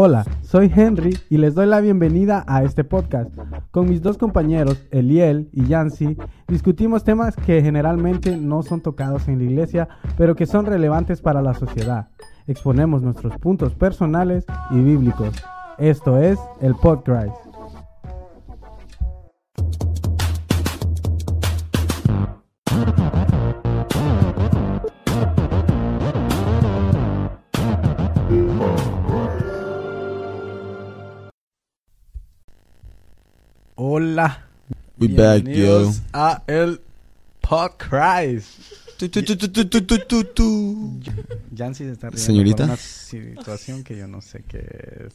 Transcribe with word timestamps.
Hola, 0.00 0.24
soy 0.42 0.72
Henry 0.72 1.18
y 1.28 1.38
les 1.38 1.56
doy 1.56 1.66
la 1.66 1.80
bienvenida 1.80 2.44
a 2.46 2.62
este 2.62 2.84
podcast. 2.84 3.36
Con 3.72 3.88
mis 3.88 4.00
dos 4.00 4.16
compañeros, 4.16 4.86
Eliel 4.92 5.50
y 5.52 5.66
Yancy, 5.66 6.16
discutimos 6.46 7.02
temas 7.02 7.34
que 7.34 7.60
generalmente 7.62 8.36
no 8.36 8.62
son 8.62 8.80
tocados 8.80 9.26
en 9.26 9.38
la 9.38 9.44
iglesia, 9.46 9.88
pero 10.16 10.36
que 10.36 10.46
son 10.46 10.66
relevantes 10.66 11.20
para 11.20 11.42
la 11.42 11.52
sociedad. 11.52 12.10
Exponemos 12.46 13.02
nuestros 13.02 13.36
puntos 13.38 13.74
personales 13.74 14.46
y 14.70 14.76
bíblicos. 14.76 15.34
Esto 15.78 16.16
es 16.18 16.38
el 16.60 16.76
Podcast. 16.76 17.47
Hola. 33.98 34.46
We 35.00 35.08
back, 35.08 35.42
yo. 35.42 35.92
A 36.12 36.44
el 36.46 36.80
podcast. 37.40 38.46
Jancy 41.56 41.84
se 41.84 41.90
está 41.90 42.10
riendo. 42.10 42.24
Señorita. 42.24 42.58
Por 42.58 42.66
una 42.66 42.76
situación 42.76 43.82
que 43.82 43.96
yo 43.96 44.06
no 44.06 44.20
sé 44.20 44.44
qué 44.46 44.58
es. 45.04 45.14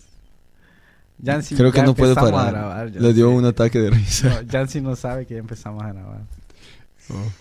Jancy, 1.23 1.56
Creo 1.56 1.72
que 1.72 1.78
ya 1.78 1.86
no 1.86 1.96
puede 1.96 2.14
parar. 2.14 2.52
Grabar, 2.52 2.92
Le 2.92 3.14
dio 3.14 3.30
un 3.30 3.46
ataque 3.46 3.80
de 3.80 3.90
risa. 3.90 4.42
No, 4.42 4.52
Jancy 4.52 4.82
no 4.82 4.98
sabe 4.98 5.26
que 5.26 5.36
ya 5.36 5.40
empezamos 5.40 5.81
a 5.81 5.94
grabar. 5.94 6.26
Oh. 7.09 7.31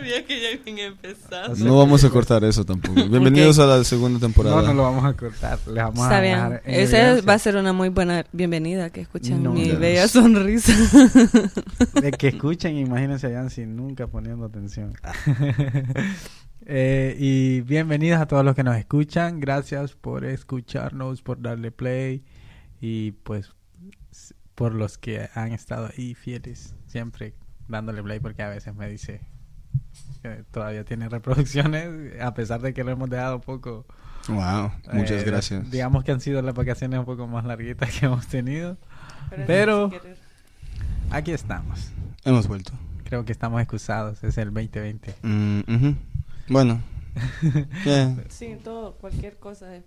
No 0.00 0.06
sabía 0.06 0.24
que 0.24 0.40
ya 0.40 0.48
habían 0.58 0.78
empezado. 0.92 1.52
O 1.52 1.56
sea, 1.56 1.66
No 1.66 1.76
vamos 1.76 2.02
a 2.04 2.08
cortar 2.10 2.42
eso 2.44 2.64
tampoco. 2.64 2.94
Bienvenidos 3.10 3.58
a 3.58 3.66
la 3.66 3.84
segunda 3.84 4.18
temporada. 4.18 4.62
No, 4.62 4.68
no 4.68 4.74
lo 4.74 4.82
vamos 4.84 5.04
a 5.04 5.12
cortar. 5.14 5.58
Le 5.66 5.82
vamos 5.82 5.98
Está 6.00 6.16
a 6.16 6.20
bien. 6.22 6.34
dejar 6.36 6.62
en 6.64 6.74
Esa 6.80 6.98
evidencia 7.00 7.26
va 7.26 7.34
a 7.34 7.38
ser 7.38 7.56
una 7.56 7.72
muy 7.74 7.90
buena 7.90 8.24
bienvenida 8.32 8.88
que 8.88 9.02
escuchen 9.02 9.42
No, 9.42 9.52
mi 9.52 9.70
bella 9.72 10.08
sonrisa. 10.08 10.72
De 12.00 12.12
que 12.12 12.28
escuchen, 12.28 12.78
imagínense 12.78 13.26
a 13.26 13.30
Yancy 13.30 13.66
nunca 13.66 14.06
poniendo 14.06 14.46
atención. 14.46 14.94
Eh, 16.72 17.16
y 17.18 17.62
bienvenidos 17.62 18.20
a 18.20 18.26
todos 18.26 18.44
los 18.44 18.54
que 18.54 18.62
nos 18.62 18.76
escuchan. 18.76 19.40
Gracias 19.40 19.94
por 19.94 20.24
escucharnos, 20.24 21.20
por 21.20 21.40
darle 21.42 21.72
play 21.72 22.22
y 22.80 23.12
pues 23.12 23.50
por 24.54 24.74
los 24.74 24.96
que 24.98 25.28
han 25.34 25.52
estado 25.52 25.88
ahí 25.96 26.14
fieles, 26.14 26.76
siempre 26.86 27.34
dándole 27.66 28.02
play 28.04 28.20
porque 28.20 28.42
a 28.42 28.50
veces 28.50 28.74
me 28.76 28.88
dice 28.88 29.20
que 30.22 30.44
todavía 30.50 30.84
tiene 30.84 31.08
reproducciones 31.08 31.88
a 32.20 32.34
pesar 32.34 32.60
de 32.60 32.74
que 32.74 32.84
lo 32.84 32.90
hemos 32.92 33.08
dejado 33.10 33.40
poco. 33.40 33.86
Wow, 34.28 34.70
muchas 34.92 35.22
Eh, 35.22 35.24
gracias. 35.24 35.70
Digamos 35.70 36.04
que 36.04 36.12
han 36.12 36.20
sido 36.20 36.42
las 36.42 36.54
vacaciones 36.54 36.98
un 37.00 37.06
poco 37.06 37.26
más 37.26 37.44
larguitas 37.44 37.90
que 37.98 38.06
hemos 38.06 38.26
tenido. 38.26 38.76
Pero- 39.46 39.90
Aquí 41.10 41.32
estamos. 41.32 41.90
Hemos 42.24 42.46
vuelto. 42.46 42.72
Creo 43.04 43.24
que 43.24 43.32
estamos 43.32 43.60
excusados. 43.60 44.22
Es 44.22 44.38
el 44.38 44.52
2020. 44.52 45.14
Mm, 45.22 45.60
ujú. 45.68 45.96
Bueno. 46.48 46.80
Yeah. 47.84 48.16
Sí, 48.28 48.56
todo, 48.62 48.92
cualquier 48.94 49.36
cosa 49.38 49.74
eh, 49.74 49.82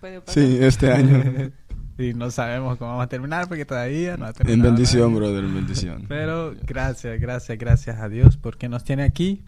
puede 0.00 0.20
pasar. 0.20 0.34
Sí, 0.34 0.58
este 0.60 0.92
año. 0.92 1.50
y 1.98 2.14
no 2.14 2.30
sabemos 2.30 2.76
cómo 2.78 2.90
vamos 2.92 3.04
a 3.04 3.08
terminar 3.08 3.48
porque 3.48 3.64
todavía 3.64 4.16
no 4.16 4.26
ha 4.26 4.28
En 4.28 4.34
terminado. 4.34 4.70
bendición, 4.72 5.08
nada. 5.12 5.16
brother, 5.20 5.44
en 5.44 5.54
bendición. 5.54 6.04
Pero 6.08 6.54
gracias, 6.62 7.20
gracias, 7.20 7.58
gracias 7.58 7.98
a 8.00 8.08
Dios 8.08 8.36
porque 8.36 8.68
nos 8.68 8.84
tiene 8.84 9.02
aquí. 9.04 9.44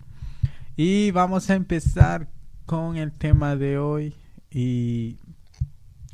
Y 0.77 1.11
vamos 1.11 1.51
a 1.51 1.55
empezar 1.55 2.29
con 2.67 2.97
el 2.97 3.13
tema 3.13 3.57
de 3.57 3.79
hoy. 3.79 4.15
Y 4.51 5.19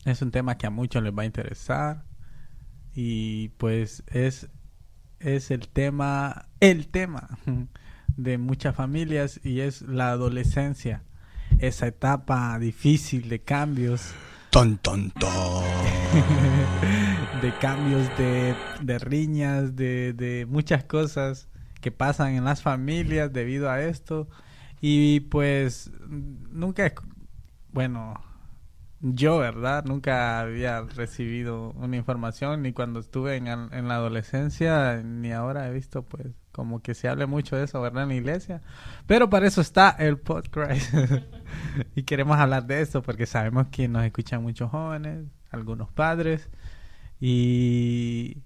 es 0.05 0.23
un 0.23 0.31
tema 0.31 0.57
que 0.57 0.67
a 0.67 0.71
muchos 0.71 1.03
les 1.03 1.13
va 1.17 1.23
a 1.23 1.27
interesar. 1.27 2.05
Y 2.95 3.49
pues 3.59 4.03
es, 4.07 4.49
es 5.21 5.51
el 5.51 5.69
tema, 5.69 6.49
el 6.61 6.89
tema 6.89 7.39
de 8.17 8.39
muchas 8.39 8.75
familias 8.75 9.41
y 9.45 9.61
es 9.61 9.83
la 9.83 10.11
adolescencia. 10.11 11.03
Esa 11.59 11.87
etapa 11.87 12.59
difícil 12.59 13.29
de 13.29 13.41
cambios. 13.43 14.13
Ton, 14.55 14.79
ton, 14.79 15.11
ton. 15.11 15.65
de 17.43 17.53
cambios, 17.59 18.09
de, 18.17 18.99
riñas, 19.01 19.75
de, 19.75 20.47
muchas 20.49 20.85
cosas 20.85 21.49
que 21.81 21.91
pasan 21.91 22.37
en 22.37 22.45
las 22.45 22.63
familias 22.63 23.33
debido 23.33 23.69
a 23.69 23.83
esto. 23.83 24.29
Y 24.81 25.19
pues 25.23 25.91
nunca, 26.53 26.95
bueno, 27.73 28.15
yo, 29.01 29.39
¿verdad? 29.39 29.87
Nunca 29.87 30.39
había 30.39 30.83
recibido 30.83 31.73
una 31.73 31.97
información, 31.97 32.63
ni 32.63 32.73
cuando 32.73 33.01
estuve 33.01 33.35
en 33.39 33.89
la 33.89 33.95
adolescencia, 33.97 35.03
ni 35.03 35.33
ahora 35.33 35.67
he 35.67 35.73
visto 35.73 36.05
pues 36.05 36.29
como 36.55 36.81
que 36.81 36.95
se 36.95 37.09
hable 37.09 37.27
mucho 37.27 37.57
de 37.57 37.65
eso, 37.65 37.83
¿verdad? 37.83 38.05
En 38.05 38.09
la 38.11 38.15
iglesia. 38.15 38.63
Pero 39.07 39.29
para 39.29 39.47
eso 39.47 39.61
está 39.61 39.91
el 39.91 40.19
podcast. 40.19 40.95
y 41.97 42.05
queremos 42.05 42.39
hablar 42.39 42.67
de 42.67 42.81
esto 42.81 43.03
porque 43.03 43.27
sabemos 43.27 43.67
que 43.73 43.89
nos 43.89 44.05
escuchan 44.05 44.43
muchos 44.43 44.71
jóvenes, 44.71 45.25
algunos 45.51 45.91
padres. 45.91 46.49
Y 47.21 48.39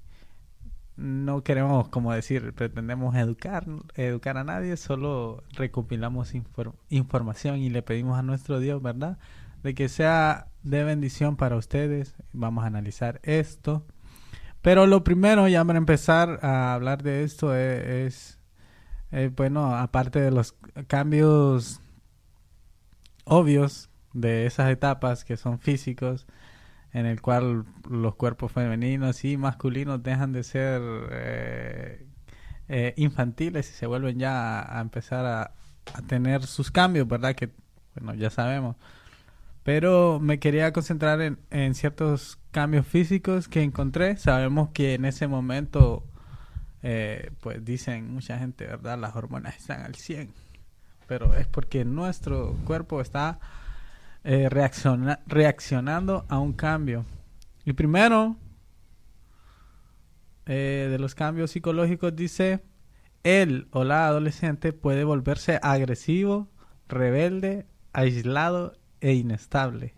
no 0.96 1.42
queremos, 1.42 1.88
como 1.88 2.12
decir, 2.12 2.52
pretendemos 2.54 3.14
educar, 3.14 3.66
educar 3.94 4.36
a 4.38 4.44
nadie, 4.44 4.76
solo 4.76 5.44
recopilamos 5.52 6.34
infor- 6.34 6.74
información 6.88 7.58
y 7.58 7.70
le 7.70 7.82
pedimos 7.82 8.18
a 8.18 8.22
nuestro 8.22 8.58
Dios, 8.58 8.82
¿verdad? 8.82 9.18
De 9.62 9.74
que 9.74 9.88
sea 9.88 10.48
de 10.62 10.84
bendición 10.84 11.36
para 11.36 11.56
ustedes. 11.56 12.14
Vamos 12.32 12.64
a 12.64 12.68
analizar 12.68 13.20
esto. 13.22 13.84
Pero 14.62 14.86
lo 14.86 15.04
primero, 15.04 15.48
ya 15.48 15.64
para 15.64 15.78
empezar 15.78 16.40
a 16.42 16.74
hablar 16.74 17.02
de 17.02 17.22
esto, 17.24 17.54
e- 17.54 18.06
es, 18.06 18.38
eh, 19.12 19.30
bueno, 19.34 19.74
aparte 19.76 20.20
de 20.20 20.30
los 20.30 20.54
cambios 20.88 21.80
obvios 23.24 23.90
de 24.12 24.46
esas 24.46 24.70
etapas 24.70 25.24
que 25.24 25.36
son 25.36 25.58
físicos, 25.58 26.26
en 26.92 27.06
el 27.06 27.20
cual 27.20 27.66
los 27.88 28.14
cuerpos 28.16 28.52
femeninos 28.52 29.24
y 29.24 29.36
masculinos 29.36 30.02
dejan 30.02 30.32
de 30.32 30.42
ser 30.42 30.80
eh, 31.12 32.06
eh, 32.68 32.94
infantiles 32.96 33.70
y 33.70 33.74
se 33.74 33.86
vuelven 33.86 34.18
ya 34.18 34.60
a, 34.60 34.78
a 34.78 34.80
empezar 34.80 35.26
a, 35.26 35.54
a 35.94 36.02
tener 36.06 36.44
sus 36.46 36.70
cambios, 36.70 37.06
¿verdad? 37.08 37.34
Que, 37.34 37.50
bueno, 37.94 38.14
ya 38.14 38.30
sabemos. 38.30 38.76
Pero 39.64 40.18
me 40.20 40.38
quería 40.38 40.72
concentrar 40.72 41.20
en, 41.20 41.38
en 41.50 41.74
ciertos 41.74 42.38
cambios 42.58 42.88
físicos 42.88 43.46
que 43.46 43.62
encontré. 43.62 44.16
Sabemos 44.16 44.70
que 44.70 44.94
en 44.94 45.04
ese 45.04 45.28
momento, 45.28 46.02
eh, 46.82 47.30
pues 47.40 47.64
dicen 47.64 48.12
mucha 48.12 48.36
gente, 48.36 48.66
¿verdad? 48.66 48.98
Las 48.98 49.14
hormonas 49.14 49.56
están 49.56 49.82
al 49.82 49.94
100. 49.94 50.32
Pero 51.06 51.36
es 51.36 51.46
porque 51.46 51.84
nuestro 51.84 52.56
cuerpo 52.64 53.00
está 53.00 53.38
eh, 54.24 54.48
reacciona- 54.50 55.20
reaccionando 55.28 56.26
a 56.28 56.40
un 56.40 56.52
cambio. 56.52 57.04
Y 57.64 57.74
primero, 57.74 58.34
eh, 60.46 60.88
de 60.90 60.98
los 60.98 61.14
cambios 61.14 61.52
psicológicos 61.52 62.16
dice, 62.16 62.64
él 63.22 63.68
o 63.70 63.84
la 63.84 64.08
adolescente 64.08 64.72
puede 64.72 65.04
volverse 65.04 65.60
agresivo, 65.62 66.48
rebelde, 66.88 67.66
aislado 67.92 68.76
e 69.00 69.12
inestable. 69.12 69.94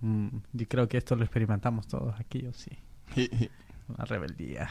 Mm, 0.00 0.28
yo 0.52 0.68
creo 0.68 0.88
que 0.88 0.98
esto 0.98 1.16
lo 1.16 1.24
experimentamos 1.24 1.86
todos 1.86 2.18
aquí, 2.18 2.46
¿o 2.46 2.52
sí? 2.52 2.70
La 3.98 4.04
rebeldía. 4.04 4.68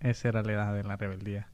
Esa 0.00 0.28
era 0.28 0.42
la 0.42 0.52
edad 0.52 0.74
de 0.74 0.84
la 0.84 0.96
rebeldía. 0.96 1.48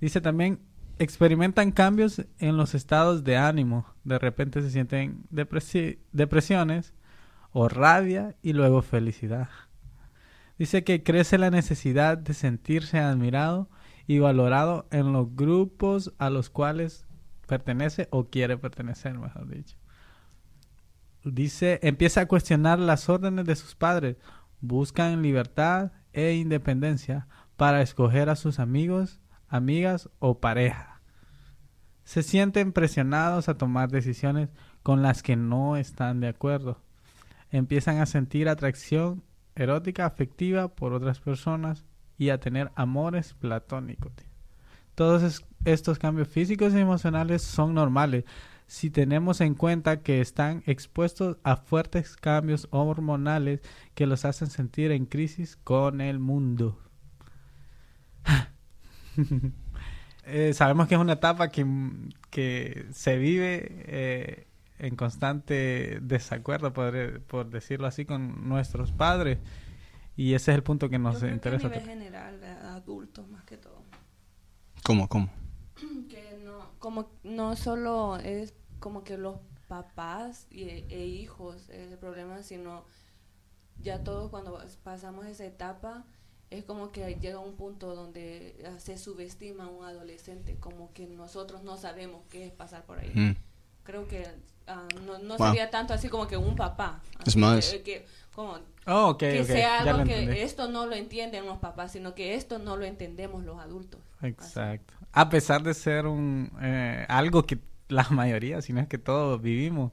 Dice 0.00 0.20
también, 0.20 0.58
experimentan 0.98 1.70
cambios 1.70 2.24
en 2.38 2.56
los 2.56 2.74
estados 2.74 3.24
de 3.24 3.36
ánimo. 3.36 3.86
De 4.04 4.18
repente 4.18 4.62
se 4.62 4.70
sienten 4.70 5.22
depresi- 5.30 5.98
depresiones 6.12 6.92
o 7.52 7.68
rabia 7.68 8.34
y 8.42 8.52
luego 8.52 8.82
felicidad. 8.82 9.48
Dice 10.58 10.82
que 10.82 11.02
crece 11.02 11.38
la 11.38 11.50
necesidad 11.50 12.18
de 12.18 12.34
sentirse 12.34 12.98
admirado 12.98 13.68
y 14.06 14.18
valorado 14.18 14.86
en 14.90 15.12
los 15.12 15.34
grupos 15.36 16.12
a 16.18 16.30
los 16.30 16.50
cuales 16.50 17.06
pertenece 17.46 18.08
o 18.10 18.28
quiere 18.28 18.56
pertenecer, 18.58 19.16
mejor 19.18 19.48
dicho. 19.48 19.76
Dice, 21.24 21.80
empieza 21.82 22.22
a 22.22 22.26
cuestionar 22.26 22.78
las 22.78 23.08
órdenes 23.08 23.44
de 23.44 23.56
sus 23.56 23.74
padres, 23.74 24.16
buscan 24.60 25.22
libertad 25.22 25.92
e 26.12 26.34
independencia 26.34 27.28
para 27.56 27.82
escoger 27.82 28.30
a 28.30 28.36
sus 28.36 28.58
amigos, 28.58 29.20
amigas 29.48 30.08
o 30.18 30.40
pareja. 30.40 31.02
Se 32.04 32.22
sienten 32.22 32.72
presionados 32.72 33.48
a 33.48 33.58
tomar 33.58 33.90
decisiones 33.90 34.48
con 34.82 35.02
las 35.02 35.22
que 35.22 35.36
no 35.36 35.76
están 35.76 36.20
de 36.20 36.28
acuerdo. 36.28 36.82
Empiezan 37.50 37.98
a 37.98 38.06
sentir 38.06 38.48
atracción 38.48 39.22
erótica, 39.54 40.06
afectiva 40.06 40.68
por 40.68 40.92
otras 40.94 41.20
personas 41.20 41.84
y 42.16 42.30
a 42.30 42.40
tener 42.40 42.70
amores 42.76 43.34
platónicos. 43.34 44.12
Todos 44.94 45.22
es- 45.22 45.44
estos 45.64 45.98
cambios 45.98 46.28
físicos 46.28 46.74
y 46.74 46.78
emocionales 46.78 47.42
son 47.42 47.74
normales. 47.74 48.24
Si 48.70 48.88
tenemos 48.88 49.40
en 49.40 49.56
cuenta 49.56 50.00
que 50.00 50.20
están 50.20 50.62
expuestos 50.64 51.38
a 51.42 51.56
fuertes 51.56 52.14
cambios 52.14 52.68
hormonales 52.70 53.62
que 53.96 54.06
los 54.06 54.24
hacen 54.24 54.48
sentir 54.48 54.92
en 54.92 55.06
crisis 55.06 55.56
con 55.56 56.00
el 56.00 56.20
mundo. 56.20 56.78
Eh, 60.32 60.52
sabemos 60.54 60.86
que 60.86 60.94
es 60.94 61.00
una 61.00 61.14
etapa 61.14 61.48
que, 61.48 61.66
que 62.30 62.86
se 62.92 63.18
vive 63.18 63.82
eh, 63.86 64.46
en 64.78 64.94
constante 64.94 65.98
desacuerdo, 66.02 66.72
por, 66.72 67.22
por 67.22 67.50
decirlo 67.50 67.88
así, 67.88 68.04
con 68.04 68.48
nuestros 68.48 68.92
padres. 68.92 69.38
Y 70.16 70.34
ese 70.34 70.52
es 70.52 70.56
el 70.56 70.62
punto 70.62 70.88
que 70.88 71.00
nos 71.00 71.14
Yo 71.14 71.20
creo 71.22 71.34
interesa. 71.34 71.68
Que 71.68 71.78
a 71.78 71.80
nivel 71.80 71.98
general, 71.98 72.44
adultos 72.44 73.28
más 73.28 73.42
que 73.42 73.56
todo. 73.56 73.82
¿Cómo, 74.84 75.08
cómo? 75.08 75.30
Que 76.08 76.38
no, 76.44 76.74
como 76.78 77.10
no 77.24 77.56
solo 77.56 78.18
es 78.18 78.54
como 78.80 79.04
que 79.04 79.16
los 79.16 79.36
papás 79.68 80.46
y, 80.50 80.62
e 80.68 81.06
hijos 81.06 81.68
es 81.68 81.92
el 81.92 81.98
problema, 81.98 82.42
sino 82.42 82.84
ya 83.82 84.02
todos 84.02 84.30
cuando 84.30 84.62
pasamos 84.82 85.26
esa 85.26 85.44
etapa 85.44 86.04
es 86.50 86.64
como 86.64 86.90
que 86.90 87.14
llega 87.20 87.38
un 87.38 87.54
punto 87.54 87.94
donde 87.94 88.56
eh, 88.58 88.74
se 88.78 88.98
subestima 88.98 89.64
a 89.64 89.68
un 89.68 89.84
adolescente, 89.84 90.56
como 90.58 90.92
que 90.92 91.06
nosotros 91.06 91.62
no 91.62 91.76
sabemos 91.76 92.22
qué 92.28 92.46
es 92.46 92.52
pasar 92.52 92.84
por 92.84 92.98
ahí. 92.98 93.12
Mm. 93.14 93.36
Creo 93.84 94.08
que 94.08 94.26
ah, 94.66 94.86
no, 95.06 95.18
no 95.20 95.36
Wow. 95.36 95.48
sería 95.48 95.70
tanto 95.70 95.94
así 95.94 96.08
como 96.08 96.26
que 96.26 96.36
un 96.36 96.56
papá. 96.56 97.00
Es 97.24 97.36
más. 97.36 97.70
Que, 97.70 97.82
que 97.82 98.06
como 98.34 98.58
Oh, 98.86 99.16
que 99.16 99.44
sea 99.44 99.80
algo 99.82 100.02
que 100.04 100.18
entendí. 100.18 100.40
esto 100.40 100.68
no 100.68 100.86
lo 100.86 100.96
entienden 100.96 101.46
los 101.46 101.58
papás, 101.58 101.92
sino 101.92 102.14
que 102.16 102.34
esto 102.34 102.58
no 102.58 102.76
lo 102.76 102.84
entendemos 102.84 103.44
los 103.44 103.60
adultos. 103.60 104.00
Exacto. 104.22 104.94
A 105.12 105.28
pesar 105.28 105.62
de 105.62 105.74
ser 105.74 106.06
un 106.06 106.50
eh, 106.60 107.06
algo 107.08 107.44
que 107.46 107.58
la 107.90 108.06
mayoría, 108.10 108.62
si 108.62 108.72
no 108.72 108.80
es 108.80 108.88
que 108.88 108.98
todos 108.98 109.40
vivimos. 109.40 109.92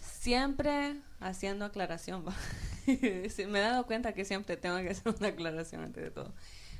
Siempre 0.00 0.96
haciendo 1.20 1.64
aclaración. 1.64 2.24
me 2.86 3.58
he 3.58 3.62
dado 3.62 3.86
cuenta 3.86 4.12
que 4.14 4.24
siempre 4.24 4.56
tengo 4.56 4.78
que 4.78 4.90
hacer 4.90 5.14
una 5.18 5.28
aclaración 5.28 5.82
antes 5.82 6.02
de 6.02 6.10
todo. 6.10 6.34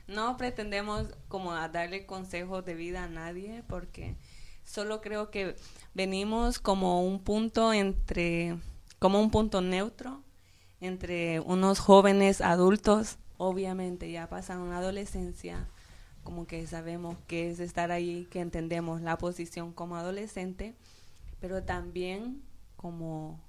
No 0.06 0.36
pretendemos 0.36 1.06
como 1.28 1.52
a 1.52 1.68
darle 1.68 2.06
consejos 2.06 2.64
de 2.64 2.74
vida 2.74 3.04
a 3.04 3.08
nadie 3.08 3.62
porque 3.68 4.16
solo 4.64 5.00
creo 5.00 5.30
que 5.30 5.56
venimos 5.94 6.58
como 6.58 7.02
un 7.02 7.22
punto 7.22 7.72
entre, 7.72 8.56
como 8.98 9.20
un 9.20 9.30
punto 9.30 9.60
neutro 9.60 10.22
entre 10.80 11.40
unos 11.40 11.80
jóvenes 11.80 12.40
adultos, 12.40 13.18
obviamente 13.36 14.10
ya 14.10 14.28
pasan 14.28 14.60
una 14.60 14.78
adolescencia, 14.78 15.68
como 16.28 16.46
que 16.46 16.66
sabemos 16.66 17.16
qué 17.26 17.48
es 17.48 17.58
estar 17.58 17.90
ahí, 17.90 18.28
que 18.30 18.40
entendemos 18.40 19.00
la 19.00 19.16
posición 19.16 19.72
como 19.72 19.96
adolescente, 19.96 20.74
pero 21.40 21.62
también 21.62 22.42
como 22.76 23.40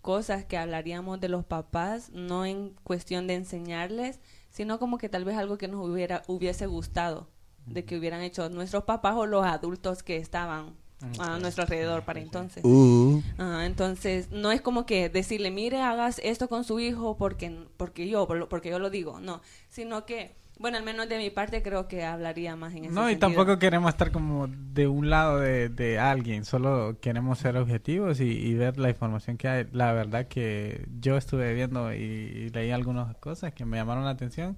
cosas 0.00 0.46
que 0.46 0.56
hablaríamos 0.56 1.20
de 1.20 1.28
los 1.28 1.44
papás, 1.44 2.08
no 2.14 2.46
en 2.46 2.70
cuestión 2.82 3.26
de 3.26 3.34
enseñarles, 3.34 4.20
sino 4.48 4.78
como 4.78 4.96
que 4.96 5.10
tal 5.10 5.26
vez 5.26 5.36
algo 5.36 5.58
que 5.58 5.68
nos 5.68 5.86
hubiera 5.86 6.22
hubiese 6.28 6.64
gustado 6.64 7.28
de 7.66 7.84
que 7.84 7.98
hubieran 7.98 8.22
hecho 8.22 8.48
nuestros 8.48 8.84
papás 8.84 9.14
o 9.14 9.26
los 9.26 9.44
adultos 9.44 10.02
que 10.02 10.16
estaban 10.16 10.74
a 11.18 11.38
nuestro 11.38 11.64
alrededor 11.64 12.06
para 12.06 12.20
entonces. 12.20 12.64
Uh, 12.64 13.20
entonces, 13.60 14.30
no 14.30 14.50
es 14.50 14.62
como 14.62 14.86
que 14.86 15.10
decirle, 15.10 15.50
mire, 15.50 15.82
hagas 15.82 16.22
esto 16.24 16.48
con 16.48 16.64
su 16.64 16.80
hijo 16.80 17.18
porque, 17.18 17.66
porque 17.76 18.08
yo, 18.08 18.26
porque 18.48 18.70
yo 18.70 18.78
lo 18.78 18.88
digo, 18.88 19.20
no, 19.20 19.42
sino 19.68 20.06
que, 20.06 20.34
bueno, 20.58 20.78
al 20.78 20.84
menos 20.84 21.08
de 21.08 21.18
mi 21.18 21.30
parte 21.30 21.62
creo 21.62 21.86
que 21.88 22.04
hablaría 22.04 22.56
más 22.56 22.72
en 22.74 22.84
ese 22.84 22.94
No, 22.94 23.10
y 23.10 23.16
tampoco 23.16 23.58
queremos 23.58 23.90
estar 23.90 24.10
como 24.10 24.48
de 24.48 24.86
un 24.88 25.10
lado 25.10 25.38
de, 25.40 25.68
de 25.68 25.98
alguien, 25.98 26.44
solo 26.44 26.98
queremos 27.00 27.38
ser 27.38 27.56
objetivos 27.56 28.20
y, 28.20 28.24
y 28.30 28.54
ver 28.54 28.78
la 28.78 28.88
información 28.90 29.36
que 29.36 29.48
hay. 29.48 29.66
La 29.72 29.92
verdad 29.92 30.28
que 30.28 30.86
yo 31.00 31.16
estuve 31.16 31.52
viendo 31.54 31.92
y, 31.92 31.96
y 31.98 32.48
leí 32.50 32.70
algunas 32.70 33.14
cosas 33.16 33.52
que 33.52 33.64
me 33.64 33.76
llamaron 33.76 34.04
la 34.04 34.10
atención 34.10 34.56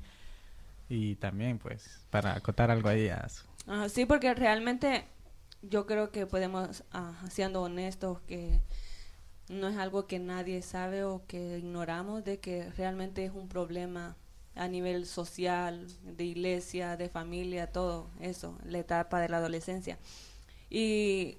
y 0.89 1.17
también 1.17 1.59
pues 1.59 2.01
para 2.11 2.35
acotar 2.35 2.71
algo 2.71 2.89
ahí 2.89 3.09
a 3.09 3.29
su- 3.29 3.45
Ajá, 3.67 3.89
sí, 3.89 4.07
porque 4.07 4.33
realmente 4.35 5.05
yo 5.63 5.87
creo 5.87 6.11
que 6.11 6.27
podemos, 6.27 6.85
ah, 6.93 7.13
siendo 7.31 7.63
honestos, 7.63 8.21
que 8.23 8.61
no 9.49 9.69
es 9.69 9.77
algo 9.77 10.07
que 10.07 10.19
nadie 10.19 10.63
sabe 10.63 11.05
o 11.05 11.23
que 11.27 11.59
ignoramos, 11.59 12.25
de 12.25 12.39
que 12.41 12.71
realmente 12.77 13.25
es 13.25 13.33
un 13.35 13.49
problema 13.49 14.17
a 14.59 14.69
nivel 14.69 15.07
social, 15.07 15.87
de 16.03 16.25
iglesia, 16.25 16.97
de 16.97 17.09
familia, 17.09 17.73
todo 17.73 18.11
eso, 18.21 18.59
la 18.65 18.79
etapa 18.79 19.21
de 19.21 19.29
la 19.29 19.39
adolescencia. 19.39 19.99
Y 20.71 21.39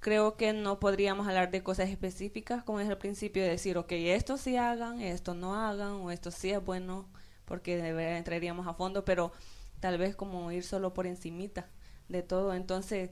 creo 0.00 0.36
que 0.36 0.52
no 0.52 0.80
podríamos 0.80 1.28
hablar 1.28 1.50
de 1.50 1.62
cosas 1.62 1.90
específicas, 1.90 2.64
como 2.64 2.80
es 2.80 2.88
al 2.88 2.98
principio, 2.98 3.42
de 3.42 3.50
decir, 3.50 3.78
ok, 3.78 3.92
esto 3.92 4.36
sí 4.36 4.56
hagan, 4.56 5.00
esto 5.00 5.34
no 5.34 5.54
hagan, 5.54 5.92
o 5.92 6.10
esto 6.10 6.30
sí 6.30 6.50
es 6.50 6.64
bueno, 6.64 7.06
porque 7.44 7.76
de 7.76 8.16
entraríamos 8.16 8.66
a 8.66 8.74
fondo, 8.74 9.04
pero 9.04 9.32
tal 9.80 9.98
vez 9.98 10.16
como 10.16 10.50
ir 10.52 10.64
solo 10.64 10.94
por 10.94 11.06
encimita 11.06 11.68
de 12.08 12.22
todo. 12.22 12.54
Entonces, 12.54 13.10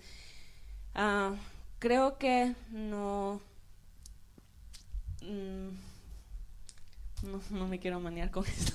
ah, 0.94 1.34
creo 1.78 2.18
que 2.18 2.54
no, 2.70 3.40
mm, 5.22 5.87
no, 7.22 7.40
no 7.50 7.68
me 7.68 7.78
quiero 7.78 8.00
manear 8.00 8.30
con 8.30 8.46
esto. 8.46 8.74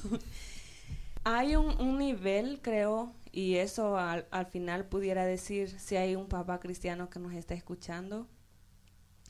Hay 1.25 1.56
un, 1.56 1.98
nivel, 1.98 2.60
creo, 2.62 3.13
y 3.31 3.56
eso 3.56 3.98
al, 3.98 4.28
al 4.30 4.45
final 4.45 4.86
pudiera 4.86 5.25
decir 5.25 5.69
si 5.80 5.95
hay 5.95 6.16
un 6.16 6.28
papá 6.28 6.60
cristiano 6.60 7.10
que 7.10 7.19
nos 7.19 7.34
está 7.34 7.54
escuchando, 7.54 8.28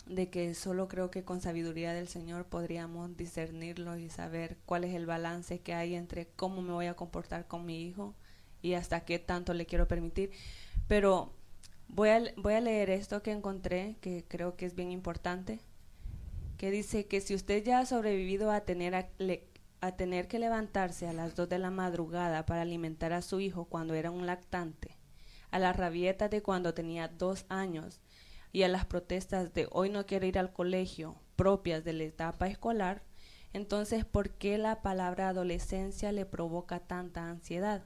de 0.07 0.30
que 0.30 0.56
solo 0.56 0.88
creo 0.88 1.12
que 1.12 1.24
con 1.24 1.39
sabiduría 1.39 1.94
del 1.94 2.07
Señor 2.07 2.45
podríamos 2.45 3.15
discernirlo 3.15 3.98
y 3.98 4.10
saber 4.10 4.57
cuál 4.65 4.83
es 4.83 4.95
el 4.95 5.06
balance 5.06 5.62
que 5.62 5.74
hay 5.74 5.95
entre 5.95 6.27
cómo 6.27 6.62
me 6.62 6.74
voy 6.74 6.88
a 6.88 6.95
comportar 6.95 7.48
con 7.48 7.65
mi 7.65 7.83
hijo 7.83 8.15
y 8.62 8.74
hasta 8.74 9.06
qué 9.06 9.19
tanto 9.19 9.54
le 9.54 9.68
quiero 9.68 9.88
permitir. 9.88 10.31
Pero 10.88 11.31
voy 11.88 12.10
a 12.10 12.62
leer 12.62 12.89
esto 12.89 13.21
que 13.21 13.31
encontré, 13.31 13.98
que 14.01 14.25
creo 14.27 14.56
que 14.56 14.65
es 14.65 14.75
bien 14.75 14.92
importante, 14.92 15.60
que 16.57 16.71
dice 16.71 17.07
que 17.07 17.21
si 17.21 17.35
usted 17.35 17.63
ya 17.63 17.79
ha 17.79 17.85
sobrevivido 17.85 18.51
a 18.51 18.61
tener, 18.61 18.95
a, 18.95 19.09
le- 19.17 19.47
a 19.81 19.95
tener 19.95 20.27
que 20.27 20.39
levantarse 20.39 21.07
a 21.07 21.13
las 21.13 21.35
2 21.35 21.50
de 21.50 21.59
la 21.59 21.71
madrugada 21.71 22.45
para 22.45 22.61
alimentar 22.61 23.13
a 23.13 23.21
su 23.21 23.39
hijo 23.39 23.65
cuando 23.65 23.94
era 23.95 24.11
un 24.11 24.25
lactante, 24.25 24.97
a 25.51 25.59
las 25.59 25.75
rabietas 25.77 26.29
de 26.31 26.41
cuando 26.41 26.73
tenía 26.73 27.07
dos 27.07 27.45
años 27.50 28.01
y 28.51 28.63
a 28.63 28.67
las 28.67 28.85
protestas 28.85 29.53
de 29.53 29.67
hoy 29.71 29.89
no 29.89 30.05
quiero 30.05 30.25
ir 30.25 30.39
al 30.39 30.53
colegio 30.53 31.15
propias 31.35 31.83
de 31.83 31.94
la 31.94 32.03
etapa 32.03 32.48
escolar, 32.48 33.03
entonces 33.53 34.05
¿por 34.05 34.31
qué 34.31 34.57
la 34.57 34.81
palabra 34.81 35.29
adolescencia 35.29 36.12
le 36.12 36.25
provoca 36.25 36.79
tanta 36.79 37.29
ansiedad? 37.29 37.83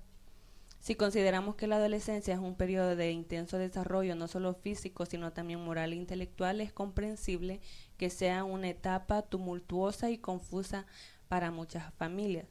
Si 0.88 0.96
consideramos 0.96 1.56
que 1.56 1.68
la 1.68 1.76
adolescencia 1.76 2.34
es 2.34 2.40
un 2.40 2.56
periodo 2.56 2.96
de 2.96 3.12
intenso 3.12 3.58
desarrollo, 3.58 4.16
no 4.16 4.30
solo 4.30 4.54
físico, 4.54 5.06
sino 5.06 5.34
también 5.34 5.60
moral 5.60 5.92
e 5.92 5.98
intelectual, 5.98 6.62
es 6.62 6.72
comprensible 6.72 7.60
que 7.98 8.10
sea 8.10 8.46
una 8.46 8.70
etapa 8.70 9.22
tumultuosa 9.22 10.12
y 10.12 10.18
confusa 10.18 10.86
para 11.28 11.52
muchas 11.52 11.94
familias. 11.96 12.48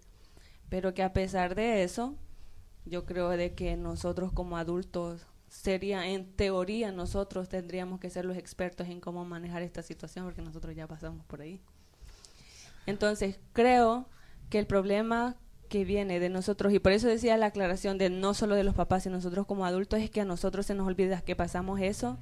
Pero 0.69 0.93
que 0.93 1.02
a 1.02 1.14
pesar 1.14 1.55
de 1.55 1.83
eso, 1.83 2.14
yo 2.85 3.07
creo 3.07 3.31
de 3.31 3.55
que 3.55 3.75
nosotros 3.78 4.33
como 4.33 4.59
adultos 4.59 5.26
sería, 5.49 6.07
en 6.07 6.31
teoría, 6.31 6.93
nosotros 6.93 7.49
tendríamos 7.49 8.00
que 8.00 8.11
ser 8.11 8.26
los 8.26 8.37
expertos 8.37 8.87
en 8.88 9.00
cómo 9.00 9.25
manejar 9.25 9.62
esta 9.62 9.83
situación, 9.83 10.26
porque 10.26 10.43
nosotros 10.43 10.76
ya 10.76 10.87
pasamos 10.87 11.25
por 11.25 11.40
ahí. 11.40 11.59
Entonces, 12.85 13.40
creo 13.55 14.11
que 14.50 14.59
el 14.59 14.66
problema 14.66 15.37
que 15.66 15.85
viene 15.85 16.20
de 16.20 16.28
nosotros, 16.28 16.73
y 16.73 16.78
por 16.78 16.92
eso 16.92 17.08
decía 17.08 17.37
la 17.37 17.46
aclaración 17.46 17.99
de 17.99 18.11
no 18.11 18.35
solo 18.35 18.54
de 18.54 18.64
los 18.64 18.75
papás, 18.75 19.02
sino 19.02 19.16
nosotros 19.16 19.46
como 19.46 19.66
adultos, 19.66 20.00
es 20.00 20.11
que 20.11 20.20
a 20.20 20.25
nosotros 20.25 20.66
se 20.66 20.75
nos 20.75 20.87
olvida 20.87 21.20
que 21.20 21.37
pasamos 21.37 21.80
eso, 21.80 22.18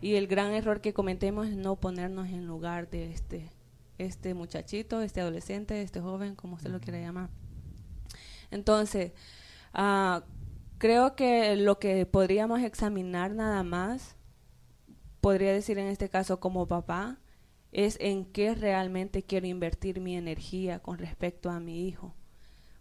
y 0.00 0.14
el 0.14 0.26
gran 0.26 0.52
error 0.52 0.80
que 0.80 0.92
cometemos 0.92 1.48
es 1.48 1.56
no 1.56 1.76
ponernos 1.76 2.28
en 2.28 2.46
lugar 2.46 2.88
de 2.88 3.10
este, 3.10 3.50
este 3.98 4.34
muchachito, 4.34 5.02
este 5.02 5.20
adolescente, 5.20 5.82
este 5.82 6.00
joven, 6.00 6.34
como 6.34 6.56
usted 6.56 6.70
lo 6.70 6.80
quiera 6.80 7.00
llamar. 7.00 7.30
Entonces, 8.50 9.12
ah, 9.74 10.24
creo 10.78 11.16
que 11.16 11.56
lo 11.56 11.78
que 11.78 12.06
podríamos 12.06 12.62
examinar 12.62 13.32
nada 13.32 13.62
más, 13.62 14.16
podría 15.20 15.52
decir 15.52 15.78
en 15.78 15.88
este 15.88 16.08
caso 16.08 16.38
como 16.40 16.68
papá, 16.68 17.18
es 17.72 17.98
en 18.00 18.24
qué 18.24 18.54
realmente 18.54 19.22
quiero 19.22 19.46
invertir 19.46 20.00
mi 20.00 20.16
energía 20.16 20.78
con 20.78 20.98
respecto 20.98 21.50
a 21.50 21.60
mi 21.60 21.86
hijo. 21.86 22.14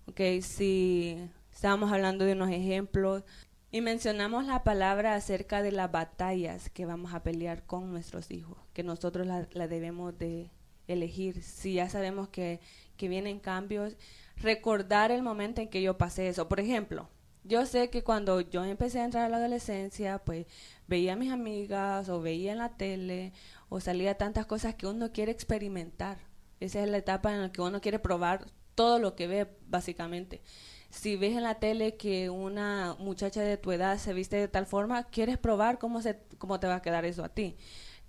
Ok, 0.07 0.21
si 0.41 1.17
estábamos 1.51 1.91
hablando 1.91 2.25
de 2.25 2.33
unos 2.33 2.49
ejemplos 2.49 3.23
y 3.71 3.81
mencionamos 3.81 4.45
la 4.45 4.63
palabra 4.63 5.15
acerca 5.15 5.61
de 5.61 5.71
las 5.71 5.91
batallas 5.91 6.69
que 6.69 6.85
vamos 6.85 7.13
a 7.13 7.23
pelear 7.23 7.65
con 7.65 7.91
nuestros 7.91 8.31
hijos, 8.31 8.57
que 8.73 8.83
nosotros 8.83 9.27
la, 9.27 9.47
la 9.51 9.67
debemos 9.67 10.17
de 10.17 10.51
elegir. 10.87 11.43
Si 11.43 11.73
ya 11.73 11.89
sabemos 11.89 12.29
que, 12.29 12.61
que 12.95 13.09
vienen 13.09 13.39
cambios, 13.39 13.97
recordar 14.37 15.11
el 15.11 15.23
momento 15.23 15.61
en 15.61 15.69
que 15.69 15.81
yo 15.81 15.97
pasé 15.97 16.29
eso. 16.29 16.47
Por 16.47 16.59
ejemplo, 16.59 17.09
Yo 17.43 17.65
sé 17.65 17.89
que 17.89 18.03
cuando 18.03 18.41
yo 18.41 18.65
empecé 18.65 18.99
a 18.99 19.05
entrar 19.05 19.25
a 19.25 19.29
la 19.29 19.37
adolescencia, 19.37 20.19
pues 20.19 20.47
veía 20.87 21.13
a 21.13 21.15
mis 21.15 21.31
amigas 21.31 22.09
o 22.09 22.21
veía 22.21 22.51
en 22.51 22.57
la 22.59 22.75
tele 22.77 23.33
o 23.69 23.79
salía 23.79 24.17
tantas 24.17 24.45
cosas 24.45 24.75
que 24.75 24.87
uno 24.87 25.11
quiere 25.13 25.31
experimentar. 25.31 26.19
Esa 26.59 26.83
es 26.83 26.89
la 26.89 26.97
etapa 26.97 27.33
en 27.33 27.41
la 27.41 27.51
que 27.51 27.61
uno 27.61 27.81
quiere 27.81 27.99
probar 27.99 28.47
todo 28.77 28.99
lo 28.99 29.15
que 29.15 29.27
ve, 29.27 29.47
básicamente. 29.67 30.41
Si 30.89 31.17
ves 31.17 31.35
en 31.35 31.43
la 31.43 31.55
tele 31.55 31.97
que 31.97 32.29
una 32.29 32.95
muchacha 32.99 33.41
de 33.41 33.57
tu 33.57 33.73
edad 33.73 33.97
se 33.97 34.13
viste 34.13 34.37
de 34.37 34.47
tal 34.47 34.65
forma, 34.65 35.03
quieres 35.03 35.37
probar 35.37 35.79
cómo, 35.79 36.01
se, 36.01 36.19
cómo 36.37 36.61
te 36.61 36.67
va 36.67 36.75
a 36.75 36.81
quedar 36.81 37.03
eso 37.03 37.25
a 37.25 37.29
ti 37.29 37.57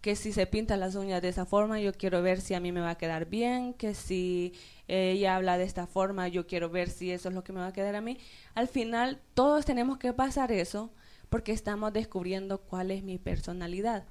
que 0.00 0.14
si 0.14 0.32
se 0.32 0.46
pinta 0.46 0.76
las 0.76 0.94
uñas 0.94 1.20
de 1.22 1.28
esa 1.28 1.44
forma, 1.44 1.80
yo 1.80 1.92
quiero 1.92 2.22
ver 2.22 2.40
si 2.40 2.54
a 2.54 2.60
mí 2.60 2.70
me 2.70 2.80
va 2.80 2.90
a 2.90 2.98
quedar 2.98 3.26
bien, 3.26 3.74
que 3.74 3.94
si 3.94 4.54
ella 4.86 5.36
habla 5.36 5.58
de 5.58 5.64
esta 5.64 5.86
forma, 5.86 6.28
yo 6.28 6.46
quiero 6.46 6.70
ver 6.70 6.88
si 6.88 7.10
eso 7.10 7.28
es 7.28 7.34
lo 7.34 7.42
que 7.42 7.52
me 7.52 7.60
va 7.60 7.68
a 7.68 7.72
quedar 7.72 7.96
a 7.96 8.00
mí. 8.00 8.18
Al 8.54 8.68
final, 8.68 9.20
todos 9.34 9.64
tenemos 9.64 9.98
que 9.98 10.12
pasar 10.12 10.52
eso 10.52 10.92
porque 11.28 11.52
estamos 11.52 11.92
descubriendo 11.92 12.58
cuál 12.60 12.90
es 12.90 13.02
mi 13.02 13.18
personalidad. 13.18 14.06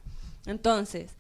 Entonces, 0.46 1.16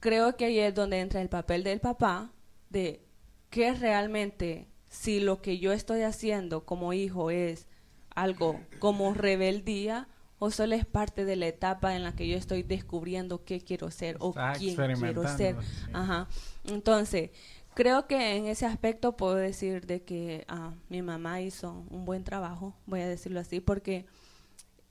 creo 0.00 0.36
que 0.36 0.46
ahí 0.46 0.58
es 0.58 0.74
donde 0.74 1.00
entra 1.00 1.22
el 1.22 1.28
papel 1.28 1.62
del 1.62 1.80
papá, 1.80 2.32
de 2.68 3.04
qué 3.48 3.74
realmente, 3.74 4.68
si 4.90 5.20
lo 5.20 5.40
que 5.40 5.58
yo 5.58 5.72
estoy 5.72 6.02
haciendo 6.02 6.66
como 6.66 6.92
hijo 6.92 7.30
es 7.30 7.66
algo 8.14 8.60
como 8.80 9.14
rebeldía, 9.14 10.08
o 10.38 10.50
solo 10.50 10.74
es 10.74 10.84
parte 10.84 11.24
de 11.24 11.36
la 11.36 11.46
etapa 11.46 11.94
en 11.94 12.02
la 12.02 12.14
que 12.14 12.26
yo 12.26 12.36
estoy 12.36 12.62
descubriendo 12.62 13.44
qué 13.44 13.60
quiero 13.60 13.90
ser 13.90 14.16
o 14.20 14.34
quién 14.58 14.74
quiero 14.74 15.28
ser. 15.36 15.56
Ajá. 15.92 16.28
Entonces, 16.64 17.30
creo 17.74 18.06
que 18.06 18.36
en 18.36 18.46
ese 18.46 18.66
aspecto 18.66 19.16
puedo 19.16 19.36
decir 19.36 19.86
de 19.86 20.02
que 20.02 20.44
ah, 20.48 20.72
mi 20.88 21.02
mamá 21.02 21.40
hizo 21.40 21.84
un 21.90 22.04
buen 22.04 22.24
trabajo, 22.24 22.74
voy 22.86 23.00
a 23.00 23.08
decirlo 23.08 23.38
así, 23.38 23.60
porque 23.60 24.06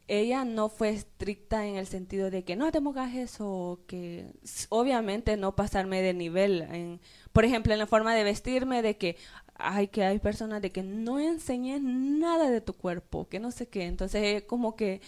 ella 0.07 0.43
no 0.45 0.69
fue 0.69 0.89
estricta 0.89 1.67
en 1.67 1.75
el 1.75 1.85
sentido 1.85 2.31
de 2.31 2.43
que 2.43 2.55
no 2.55 2.71
te 2.71 2.79
eso, 3.15 3.47
o 3.47 3.79
que 3.85 4.33
obviamente 4.69 5.37
no 5.37 5.55
pasarme 5.55 6.01
de 6.01 6.13
nivel, 6.13 6.61
en, 6.61 6.99
por 7.31 7.45
ejemplo, 7.45 7.73
en 7.73 7.79
la 7.79 7.87
forma 7.87 8.15
de 8.15 8.23
vestirme, 8.23 8.81
de 8.81 8.97
que 8.97 9.17
hay 9.59 9.87
que 9.89 10.03
hay 10.03 10.19
personas 10.19 10.61
de 10.61 10.71
que 10.71 10.83
no 10.83 11.19
enseñes 11.19 11.81
nada 11.81 12.49
de 12.49 12.61
tu 12.61 12.73
cuerpo, 12.73 13.27
que 13.29 13.39
no 13.39 13.51
sé 13.51 13.67
qué, 13.67 13.85
entonces 13.85 14.43
como 14.43 14.75
que 14.75 15.01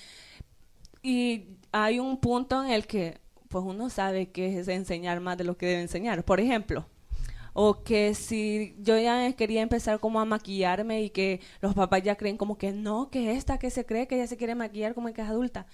y 1.03 1.57
hay 1.71 1.99
un 1.99 2.19
punto 2.19 2.63
en 2.63 2.71
el 2.71 2.87
que 2.87 3.19
pues 3.49 3.63
uno 3.65 3.89
sabe 3.89 4.31
que 4.31 4.59
es 4.59 4.67
enseñar 4.67 5.19
más 5.19 5.37
de 5.37 5.43
lo 5.43 5.57
que 5.57 5.65
debe 5.67 5.81
enseñar. 5.81 6.23
Por 6.23 6.39
ejemplo, 6.39 6.85
o 7.53 7.83
que 7.83 8.13
si 8.15 8.75
yo 8.79 8.97
ya 8.97 9.33
quería 9.33 9.61
empezar 9.61 9.99
como 9.99 10.19
a 10.21 10.25
maquillarme 10.25 11.03
y 11.03 11.09
que 11.09 11.41
los 11.61 11.73
papás 11.75 12.03
ya 12.03 12.15
creen 12.15 12.37
como 12.37 12.57
que 12.57 12.71
no, 12.71 13.09
que 13.09 13.33
esta 13.33 13.59
que 13.59 13.69
se 13.69 13.85
cree 13.85 14.07
que 14.07 14.17
ya 14.17 14.27
se 14.27 14.37
quiere 14.37 14.55
maquillar 14.55 14.93
como 14.95 15.11
que 15.13 15.21
es 15.21 15.29
adulta. 15.29 15.67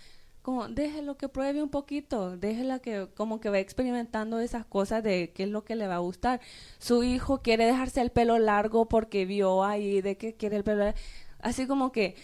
Como 0.48 0.70
déjelo 0.70 1.18
que 1.18 1.28
pruebe 1.28 1.62
un 1.62 1.68
poquito, 1.68 2.38
déjela 2.38 2.80
que 2.80 3.10
como 3.18 3.42
que 3.42 3.50
va 3.50 3.60
experimentando 3.60 4.40
esas 4.40 4.66
cosas 4.66 5.04
de 5.04 5.34
qué 5.36 5.44
es 5.44 5.50
lo 5.50 5.66
que 5.66 5.76
le 5.76 5.88
va 5.88 5.96
a 5.96 6.00
gustar. 6.00 6.40
Su 6.80 7.04
hijo 7.04 7.42
quiere 7.42 7.66
dejarse 7.66 8.00
el 8.00 8.12
pelo 8.12 8.40
largo 8.40 8.88
porque 8.88 9.26
vio 9.26 9.66
ahí 9.66 10.00
de 10.00 10.16
que 10.16 10.36
quiere 10.36 10.56
el 10.56 10.64
pelo. 10.64 10.94
Así 11.40 11.68
como 11.68 11.92
que 11.92 12.16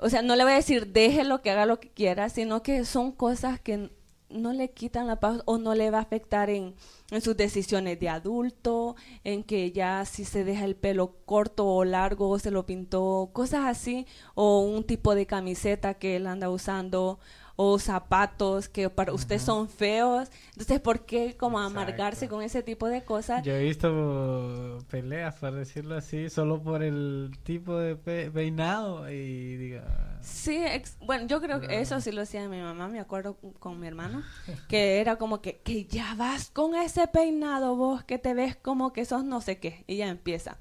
o 0.00 0.08
sea, 0.08 0.22
no 0.22 0.36
le 0.36 0.44
voy 0.44 0.52
a 0.52 0.56
decir 0.56 0.92
déjelo 0.92 1.42
que 1.42 1.50
haga 1.50 1.66
lo 1.66 1.80
que 1.80 1.90
quiera, 1.90 2.28
sino 2.28 2.62
que 2.62 2.84
son 2.84 3.10
cosas 3.10 3.58
que 3.60 3.90
no 4.28 4.52
le 4.52 4.70
quitan 4.70 5.08
la 5.08 5.18
paz 5.18 5.42
o 5.44 5.58
no 5.58 5.74
le 5.74 5.90
va 5.90 5.98
a 5.98 6.02
afectar 6.02 6.50
en, 6.50 6.74
en, 7.10 7.20
sus 7.20 7.36
decisiones 7.36 7.98
de 7.98 8.08
adulto, 8.08 8.94
en 9.24 9.42
que 9.42 9.72
ya 9.72 10.04
si 10.04 10.24
se 10.24 10.44
deja 10.44 10.64
el 10.64 10.76
pelo 10.76 11.16
corto 11.24 11.66
o 11.66 11.84
largo 11.84 12.28
o 12.28 12.38
se 12.38 12.52
lo 12.52 12.64
pintó, 12.64 13.30
cosas 13.32 13.66
así, 13.66 14.06
o 14.36 14.60
un 14.60 14.84
tipo 14.84 15.16
de 15.16 15.26
camiseta 15.26 15.94
que 15.94 16.16
él 16.16 16.28
anda 16.28 16.48
usando, 16.48 17.18
o 17.56 17.78
zapatos 17.78 18.68
que 18.68 18.90
para 18.90 19.12
usted 19.12 19.38
son 19.38 19.68
feos. 19.68 20.28
Entonces, 20.50 20.78
¿por 20.80 21.06
qué 21.06 21.36
como 21.36 21.58
amargarse 21.58 22.28
con 22.28 22.42
ese 22.42 22.62
tipo 22.62 22.86
de 22.88 23.02
cosas? 23.02 23.42
Yo 23.42 23.54
he 23.54 23.64
visto 23.64 24.78
peleas, 24.90 25.36
para 25.36 25.56
decirlo 25.56 25.96
así, 25.96 26.28
solo 26.28 26.62
por 26.62 26.82
el 26.82 27.30
tipo 27.42 27.78
de 27.78 27.96
peinado 27.96 29.10
y 29.10 29.56
diga... 29.56 30.18
Sí, 30.20 30.62
bueno, 31.00 31.26
yo 31.26 31.40
creo 31.40 31.60
que 31.60 31.80
eso 31.80 32.00
sí 32.00 32.12
lo 32.12 32.22
hacía 32.22 32.48
mi 32.48 32.60
mamá, 32.60 32.88
me 32.88 33.00
acuerdo 33.00 33.36
con 33.58 33.80
mi 33.80 33.86
hermano, 33.86 34.22
que 34.68 35.00
era 35.00 35.16
como 35.16 35.40
que, 35.40 35.58
que 35.58 35.86
ya 35.86 36.14
vas 36.14 36.50
con 36.50 36.74
ese 36.74 37.06
peinado 37.08 37.74
vos, 37.76 38.04
que 38.04 38.18
te 38.18 38.34
ves 38.34 38.56
como 38.56 38.92
que 38.92 39.04
sos 39.04 39.24
no 39.24 39.40
sé 39.40 39.58
qué, 39.58 39.84
y 39.86 39.96
ya 39.96 40.08
empieza. 40.08 40.58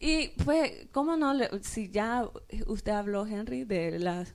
Y 0.00 0.30
pues, 0.44 0.88
¿cómo 0.90 1.16
no? 1.16 1.32
Si 1.60 1.88
ya 1.88 2.28
usted 2.66 2.90
habló, 2.90 3.24
Henry, 3.24 3.62
de 3.62 4.00
las 4.00 4.34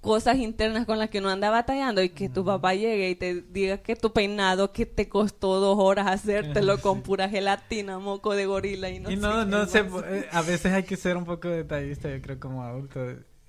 cosas 0.00 0.36
internas 0.36 0.86
con 0.86 0.98
las 0.98 1.10
que 1.10 1.18
uno 1.18 1.30
anda 1.30 1.50
batallando 1.50 2.02
y 2.02 2.10
que 2.10 2.28
tu 2.28 2.44
papá 2.44 2.74
llegue 2.74 3.10
y 3.10 3.14
te 3.16 3.42
diga 3.42 3.78
que 3.78 3.96
tu 3.96 4.12
peinado 4.12 4.72
que 4.72 4.86
te 4.86 5.08
costó 5.08 5.58
dos 5.58 5.76
horas 5.78 6.06
hacértelo 6.06 6.78
con 6.82 7.02
pura 7.02 7.28
gelatina, 7.28 7.98
moco 7.98 8.34
de 8.34 8.46
gorila 8.46 8.88
y 8.90 9.00
no 9.00 9.10
y 9.10 9.16
no, 9.16 9.44
no 9.44 9.66
sé, 9.66 9.80
eh, 9.80 10.28
a 10.30 10.42
veces 10.42 10.72
hay 10.72 10.84
que 10.84 10.96
ser 10.96 11.16
un 11.16 11.24
poco 11.24 11.48
detallista, 11.48 12.08
yo 12.08 12.20
creo, 12.22 12.38
como 12.38 12.62
adulto. 12.62 13.00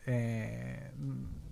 Eh, 0.08 0.92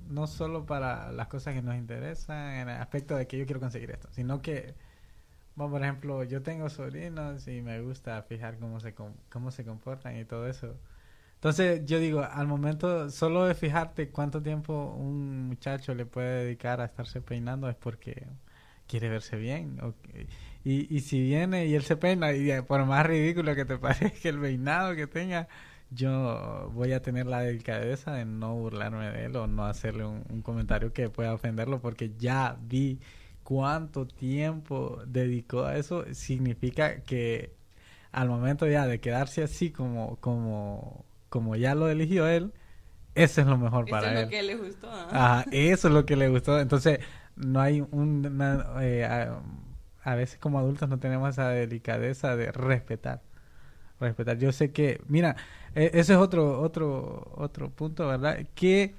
no 0.09 0.27
solo 0.27 0.65
para 0.65 1.11
las 1.11 1.27
cosas 1.27 1.53
que 1.53 1.61
nos 1.61 1.75
interesan 1.75 2.55
en 2.55 2.69
el 2.69 2.81
aspecto 2.81 3.15
de 3.15 3.27
que 3.27 3.37
yo 3.37 3.45
quiero 3.45 3.59
conseguir 3.59 3.91
esto, 3.91 4.07
sino 4.11 4.41
que, 4.41 4.75
bueno, 5.55 5.71
por 5.71 5.83
ejemplo, 5.83 6.23
yo 6.23 6.41
tengo 6.41 6.69
sobrinos 6.69 7.47
y 7.47 7.61
me 7.61 7.81
gusta 7.81 8.21
fijar 8.23 8.57
cómo 8.57 8.79
se, 8.79 8.93
cómo 8.93 9.51
se 9.51 9.65
comportan 9.65 10.17
y 10.17 10.25
todo 10.25 10.47
eso. 10.47 10.77
Entonces 11.35 11.85
yo 11.85 11.99
digo, 11.99 12.23
al 12.23 12.47
momento 12.47 13.09
solo 13.09 13.45
de 13.45 13.55
fijarte 13.55 14.09
cuánto 14.09 14.41
tiempo 14.41 14.95
un 14.97 15.47
muchacho 15.47 15.93
le 15.93 16.05
puede 16.05 16.45
dedicar 16.45 16.81
a 16.81 16.85
estarse 16.85 17.21
peinando 17.21 17.69
es 17.69 17.75
porque 17.75 18.27
quiere 18.87 19.09
verse 19.09 19.37
bien. 19.37 19.79
Y, 20.63 20.95
y 20.95 21.01
si 21.01 21.21
viene 21.21 21.67
y 21.67 21.75
él 21.75 21.83
se 21.83 21.97
peina, 21.97 22.33
y 22.33 22.49
por 22.63 22.85
más 22.85 23.05
ridículo 23.05 23.55
que 23.55 23.65
te 23.65 23.77
parezca 23.79 24.29
el 24.29 24.39
peinado 24.39 24.95
que 24.95 25.07
tenga, 25.07 25.47
yo 25.91 26.71
voy 26.73 26.93
a 26.93 27.01
tener 27.01 27.25
la 27.27 27.41
delicadeza 27.41 28.13
de 28.13 28.25
no 28.25 28.55
burlarme 28.55 29.09
de 29.11 29.25
él 29.25 29.35
o 29.35 29.47
no 29.47 29.65
hacerle 29.65 30.05
un, 30.05 30.41
comentario 30.41 30.93
que 30.93 31.09
pueda 31.09 31.33
ofenderlo 31.33 31.81
porque 31.81 32.13
ya 32.17 32.57
vi 32.61 32.99
cuánto 33.43 34.07
tiempo 34.07 35.01
dedicó 35.07 35.65
a 35.65 35.77
eso. 35.77 36.05
Significa 36.13 37.01
que 37.03 37.55
al 38.11 38.29
momento 38.29 38.67
ya 38.67 38.87
de 38.87 38.99
quedarse 38.99 39.43
así 39.43 39.71
como, 39.71 40.17
como 40.17 41.04
como 41.35 41.57
ya 41.57 41.75
lo 41.75 41.89
eligió 41.89 42.29
él, 42.29 42.53
eso 43.13 43.41
es 43.41 43.47
lo 43.47 43.57
mejor 43.57 43.89
para 43.89 44.09
él. 44.09 44.13
Eso 44.13 44.21
es 44.21 44.23
lo 44.23 44.29
que 44.29 44.43
le 44.43 44.55
gustó. 44.55 44.89
Ajá, 44.89 45.45
eso 45.51 45.87
es 45.89 45.93
lo 45.93 46.05
que 46.05 46.15
le 46.15 46.29
gustó. 46.29 46.61
Entonces, 46.61 46.99
no 47.35 47.59
hay 47.59 47.81
un... 47.81 48.39
Eh, 48.79 49.05
a, 50.01 50.15
veces 50.15 50.39
como 50.39 50.59
adultos 50.59 50.87
no 50.87 50.97
tenemos 50.97 51.29
esa 51.31 51.49
delicadeza 51.49 52.37
de 52.37 52.53
respetar. 52.53 53.21
Respetar. 53.99 54.37
Yo 54.37 54.53
sé 54.53 54.71
que, 54.71 55.01
mira, 55.09 55.35
e, 55.75 55.91
ese 55.95 56.13
es 56.13 56.19
otro, 56.19 56.61
otro, 56.61 57.33
otro 57.35 57.69
punto, 57.69 58.07
¿verdad? 58.07 58.39
Que 58.55 58.95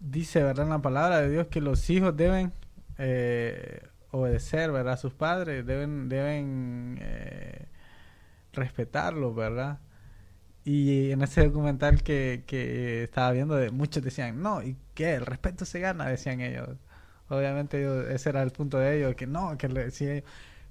dice, 0.00 0.42
¿verdad? 0.42 0.66
En 0.66 0.70
la 0.70 0.82
palabra 0.82 1.22
de 1.22 1.30
Dios 1.30 1.46
que 1.46 1.62
los 1.62 1.88
hijos 1.88 2.14
deben 2.14 2.52
eh, 2.98 3.88
obedecer, 4.10 4.70
¿verdad? 4.70 4.92
A 4.92 4.98
sus 4.98 5.14
padres, 5.14 5.64
deben, 5.64 6.10
deben 6.10 6.98
eh, 7.00 7.68
respetarlos, 8.52 9.34
¿verdad? 9.34 9.78
Y 10.64 11.10
en 11.12 11.22
ese 11.22 11.46
documental 11.46 12.02
que, 12.02 12.44
que 12.46 13.02
estaba 13.04 13.32
viendo, 13.32 13.56
muchos 13.72 14.02
decían, 14.02 14.42
no, 14.42 14.62
¿y 14.62 14.76
qué? 14.94 15.14
El 15.14 15.26
respeto 15.26 15.64
se 15.64 15.80
gana, 15.80 16.06
decían 16.06 16.40
ellos. 16.40 16.68
Obviamente 17.28 18.14
ese 18.14 18.30
era 18.30 18.42
el 18.42 18.50
punto 18.52 18.78
de 18.78 18.98
ellos, 18.98 19.14
que 19.16 19.26
no, 19.26 19.56
que 19.58 19.68
le 19.68 19.84
decía 19.84 20.22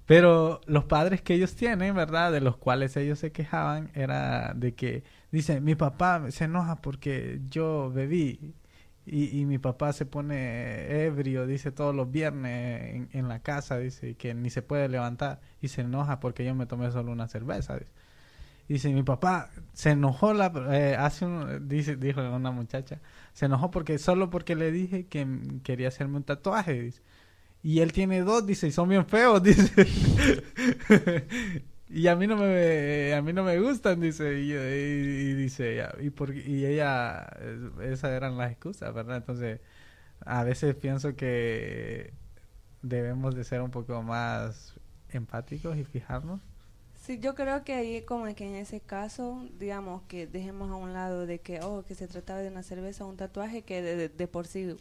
Pero 0.05 0.62
los 0.67 0.86
padres 0.86 1.22
que 1.22 1.36
ellos 1.36 1.55
tienen, 1.55 1.96
¿verdad? 1.96 2.31
De 2.31 2.41
los 2.41 2.58
cuales 2.58 2.98
ellos 2.98 3.19
se 3.19 3.31
quejaban, 3.31 3.91
era 3.96 4.53
de 4.55 4.75
que, 4.75 5.03
dicen, 5.31 5.63
mi 5.63 5.75
papá 5.75 6.31
se 6.31 6.46
enoja 6.46 6.77
porque 6.81 7.41
yo 7.50 7.91
bebí 7.91 8.55
y, 9.05 9.39
y 9.41 9.46
mi 9.46 9.58
papá 9.60 9.93
se 9.93 10.05
pone 10.05 11.05
ebrio, 11.05 11.48
dice, 11.48 11.72
todos 11.72 11.96
los 11.96 12.12
viernes 12.12 12.96
en, 12.96 13.10
en 13.13 13.27
la 13.27 13.41
casa, 13.41 13.77
dice, 13.77 14.15
que 14.15 14.34
ni 14.34 14.50
se 14.50 14.62
puede 14.62 14.89
levantar 14.89 15.41
y 15.62 15.69
se 15.69 15.81
enoja 15.81 16.19
porque 16.19 16.46
yo 16.46 16.55
me 16.55 16.65
tomé 16.67 16.91
solo 16.91 17.12
una 17.12 17.27
cerveza. 17.27 17.77
Dice. 17.77 17.91
Dice, 18.70 18.94
mi 18.94 19.02
papá 19.02 19.50
se 19.74 19.92
enojó, 19.92 20.34
la, 20.34 20.54
eh, 20.72 20.96
hace 20.96 21.26
un, 21.26 21.68
dice, 21.68 21.96
dijo 21.96 22.22
una 22.22 22.52
muchacha, 22.52 23.02
se 23.34 23.48
enojó 23.48 23.72
porque 23.72 23.98
solo 23.98 24.30
porque 24.30 24.56
le 24.56 24.72
dije 24.72 25.08
que 25.08 25.28
quería 25.64 25.88
hacerme 25.88 26.18
un 26.18 26.24
tatuaje. 26.24 26.94
Y 27.64 27.80
él 27.82 27.92
tiene 27.94 28.22
dos, 28.22 28.46
dice, 28.46 28.68
y 28.68 28.72
son 28.72 28.90
bien 28.90 29.08
feos, 29.08 29.42
dice. 29.44 29.88
y 31.90 32.08
a 32.08 32.16
mí 32.16 32.28
no 32.28 32.38
me 32.38 33.14
a 33.14 33.22
mí 33.24 33.34
no 33.34 33.44
me 33.44 33.60
gustan, 33.60 34.00
dice. 34.02 34.40
Y, 34.40 35.34
dice, 35.34 35.84
y, 36.02 36.12
por, 36.12 36.36
y 36.36 36.66
ella, 36.66 37.28
esas 37.82 38.12
eran 38.12 38.38
las 38.38 38.52
excusas, 38.52 38.94
¿verdad? 38.94 39.18
Entonces, 39.18 39.62
a 40.22 40.44
veces 40.44 40.76
pienso 40.76 41.16
que 41.16 42.14
debemos 42.84 43.36
de 43.36 43.44
ser 43.44 43.62
un 43.62 43.72
poco 43.72 44.04
más 44.04 44.76
empáticos 45.10 45.78
y 45.78 45.86
fijarnos 45.86 46.42
Sí, 47.10 47.18
yo 47.18 47.34
creo 47.34 47.63
que 47.63 47.74
ahí 47.74 48.04
como 48.04 48.25
que 48.36 48.48
en 48.48 48.54
ese 48.54 48.82
caso, 48.82 49.44
digamos 49.58 50.04
que 50.04 50.28
dejemos 50.28 50.70
a 50.70 50.75
un 50.75 50.94
lado 50.94 51.25
de 51.25 51.39
que, 51.42 51.60
oh, 51.60 51.84
que 51.84 51.96
se 51.96 52.08
trataba 52.08 52.38
de 52.38 52.50
una 52.50 52.62
cerveza 52.62 53.04
o 53.04 53.08
un 53.08 53.18
tatuaje 53.18 53.63
que 53.63 53.82
de, 53.82 54.10
de, 54.10 54.28
por 54.28 54.46
sí 54.46 54.78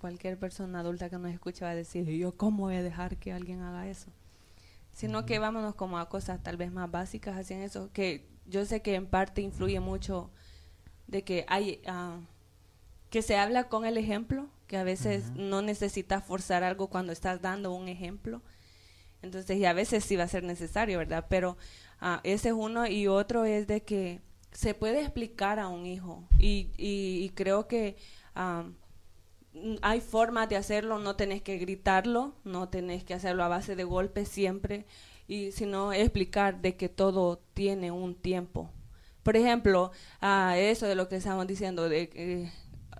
cualquier 0.00 0.36
persona 0.36 0.80
adulta 0.80 1.10
que 1.10 1.18
nos 1.18 1.30
escucha 1.30 1.66
va 1.66 1.70
a 1.70 1.74
decir, 1.76 2.06
yo 2.06 2.36
cómo 2.36 2.64
voy 2.64 2.74
a 2.74 2.82
dejar 2.82 3.18
que 3.18 3.32
alguien 3.32 3.60
haga 3.60 3.88
eso. 3.88 4.10
Sino 4.92 5.24
que 5.24 5.38
vámonos 5.38 5.76
como 5.76 5.96
a 5.98 6.08
cosas 6.08 6.42
tal 6.42 6.56
vez 6.56 6.72
más 6.72 6.90
básicas 6.90 7.36
así 7.36 7.54
en 7.54 7.60
eso, 7.60 7.88
que 7.92 8.26
yo 8.46 8.64
sé 8.64 8.82
que 8.82 8.96
en 8.96 9.06
parte 9.06 9.42
influye 9.42 9.78
mucho 9.78 10.32
de 11.06 11.22
que 11.22 11.46
hay, 11.46 11.82
uh, 11.86 12.20
que 13.10 13.22
se 13.22 13.36
habla 13.36 13.68
con 13.68 13.84
el 13.84 13.96
ejemplo, 13.96 14.48
que 14.66 14.76
a 14.76 14.82
veces 14.82 15.30
no 15.36 15.62
necesitas 15.62 16.24
forzar 16.24 16.64
algo 16.64 16.88
cuando 16.88 17.12
estás 17.12 17.40
dando 17.40 17.72
un 17.72 17.86
ejemplo 17.86 18.42
entonces, 19.22 19.56
y 19.56 19.64
a 19.64 19.72
veces 19.72 20.04
sí 20.04 20.16
va 20.16 20.24
a 20.24 20.28
ser 20.28 20.42
necesario, 20.42 20.98
¿verdad? 20.98 21.26
Pero 21.28 21.56
uh, 22.02 22.18
ese 22.24 22.48
es 22.48 22.54
uno 22.54 22.86
y 22.86 23.06
otro 23.06 23.44
es 23.44 23.66
de 23.66 23.82
que 23.82 24.20
se 24.50 24.74
puede 24.74 25.00
explicar 25.00 25.58
a 25.58 25.68
un 25.68 25.86
hijo 25.86 26.24
y, 26.38 26.70
y, 26.76 27.30
creo 27.30 27.68
que 27.68 27.96
um, 28.36 28.74
hay 29.80 30.00
formas 30.00 30.48
de 30.48 30.56
hacerlo, 30.56 30.98
no 30.98 31.16
tenés 31.16 31.42
que 31.42 31.56
gritarlo, 31.56 32.34
no 32.44 32.68
tenés 32.68 33.04
que 33.04 33.14
hacerlo 33.14 33.44
a 33.44 33.48
base 33.48 33.76
de 33.76 33.84
golpes 33.84 34.28
siempre, 34.28 34.84
y 35.26 35.52
sino 35.52 35.92
explicar 35.92 36.60
de 36.60 36.76
que 36.76 36.88
todo 36.88 37.40
tiene 37.54 37.90
un 37.90 38.14
tiempo. 38.14 38.70
Por 39.22 39.36
ejemplo, 39.36 39.92
uh, 40.20 40.54
eso 40.54 40.86
de 40.86 40.96
lo 40.96 41.08
que 41.08 41.16
estamos 41.16 41.46
diciendo, 41.46 41.88
de 41.88 42.50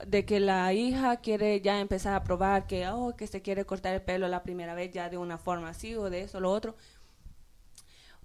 de 0.07 0.25
que 0.25 0.41
la 0.41 0.73
hija 0.73 1.17
quiere 1.19 1.61
ya 1.61 1.81
empezar 1.81 2.15
a 2.15 2.25
probar 2.25 2.67
que, 2.67 2.89
oh, 2.89 3.15
que 3.17 3.27
se 3.27 3.43
quiere 3.43 3.65
cortar 3.65 3.95
el 3.95 4.03
pelo 4.03 4.29
la 4.29 4.43
primera 4.43 4.75
vez 4.75 4.91
ya 4.93 5.09
de 5.09 5.19
una 5.19 5.39
forma 5.39 5.71
así 5.71 5.95
o 5.95 6.11
de 6.11 6.23
eso, 6.23 6.41
lo 6.41 6.51
otro. 6.51 6.77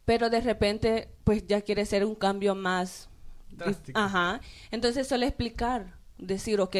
Pero 0.05 0.29
de 0.29 0.41
repente, 0.41 1.09
pues 1.23 1.45
ya 1.45 1.61
quiere 1.61 1.85
ser 1.85 2.05
un 2.05 2.15
cambio 2.15 2.55
más... 2.55 3.09
Drástico. 3.49 3.99
Ajá. 3.99 4.41
Entonces 4.71 5.07
suele 5.07 5.27
explicar, 5.27 5.97
decir, 6.17 6.61
ok, 6.61 6.75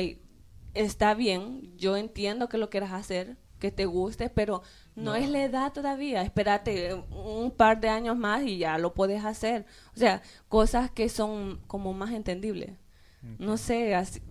está 0.74 1.14
bien, 1.14 1.76
yo 1.78 1.98
entiendo 1.98 2.50
que 2.50 2.58
lo 2.58 2.70
quieras 2.70 2.94
hacer, 2.94 3.38
que 3.60 3.72
te 3.72 3.86
guste, 3.86 4.30
pero 4.30 4.62
no, 4.96 5.16
es 5.16 5.30
la 5.30 5.44
edad 5.44 5.74
todavía. 5.74 6.22
Espérate 6.22 6.94
un 6.94 7.52
par 7.52 7.80
de 7.80 7.90
años 7.90 8.16
más 8.16 8.44
y 8.44 8.60
ya 8.60 8.78
lo 8.78 8.94
puedes 8.94 9.26
hacer. 9.26 9.66
O 9.96 9.98
sea, 9.98 10.22
cosas 10.48 10.92
que 10.92 11.10
son 11.10 11.62
como 11.68 11.94
más 11.94 12.12
entendibles. 12.12 12.72
No 13.40 13.58
sé, 13.58 13.96
así, 13.96 14.22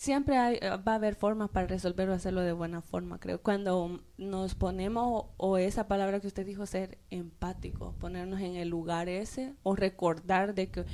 siempre 0.00 0.38
hay, 0.38 0.58
eh, 0.62 0.70
va 0.70 0.92
a 0.92 0.94
haber 0.94 1.14
formas 1.14 1.50
para 1.50 1.66
resolverlo, 1.66 2.14
hacerlo 2.14 2.40
de 2.40 2.52
buena 2.52 2.80
forma, 2.80 3.20
creo. 3.20 3.42
Cuando 3.42 4.00
nos 4.16 4.54
ponemos, 4.54 5.26
o 5.36 5.58
esa 5.58 5.88
palabra 5.88 6.20
que 6.20 6.26
usted 6.26 6.46
dijo, 6.46 6.64
ser 6.64 6.96
empático, 7.10 7.94
ponernos 8.00 8.40
en 8.40 8.56
el 8.56 8.70
lugar 8.70 9.10
ese, 9.10 9.54
o 9.62 9.76
recordar 9.76 10.54
de 10.54 10.70
que 10.70 10.86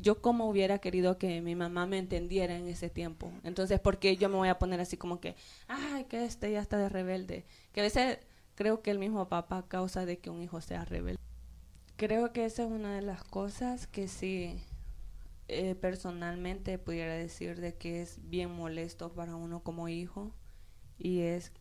yo 0.00 0.20
como 0.20 0.48
hubiera 0.48 0.80
querido 0.80 1.18
que 1.18 1.40
mi 1.40 1.54
mamá 1.54 1.86
me 1.86 1.98
entendiera 1.98 2.56
en 2.56 2.66
ese 2.66 2.90
tiempo. 2.90 3.30
Entonces, 3.44 3.78
¿por 3.78 4.00
qué 4.00 4.16
yo 4.16 4.28
me 4.28 4.36
voy 4.36 4.48
a 4.48 4.58
poner 4.58 4.80
así 4.80 4.96
como 4.96 5.20
que, 5.20 5.36
ay, 5.68 6.04
que 6.06 6.24
este 6.24 6.50
ya 6.50 6.60
está 6.60 6.78
de 6.78 6.88
rebelde? 6.88 7.44
Que 7.72 7.80
a 7.80 7.84
veces 7.84 8.18
creo 8.56 8.82
que 8.82 8.90
el 8.90 8.98
mismo 8.98 9.28
papá 9.28 9.66
causa 9.68 10.04
de 10.04 10.18
que 10.18 10.30
un 10.30 10.42
hijo 10.42 10.60
sea 10.60 10.84
rebelde. 10.84 11.20
Creo 11.94 12.32
que 12.32 12.44
esa 12.44 12.64
es 12.64 12.70
una 12.70 12.92
de 12.92 13.02
las 13.02 13.22
cosas 13.22 13.86
que 13.86 14.08
sí 14.08 14.60
eh, 15.48 15.74
personalmente 15.74 16.78
pudiera 16.78 17.14
decir 17.14 17.58
de 17.60 17.74
que 17.74 18.02
es 18.02 18.18
bien 18.28 18.50
molesto 18.50 19.14
para 19.14 19.34
uno 19.34 19.62
como 19.62 19.88
hijo 19.88 20.34
y 20.98 21.20
es 21.20 21.52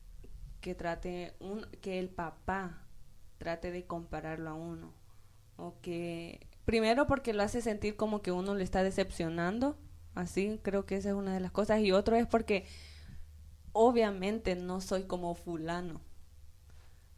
que 0.59 0.75
trate 0.75 1.33
un, 1.39 1.65
que 1.81 1.99
el 1.99 2.09
papá 2.09 2.85
trate 3.37 3.71
de 3.71 3.85
compararlo 3.85 4.49
a 4.49 4.53
uno. 4.55 4.93
O 5.55 5.79
que 5.81 6.47
primero 6.65 7.07
porque 7.07 7.33
lo 7.33 7.43
hace 7.43 7.61
sentir 7.61 7.95
como 7.95 8.21
que 8.21 8.33
uno 8.33 8.55
le 8.55 8.63
está 8.65 8.83
decepcionando 8.83 9.77
así 10.15 10.59
creo 10.61 10.85
que 10.85 10.97
esa 10.97 11.09
es 11.09 11.15
una 11.15 11.33
de 11.33 11.39
las 11.39 11.51
cosas 11.51 11.79
y 11.79 11.91
otro 11.91 12.15
es 12.17 12.27
porque 12.27 12.65
obviamente 13.71 14.55
no 14.55 14.81
soy 14.81 15.03
como 15.03 15.33
fulano. 15.33 16.01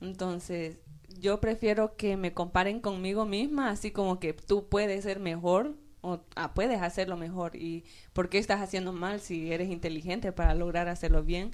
Entonces 0.01 0.77
yo 1.17 1.41
prefiero 1.41 1.95
que 1.95 2.15
me 2.15 2.33
comparen 2.33 2.79
conmigo 2.79 3.25
misma 3.25 3.71
así 3.71 3.91
como 3.91 4.19
que 4.19 4.33
tú 4.33 4.69
puedes 4.69 5.03
ser 5.03 5.19
mejor 5.19 5.77
o 6.01 6.21
ah, 6.35 6.53
puedes 6.53 6.81
hacerlo 6.81 7.17
mejor. 7.17 7.55
Y 7.55 7.83
por 8.13 8.29
qué 8.29 8.37
estás 8.37 8.61
haciendo 8.61 8.93
mal 8.93 9.19
si 9.19 9.51
eres 9.51 9.69
inteligente 9.69 10.31
para 10.31 10.55
lograr 10.55 10.87
hacerlo 10.87 11.23
bien 11.23 11.51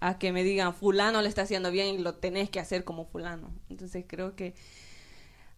a 0.00 0.18
que 0.18 0.32
me 0.32 0.44
digan 0.44 0.74
fulano 0.74 1.22
le 1.22 1.28
está 1.28 1.42
haciendo 1.42 1.70
bien 1.70 1.94
y 1.94 1.98
lo 1.98 2.14
tenés 2.14 2.50
que 2.50 2.60
hacer 2.60 2.84
como 2.84 3.04
fulano 3.06 3.50
entonces 3.70 4.04
creo 4.06 4.34
que 4.36 4.54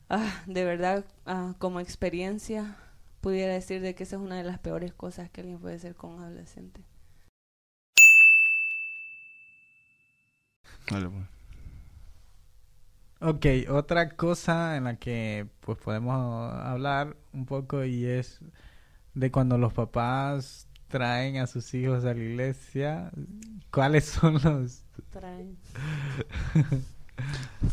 ah, 0.09 0.43
de 0.47 0.65
verdad 0.65 1.05
ah, 1.27 1.55
como 1.59 1.81
experiencia 1.81 2.77
pudiera 3.21 3.53
decir 3.53 3.81
de 3.81 3.95
que 3.95 4.05
esa 4.05 4.17
es 4.17 4.23
una 4.23 4.37
de 4.37 4.45
las 4.45 4.59
peores 4.59 4.93
cosas 4.95 5.31
que 5.31 5.41
alguien 5.41 5.59
puede 5.59 5.77
hacer 5.77 5.95
con 5.95 6.13
un 6.13 6.23
adolescente. 6.23 6.83
Vale, 10.91 11.09
pues. 11.11 11.27
Ok, 13.21 13.47
otra 13.71 14.11
cosa 14.11 14.77
en 14.77 14.85
la 14.85 14.97
que 14.97 15.49
pues 15.61 15.77
podemos 15.79 16.53
hablar 16.55 17.17
un 17.39 17.47
poco 17.47 17.85
y 17.85 18.05
es 18.05 18.41
de 19.15 19.31
cuando 19.31 19.57
los 19.59 19.73
papás 19.73 20.67
traen 20.89 21.37
a 21.37 21.47
sus 21.47 21.73
hijos 21.75 22.05
a 22.05 22.15
la 22.15 22.21
iglesia, 22.21 23.11
¿cuáles 23.71 24.07
son 24.07 24.35
los 24.43 24.83
traen 25.11 25.57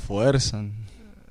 fuerzan? 0.08 0.74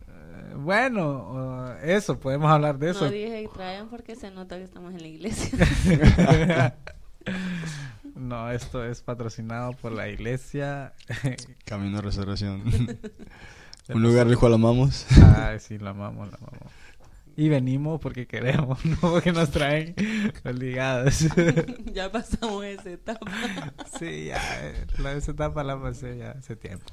Eh, 0.08 0.54
bueno, 0.56 1.74
eso, 1.82 2.18
podemos 2.18 2.50
hablar 2.50 2.78
de 2.78 2.90
eso. 2.90 3.04
No 3.04 3.10
dije 3.10 3.48
traen 3.54 3.88
porque 3.88 4.16
se 4.16 4.30
nota 4.30 4.56
que 4.56 4.64
estamos 4.64 4.94
en 4.94 5.02
la 5.02 5.08
iglesia. 5.08 6.74
no, 8.16 8.50
esto 8.50 8.84
es 8.84 9.00
patrocinado 9.02 9.72
por 9.74 9.92
la 9.92 10.08
iglesia. 10.08 10.92
Camino 11.64 11.98
a 11.98 12.02
Resurrección. 12.02 12.64
Un 13.88 14.02
lugar 14.02 14.26
el 14.26 14.38
cual 14.38 14.54
amamos. 14.54 15.06
Ah, 15.22 15.54
sí, 15.60 15.78
la 15.78 15.90
amamos, 15.90 16.30
la 16.30 16.38
amamos. 16.38 16.72
Y 17.36 17.48
venimos 17.48 18.00
porque 18.00 18.26
queremos, 18.26 18.84
no 18.84 18.96
porque 19.00 19.32
nos 19.32 19.50
traen 19.50 19.94
obligados. 20.44 21.26
ya 21.92 22.10
pasamos 22.10 22.64
esa 22.64 22.90
etapa. 22.90 23.26
sí, 23.98 24.26
ya, 24.26 24.40
la, 24.98 25.12
esa 25.12 25.32
etapa 25.32 25.64
la 25.64 25.80
pasé 25.80 26.18
ya 26.18 26.32
hace 26.32 26.56
tiempo. 26.56 26.86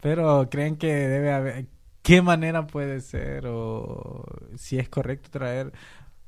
Pero 0.00 0.48
creen 0.50 0.76
que 0.76 0.92
debe 0.92 1.32
haber, 1.32 1.66
¿qué 2.02 2.22
manera 2.22 2.66
puede 2.66 3.00
ser 3.00 3.46
o 3.46 4.24
si 4.56 4.78
es 4.78 4.88
correcto 4.88 5.30
traer? 5.30 5.72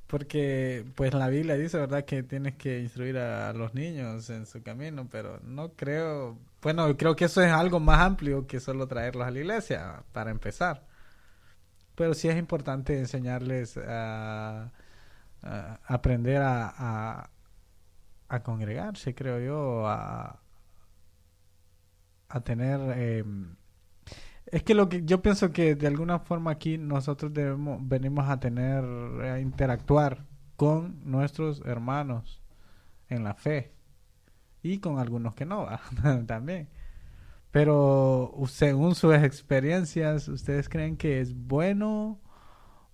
Porque 0.07 0.85
pues 0.94 1.14
la 1.14 1.29
Biblia 1.29 1.57
dice, 1.57 1.79
¿verdad? 1.79 2.05
Que 2.05 2.22
tienes 2.22 2.57
que 2.57 2.81
instruir 2.81 3.16
a 3.16 3.53
los 3.55 3.72
niños 3.75 4.29
en 4.29 4.46
su 4.46 4.62
camino, 4.62 5.09
pero 5.11 5.40
no 5.42 5.72
creo 5.72 6.38
bueno, 6.62 6.96
creo 6.96 7.16
que 7.16 7.25
eso 7.25 7.42
es 7.42 7.51
algo 7.53 7.81
más 7.81 8.01
amplio 8.01 8.46
que 8.46 8.61
solo 8.61 8.87
traerlos 8.87 9.27
a 9.27 9.31
la 9.33 9.38
iglesia, 9.40 10.05
para 10.12 10.31
empezar. 10.31 10.87
Pero 11.94 12.14
sí 12.14 12.28
es 12.28 12.37
importante 12.37 12.98
enseñarles 12.98 13.76
a, 13.76 14.70
aprender 15.87 16.40
a, 16.42 17.31
a, 18.28 18.42
congregarse, 18.42 19.14
creo 19.14 19.40
yo, 19.40 19.87
a, 19.87 20.40
a 22.28 22.40
tener... 22.40 22.81
Em, 22.98 23.57
es 24.46 24.62
que 24.62 24.74
lo 24.74 24.88
que 24.88 25.05
yo 25.05 25.22
pienso 25.22 25.50
que 25.50 25.74
de 25.74 25.87
alguna 25.87 26.18
forma 26.18 26.50
aquí 26.50 26.76
nosotros 26.76 27.33
debemos 27.33 27.78
venimos 27.81 28.28
a 28.28 28.38
tener 28.38 28.85
a 28.85 29.40
interactuar 29.40 30.26
con 30.57 31.00
nuestros 31.05 31.62
hermanos 31.64 32.42
en 33.09 33.24
la 33.24 33.35
fe 33.35 33.72
y 34.62 34.78
con 34.78 34.98
algunos 34.98 35.35
que 35.35 35.44
no, 35.44 35.66
también. 36.26 36.68
Pero 37.52 38.32
según 38.48 38.94
sus 38.94 39.14
experiencias, 39.14 40.28
¿ustedes 40.28 40.68
creen 40.68 40.96
que 40.96 41.20
es 41.20 41.34
bueno 41.34 42.20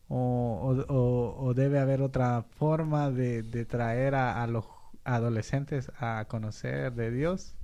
o, 0.09 0.85
o, 0.88 1.55
debe 1.55 1.79
haber 1.81 2.03
otra 2.03 2.42
forma 2.42 3.11
de, 3.11 3.42
de 3.44 3.64
traer 3.64 4.14
a, 4.16 4.42
a, 4.42 4.47
los 4.49 4.66
adolescentes 5.05 5.92
a 5.99 6.27
conocer 6.29 6.92
de 6.94 7.11
Dios? 7.12 7.57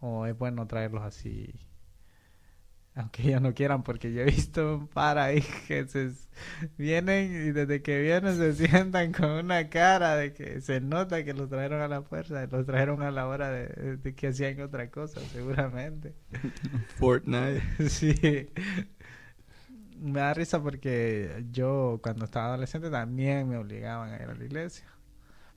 ¿O 0.00 0.26
es 0.26 0.38
bueno 0.38 0.66
traerlos 0.66 1.02
así 1.02 1.71
aunque 2.94 3.22
ya 3.22 3.40
no 3.40 3.54
quieran, 3.54 3.82
porque 3.82 4.12
yo 4.12 4.20
he 4.22 4.24
visto 4.26 4.76
un 4.76 4.88
par 4.88 5.18
ahí 5.18 5.42
que 5.66 5.86
se 5.88 6.12
vienen 6.76 7.32
y 7.32 7.52
desde 7.52 7.82
que 7.82 8.00
vienen 8.00 8.36
se 8.36 8.52
sientan 8.68 9.12
con 9.12 9.30
una 9.30 9.70
cara 9.70 10.16
de 10.16 10.34
que 10.34 10.60
se 10.60 10.80
nota 10.80 11.24
que 11.24 11.32
los 11.32 11.48
trajeron 11.48 11.80
a 11.80 11.88
la 11.88 12.02
fuerza, 12.02 12.46
los 12.46 12.66
trajeron 12.66 13.02
a 13.02 13.10
la 13.10 13.26
hora 13.26 13.50
de, 13.50 14.14
que 14.14 14.28
hacían 14.28 14.60
otra 14.60 14.90
cosa, 14.90 15.20
seguramente. 15.32 16.14
Fortnite. 16.96 17.62
sí. 17.88 18.50
Me 19.98 20.20
da 20.20 20.34
risa 20.34 20.60
porque 20.62 21.46
yo 21.50 22.00
cuando 22.02 22.24
estaba 22.24 22.48
adolescente 22.48 22.90
también 22.90 23.48
me 23.48 23.56
obligaban 23.56 24.12
a 24.12 24.16
ir 24.16 24.28
a 24.28 24.34
la 24.34 24.44
iglesia 24.44 24.84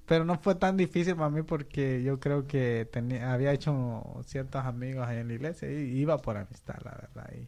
pero 0.06 0.26
no 0.26 0.38
fue 0.38 0.56
tan 0.56 0.78
difícil 0.78 1.16
para 1.16 1.30
mí 1.30 1.42
porque 1.42 2.04
yo 2.04 2.20
creo 2.20 2.48
que 2.48 2.88
tenía, 2.92 3.34
había 3.34 3.52
hecho 3.54 4.04
ciertos 4.26 4.64
amigos 4.66 5.08
ahí 5.08 5.18
en 5.18 5.28
la 5.28 5.34
iglesia 5.34 5.72
y 5.72 6.00
iba 6.00 6.18
por 6.20 6.38
amistad, 6.38 6.76
la 6.84 6.92
verdad. 6.92 7.32
Y, 7.36 7.48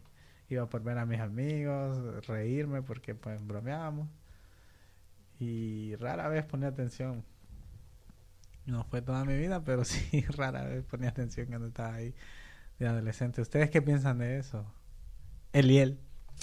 iba 0.49 0.67
por 0.69 0.81
ver 0.81 0.97
a 0.97 1.05
mis 1.05 1.19
amigos, 1.19 2.25
reírme 2.25 2.81
porque 2.81 3.15
pues 3.15 3.45
bromeábamos. 3.45 4.07
Y 5.39 5.95
rara 5.97 6.29
vez 6.29 6.45
ponía 6.45 6.69
atención. 6.69 7.23
No 8.65 8.83
fue 8.85 9.01
toda 9.01 9.23
mi 9.23 9.37
vida, 9.37 9.63
pero 9.63 9.85
sí 9.85 10.21
rara 10.29 10.63
vez 10.63 10.83
ponía 10.85 11.09
atención 11.09 11.47
cuando 11.47 11.67
estaba 11.67 11.95
ahí 11.95 12.15
de 12.79 12.87
adolescente. 12.87 13.41
¿Ustedes 13.41 13.69
qué 13.69 13.81
piensan 13.81 14.19
de 14.19 14.39
eso? 14.39 14.65
Eliel. 15.53 15.99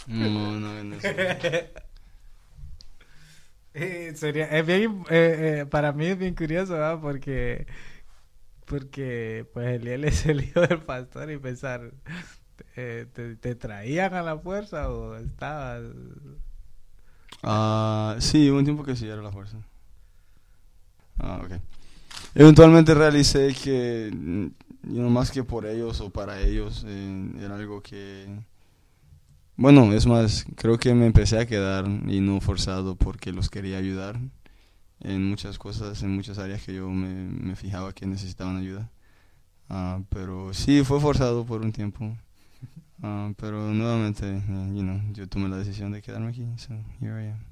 No, 0.07 0.59
no, 0.61 0.85
no. 0.85 0.97
Eh, 3.75 4.13
sería, 4.17 4.47
es 4.47 4.65
bien, 4.67 5.05
eh, 5.11 5.61
eh, 5.63 5.67
para 5.67 5.93
mí 5.93 6.07
es 6.07 6.19
bien 6.19 6.35
curioso, 6.35 6.75
¿verdad? 6.75 7.01
Porque, 7.01 7.67
porque, 8.67 9.47
pues 9.53 9.81
Eliel 9.81 10.05
es 10.07 10.27
el 10.27 10.43
hijo 10.45 10.61
del 10.61 10.81
pastor 10.83 11.31
y 11.31 11.39
pensar, 11.39 11.93
eh, 12.77 13.07
te, 13.13 13.37
¿te 13.37 13.55
traían 13.57 14.15
a 14.15 14.23
la 14.23 14.39
fuerza 14.39 14.91
o 14.91 15.17
estabas? 15.17 15.83
Ah, 17.43 18.17
sí, 18.21 18.51
hubo 18.51 18.59
un 18.59 18.65
tiempo 18.65 18.85
que 18.85 18.97
sí 18.97 19.07
era 19.09 19.23
la 19.23 19.33
fuerza. 19.33 19.59
Ah, 21.19 21.41
ok. 21.45 21.61
Eventualmente 22.35 22.95
realicé 22.95 23.55
que, 23.55 24.11
mm, 24.13 24.47
know, 24.83 25.11
más 25.11 25.31
que 25.31 25.45
por 25.45 25.67
ellos 25.67 26.01
o 26.01 26.11
para 26.11 26.41
ellos, 26.41 26.85
eh, 26.87 27.31
era 27.41 27.57
algo 27.57 27.83
que... 27.83 28.27
Bueno, 29.57 29.93
es 29.93 30.07
más, 30.07 30.47
creo 30.57 30.79
que 30.79 30.95
me 30.95 31.07
empecé 31.07 31.39
a 31.39 31.47
quedar 31.47 31.87
y 31.87 32.21
no 32.21 32.41
forzado 32.41 32.97
porque 32.97 33.33
los 33.33 33.51
quería 33.51 33.79
ayudar 33.79 34.19
en 35.01 35.29
muchas 35.29 35.59
cosas, 35.59 36.03
en 36.03 36.11
muchas 36.11 36.39
áreas 36.39 36.63
que 36.65 36.75
yo 36.75 36.89
me, 36.91 37.09
me 37.15 37.57
fijaba 37.57 37.93
que 37.93 38.07
necesitaban 38.07 38.57
ayuda. 38.57 38.91
Ah, 39.69 40.01
pero 40.11 40.53
sí, 40.55 40.85
fue 40.85 41.01
forzado 41.01 41.47
por 41.47 41.63
un 41.63 41.73
tiempo. 41.73 42.17
Ah, 43.03 43.33
pero 43.37 43.73
nuevamente, 43.73 44.27
eh, 44.29 44.43
you 44.75 44.83
know, 44.83 45.01
yo 45.13 45.29
tomé 45.29 45.49
la 45.49 45.59
decisión 45.59 45.93
de 45.93 46.03
quedarme 46.03 46.31
aquí, 46.31 46.47
so 46.57 46.75
here 47.01 47.25
I 47.25 47.29
am. 47.31 47.45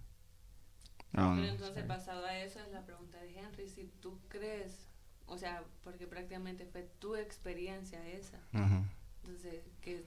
Ah, 1.14 1.34
Pero 1.36 1.52
entonces, 1.52 1.88
basado 1.88 2.24
a 2.24 2.38
eso, 2.38 2.58
es 2.60 2.72
la 2.72 2.84
pregunta 2.84 3.18
de 3.18 3.38
Henry, 3.38 3.68
si 3.68 3.90
tú 4.00 4.18
crees, 4.28 4.88
o 5.26 5.36
sea, 5.36 5.62
porque 5.84 6.06
prácticamente 6.06 6.64
fue 6.64 6.88
tu 6.98 7.16
experiencia 7.16 8.06
esa, 8.08 8.38
Ajá. 8.52 8.82
entonces, 9.22 9.62
que 9.82 10.06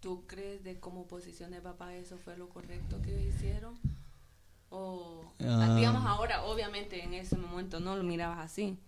tú 0.00 0.24
crees 0.26 0.62
de 0.64 0.78
cómo 0.78 1.06
posición 1.06 1.50
de 1.50 1.60
papá 1.60 1.94
eso 1.94 2.18
fue 2.18 2.36
lo 2.36 2.48
correcto 2.48 3.00
que 3.02 3.26
hicieron, 3.28 3.74
o, 4.70 5.24
Ah. 5.40 5.74
digamos 5.76 6.04
ahora, 6.04 6.44
obviamente 6.44 7.02
en 7.02 7.14
ese 7.14 7.36
momento 7.36 7.80
no 7.80 7.96
lo 7.96 8.02
mirabas 8.02 8.38
así, 8.38 8.78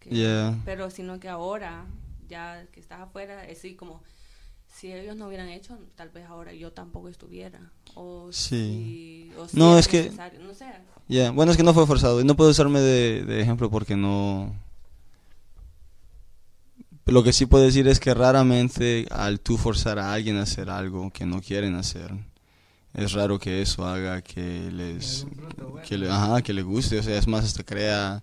que- 0.00 0.10
Yeah. 0.10 0.58
pero 0.64 0.90
sino 0.90 1.18
que 1.20 1.28
ahora, 1.28 1.86
ya 2.28 2.66
que 2.72 2.80
estás 2.80 3.00
afuera, 3.00 3.44
es 3.46 3.58
así 3.58 3.74
como, 3.74 4.02
si 4.68 4.92
ellos 4.92 5.16
no 5.16 5.26
hubieran 5.28 5.48
hecho, 5.48 5.78
tal 5.94 6.10
vez 6.10 6.26
ahora 6.26 6.52
yo 6.52 6.72
tampoco 6.72 7.08
estuviera, 7.08 7.70
o 7.94 8.30
Sí. 8.32 9.30
si, 9.32 9.38
o 9.38 9.48
si 9.48 9.56
No, 9.56 9.78
es 9.78 9.88
que- 9.88 10.10
no 10.40 10.54
sé, 10.54 10.66
Yeah, 11.08 11.30
Bueno, 11.30 11.52
es 11.52 11.56
que 11.56 11.62
no 11.62 11.72
fue 11.72 11.86
forzado. 11.86 12.20
Y 12.20 12.24
no 12.24 12.34
puedo 12.34 12.50
usarme 12.50 12.80
de, 12.80 13.24
de 13.24 13.40
ejemplo 13.40 13.70
porque 13.70 13.94
no... 13.94 14.52
Lo 17.06 17.22
que 17.22 17.32
sí 17.32 17.46
puedo 17.46 17.64
decir 17.64 17.86
es 17.86 18.00
que 18.00 18.14
raramente 18.14 19.06
al 19.10 19.38
tú 19.38 19.56
forzar 19.56 20.00
a 20.00 20.12
alguien 20.12 20.38
a 20.38 20.42
hacer 20.42 20.68
algo 20.68 21.12
que 21.12 21.24
no 21.24 21.40
quieren 21.40 21.76
hacer, 21.76 22.12
es 22.94 23.12
raro 23.12 23.38
que 23.38 23.62
eso 23.62 23.86
haga 23.86 24.22
que 24.22 24.70
les... 24.72 25.24
Que 25.86 25.96
le, 25.98 26.10
ajá, 26.10 26.42
que 26.42 26.52
le 26.52 26.62
guste. 26.62 26.98
O 26.98 27.02
sea, 27.02 27.16
es 27.16 27.28
más, 27.28 27.44
hasta 27.44 27.62
crea... 27.62 28.22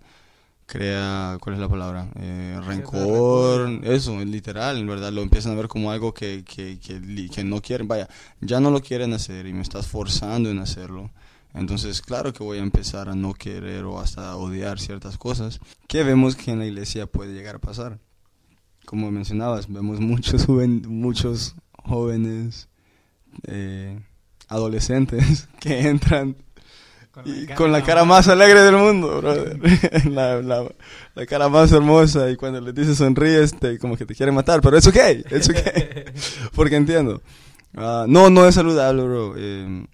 Crea, 0.66 1.38
¿cuál 1.40 1.56
es 1.56 1.60
la 1.60 1.68
palabra? 1.68 2.08
Eh, 2.16 2.58
rencor, 2.64 3.84
eso, 3.84 4.18
es 4.20 4.26
literal, 4.26 4.78
en 4.78 4.86
verdad, 4.86 5.12
lo 5.12 5.20
empiezan 5.20 5.52
a 5.52 5.56
ver 5.56 5.68
como 5.68 5.90
algo 5.90 6.14
que, 6.14 6.42
que, 6.42 6.78
que, 6.78 7.28
que 7.28 7.44
no 7.44 7.60
quieren, 7.60 7.86
vaya, 7.86 8.08
ya 8.40 8.60
no 8.60 8.70
lo 8.70 8.80
quieren 8.80 9.12
hacer 9.12 9.46
y 9.46 9.52
me 9.52 9.60
estás 9.60 9.86
forzando 9.86 10.50
en 10.50 10.60
hacerlo. 10.60 11.10
Entonces, 11.52 12.00
claro 12.00 12.32
que 12.32 12.42
voy 12.42 12.58
a 12.58 12.62
empezar 12.62 13.10
a 13.10 13.14
no 13.14 13.34
querer 13.34 13.84
o 13.84 14.00
hasta 14.00 14.30
a 14.30 14.36
odiar 14.36 14.80
ciertas 14.80 15.18
cosas 15.18 15.60
que 15.86 16.02
vemos 16.02 16.34
que 16.34 16.52
en 16.52 16.60
la 16.60 16.66
iglesia 16.66 17.06
puede 17.06 17.34
llegar 17.34 17.56
a 17.56 17.60
pasar. 17.60 17.98
Como 18.86 19.10
mencionabas, 19.10 19.72
vemos 19.72 20.00
muchos, 20.00 20.46
joven, 20.46 20.82
muchos 20.86 21.54
jóvenes, 21.72 22.68
eh, 23.46 23.98
adolescentes 24.48 25.48
que 25.60 25.88
entran 25.88 26.36
y 27.24 27.46
con 27.54 27.70
la 27.70 27.82
cara 27.84 28.04
más 28.04 28.26
alegre 28.26 28.60
del 28.62 28.76
mundo, 28.76 29.18
brother. 29.18 29.58
la, 30.10 30.42
la, 30.42 30.68
la 31.14 31.26
cara 31.26 31.48
más 31.48 31.70
hermosa 31.70 32.28
y 32.30 32.36
cuando 32.36 32.60
les 32.60 32.74
dices 32.74 32.98
sonríes, 32.98 33.54
te, 33.54 33.78
como 33.78 33.96
que 33.96 34.04
te 34.04 34.14
quieren 34.14 34.34
matar, 34.34 34.60
pero 34.60 34.76
es 34.76 34.86
ok, 34.86 34.96
es 35.30 35.48
ok. 35.48 35.58
Porque 36.54 36.76
entiendo. 36.76 37.22
Ah, 37.76 38.06
no, 38.08 38.30
no 38.30 38.46
es 38.46 38.56
saludable, 38.56 39.04
bro. 39.04 39.34
Eh, 39.36 39.86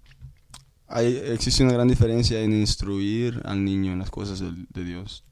hay, 0.89 1.23
existe 1.27 1.63
una 1.63 1.75
gran 1.75 1.89
diferencia 1.89 2.41
en 2.41 2.53
instruir 2.55 3.41
al 3.45 3.65
niño 3.65 3.93
en 3.93 3.99
las 3.99 4.11
cosas 4.11 4.41
de, 4.41 4.53
de 4.71 4.85
Dios 4.85 5.25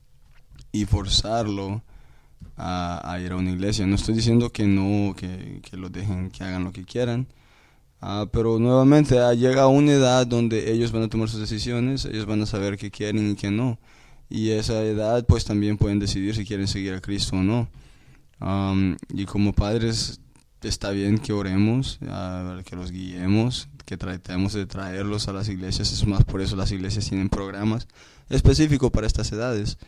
y 0.73 0.85
forzarlo 0.85 1.83
a, 2.57 3.01
a 3.13 3.21
ir 3.21 3.33
a 3.33 3.37
una 3.37 3.51
iglesia. 3.51 3.87
No 3.87 3.95
estoy 3.95 4.15
diciendo 4.15 4.51
que 4.51 4.67
no, 4.67 5.15
que, 5.15 5.61
que 5.63 5.77
lo 5.77 5.89
dejen, 5.89 6.31
que 6.31 6.45
hagan 6.45 6.65
lo 6.65 6.73
que 6.73 6.85
quieran. 6.85 7.27
Ah, 8.01 8.27
pero 8.33 8.59
nuevamente 8.59 9.19
ah, 9.19 9.35
llega 9.35 9.67
una 9.67 9.93
edad 9.93 10.27
donde 10.27 10.73
ellos 10.73 10.93
van 10.93 11.03
a 11.03 11.09
tomar 11.09 11.29
sus 11.29 11.41
decisiones, 11.41 12.05
ellos 12.05 12.27
van 12.27 12.41
a 12.43 12.47
saber 12.47 12.79
qué 12.79 12.91
quieren 12.91 13.31
y 13.31 13.35
qué 13.35 13.51
no. 13.51 13.79
Y 14.31 14.51
esa 14.51 14.83
edad 14.83 15.25
pues 15.27 15.45
también 15.45 15.79
pueden 15.79 15.99
decidir 15.99 16.35
si 16.35 16.45
quieren 16.45 16.69
seguir 16.69 16.95
a 16.95 17.01
Cristo 17.01 17.37
o 17.37 17.43
no. 17.43 17.69
Am, 18.41 18.97
y 19.13 19.25
como 19.25 19.53
padres 19.53 20.21
está 20.63 20.91
bien 20.91 21.19
que 21.19 21.33
oremos, 21.33 21.99
ah, 22.09 22.61
que 22.65 22.77
los 22.77 22.93
guiemos, 22.93 23.69
que 23.85 23.97
tratemos 23.97 24.53
de 24.53 24.67
traerlos 24.67 25.27
a 25.29 25.33
las 25.33 25.49
iglesias. 25.49 25.93
Es 25.93 26.07
más, 26.07 26.25
por 26.25 26.41
eso 26.41 26.55
las 26.55 26.71
iglesias 26.71 27.09
tienen 27.09 27.29
programas 27.29 27.89
específicos 28.29 28.93
para 28.93 29.07
estas 29.09 29.33
edades. 29.33 29.79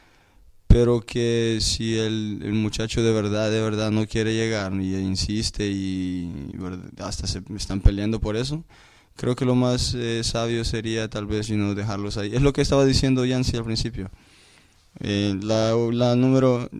Pero 0.73 1.01
que 1.01 1.59
si 1.61 1.99
el, 1.99 2.39
el 2.45 2.53
muchacho 2.53 3.03
de 3.03 3.13
verdad, 3.13 3.51
de 3.51 3.61
verdad 3.61 3.91
no 3.91 4.07
quiere 4.07 4.35
llegar 4.35 4.73
y 4.75 4.95
insiste 4.95 5.67
y 5.67 6.31
verdad, 6.55 6.89
hasta 7.01 7.27
se 7.27 7.43
están 7.57 7.81
peleando 7.81 8.21
por 8.21 8.37
eso, 8.37 8.63
creo 9.17 9.35
que 9.35 9.45
lo 9.45 9.57
más 9.57 9.95
eh, 9.95 10.23
sabio 10.23 10.65
sería 10.65 11.11
tal 11.11 11.27
vez 11.27 11.49
you 11.49 11.57
know, 11.57 11.75
dejarlos 11.75 12.17
ahí. 12.19 12.37
Es 12.37 12.43
lo 12.43 12.53
que 12.53 12.61
estaba 12.63 12.85
diciendo 12.85 13.25
Yancy 13.25 13.57
al 13.57 13.65
principio. 13.65 14.11
Eh, 15.01 15.37
la, 15.43 15.75
la 15.93 16.15
número... 16.15 16.71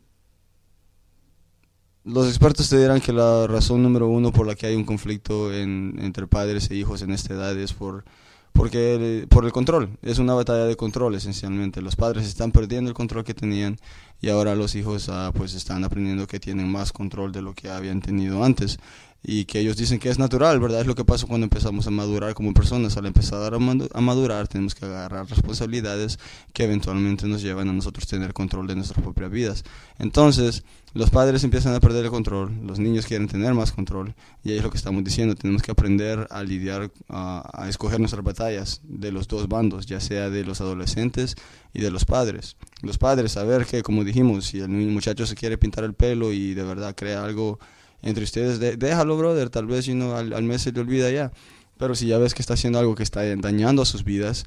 Los 2.05 2.29
expertos 2.29 2.69
te 2.71 2.79
dirán 2.79 3.01
que 3.01 3.13
la 3.13 3.47
razón 3.49 3.83
número 3.83 4.09
uno 4.09 4.33
por 4.33 4.47
la 4.47 4.55
que 4.55 4.67
hay 4.67 4.75
un 4.77 4.85
conflicto 4.85 5.53
en- 5.53 5.97
entre 6.01 6.27
padres 6.29 6.71
e 6.71 6.77
hijos 6.77 7.03
en 7.03 7.11
esta 7.11 7.35
edad 7.35 7.59
es 7.59 7.73
por, 7.75 8.05
porque 8.53 8.95
el- 8.95 9.29
por 9.29 9.45
el 9.45 9.53
control. 9.53 9.91
Es 10.03 10.19
una 10.19 10.35
batalla 10.35 10.65
de 10.65 10.77
control 10.77 11.15
esencialmente. 11.15 11.83
Los 11.83 11.97
padres 11.97 12.27
están 12.27 12.53
perdiendo 12.53 12.89
el 12.91 12.95
control 12.95 13.25
que 13.25 13.35
tenían 13.35 13.79
y 14.21 14.29
ahora 14.29 14.55
los 14.55 14.75
hijos 14.75 15.09
ah, 15.09 15.33
pues 15.35 15.55
están 15.55 15.85
aprendiendo 15.85 16.27
que 16.27 16.41
tienen 16.41 16.71
más 16.71 16.93
control 16.93 17.33
de 17.33 17.43
lo 17.43 17.55
que 17.55 17.71
habían 17.71 18.01
tenido 18.01 18.45
antes 18.45 18.79
y 19.23 19.45
que 19.45 19.61
ellos 19.61 19.77
dicen 19.77 19.99
que 19.99 20.09
es 20.09 20.19
natural, 20.19 20.61
¿verdad? 20.61 20.81
Es 20.81 20.87
lo 20.87 20.95
que 20.95 21.05
pasa 21.05 21.27
cuando 21.27 21.45
empezamos 21.45 21.87
a 21.87 21.91
madurar 21.91 22.33
como 22.35 22.55
personas. 22.55 22.97
Al 22.97 23.05
empezar 23.07 23.53
a 23.53 23.59
madu- 23.59 23.91
a 23.93 24.01
madurar 24.01 24.49
tenemos 24.49 24.75
que 24.75 24.87
agarrar 24.87 25.29
responsabilidades 25.29 26.19
que 26.55 26.65
eventualmente 26.65 27.27
nos 27.27 27.43
llevan 27.43 27.69
a 27.69 27.73
nosotros 27.73 28.07
tener 28.07 28.33
control 28.33 28.67
de 28.67 28.77
nuestras 28.77 29.03
propias 29.03 29.31
vidas. 29.31 29.65
Entonces, 29.99 30.65
los 30.95 31.11
padres 31.11 31.45
empiezan 31.45 31.75
a 31.75 31.81
perder 31.81 32.07
el 32.07 32.11
control, 32.11 32.51
los 32.67 32.79
niños 32.79 33.07
quieren 33.07 33.29
tener 33.29 33.55
más 33.55 33.71
control 33.73 34.15
y 34.43 34.51
ahí 34.51 34.57
es 34.57 34.63
lo 34.65 34.71
que 34.71 34.79
estamos 34.79 35.05
diciendo, 35.05 35.37
tenemos 35.37 35.63
que 35.63 35.71
aprender 35.71 36.27
a 36.31 36.43
lidiar, 36.43 36.91
a, 37.09 37.49
a 37.53 37.69
escoger 37.69 38.01
nuestras 38.01 38.25
batallas 38.25 38.81
de 38.85 39.13
los 39.13 39.29
dos 39.29 39.47
bandos, 39.49 39.87
ya 39.87 40.01
sea 40.01 40.31
de 40.31 40.45
los 40.45 40.61
adolescentes 40.61 41.37
y 41.73 41.81
de 41.81 41.91
los 41.93 42.07
padres. 42.07 42.57
Los 42.83 42.99
padres, 42.99 43.33
saber 43.33 43.67
que, 43.67 43.83
como 43.83 44.03
dijimos, 44.03 44.47
si 44.47 44.61
el 44.61 44.69
muchacho 44.71 45.27
se 45.27 45.35
quiere 45.37 45.59
pintar 45.59 45.85
el 45.85 45.95
pelo 45.95 46.33
y 46.33 46.55
de 46.55 46.63
verdad 46.65 46.95
crea 46.97 47.23
algo 47.23 47.61
entre 48.03 48.25
ustedes, 48.25 48.59
de- 48.61 48.77
déjalo, 48.77 49.17
brother, 49.17 49.51
tal 49.51 49.67
vez 49.67 49.87
know, 49.87 50.15
al, 50.15 50.33
al 50.33 50.43
mes 50.43 50.63
se 50.63 50.73
le 50.73 50.81
olvida 50.81 51.11
ya. 51.11 51.33
Pero 51.79 51.95
si 51.95 52.07
ya 52.07 52.19
ves 52.19 52.35
que 52.35 52.43
está 52.43 52.55
haciendo 52.55 52.79
algo 52.79 52.95
que 52.95 53.03
está 53.03 53.23
dañando 53.37 53.83
a 53.83 53.87
sus 53.87 54.05
vidas, 54.05 54.45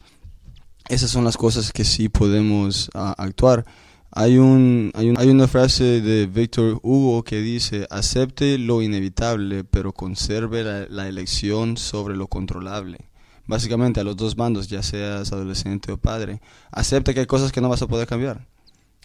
esas 0.89 1.09
son 1.09 1.23
las 1.23 1.37
cosas 1.37 1.71
que 1.71 1.83
sí 1.83 2.09
podemos 2.09 2.89
ah, 2.93 3.15
actuar. 3.17 3.65
Hay, 4.11 4.37
un, 4.37 4.91
hay, 4.93 5.09
un- 5.09 5.17
hay 5.17 5.29
una 5.29 5.47
frase 5.47 6.01
de 6.01 6.27
Víctor 6.27 6.79
Hugo 6.83 7.23
que 7.23 7.41
dice, 7.41 7.87
acepte 7.89 8.59
lo 8.59 8.81
inevitable, 8.83 9.63
pero 9.63 9.91
conserve 9.93 10.63
la, 10.63 10.85
la 10.87 11.07
elección 11.07 11.77
sobre 11.77 12.15
lo 12.15 12.27
controlable. 12.27 12.99
Básicamente 13.47 13.99
a 13.99 14.03
los 14.03 14.15
dos 14.15 14.35
bandos, 14.35 14.67
ya 14.67 14.83
seas 14.83 15.33
adolescente 15.33 15.91
o 15.91 15.97
padre, 15.97 16.39
acepta 16.71 17.13
que 17.13 17.21
hay 17.21 17.25
cosas 17.25 17.51
que 17.51 17.59
no 17.61 17.69
vas 17.69 17.81
a 17.81 17.87
poder 17.87 18.07
cambiar. 18.07 18.45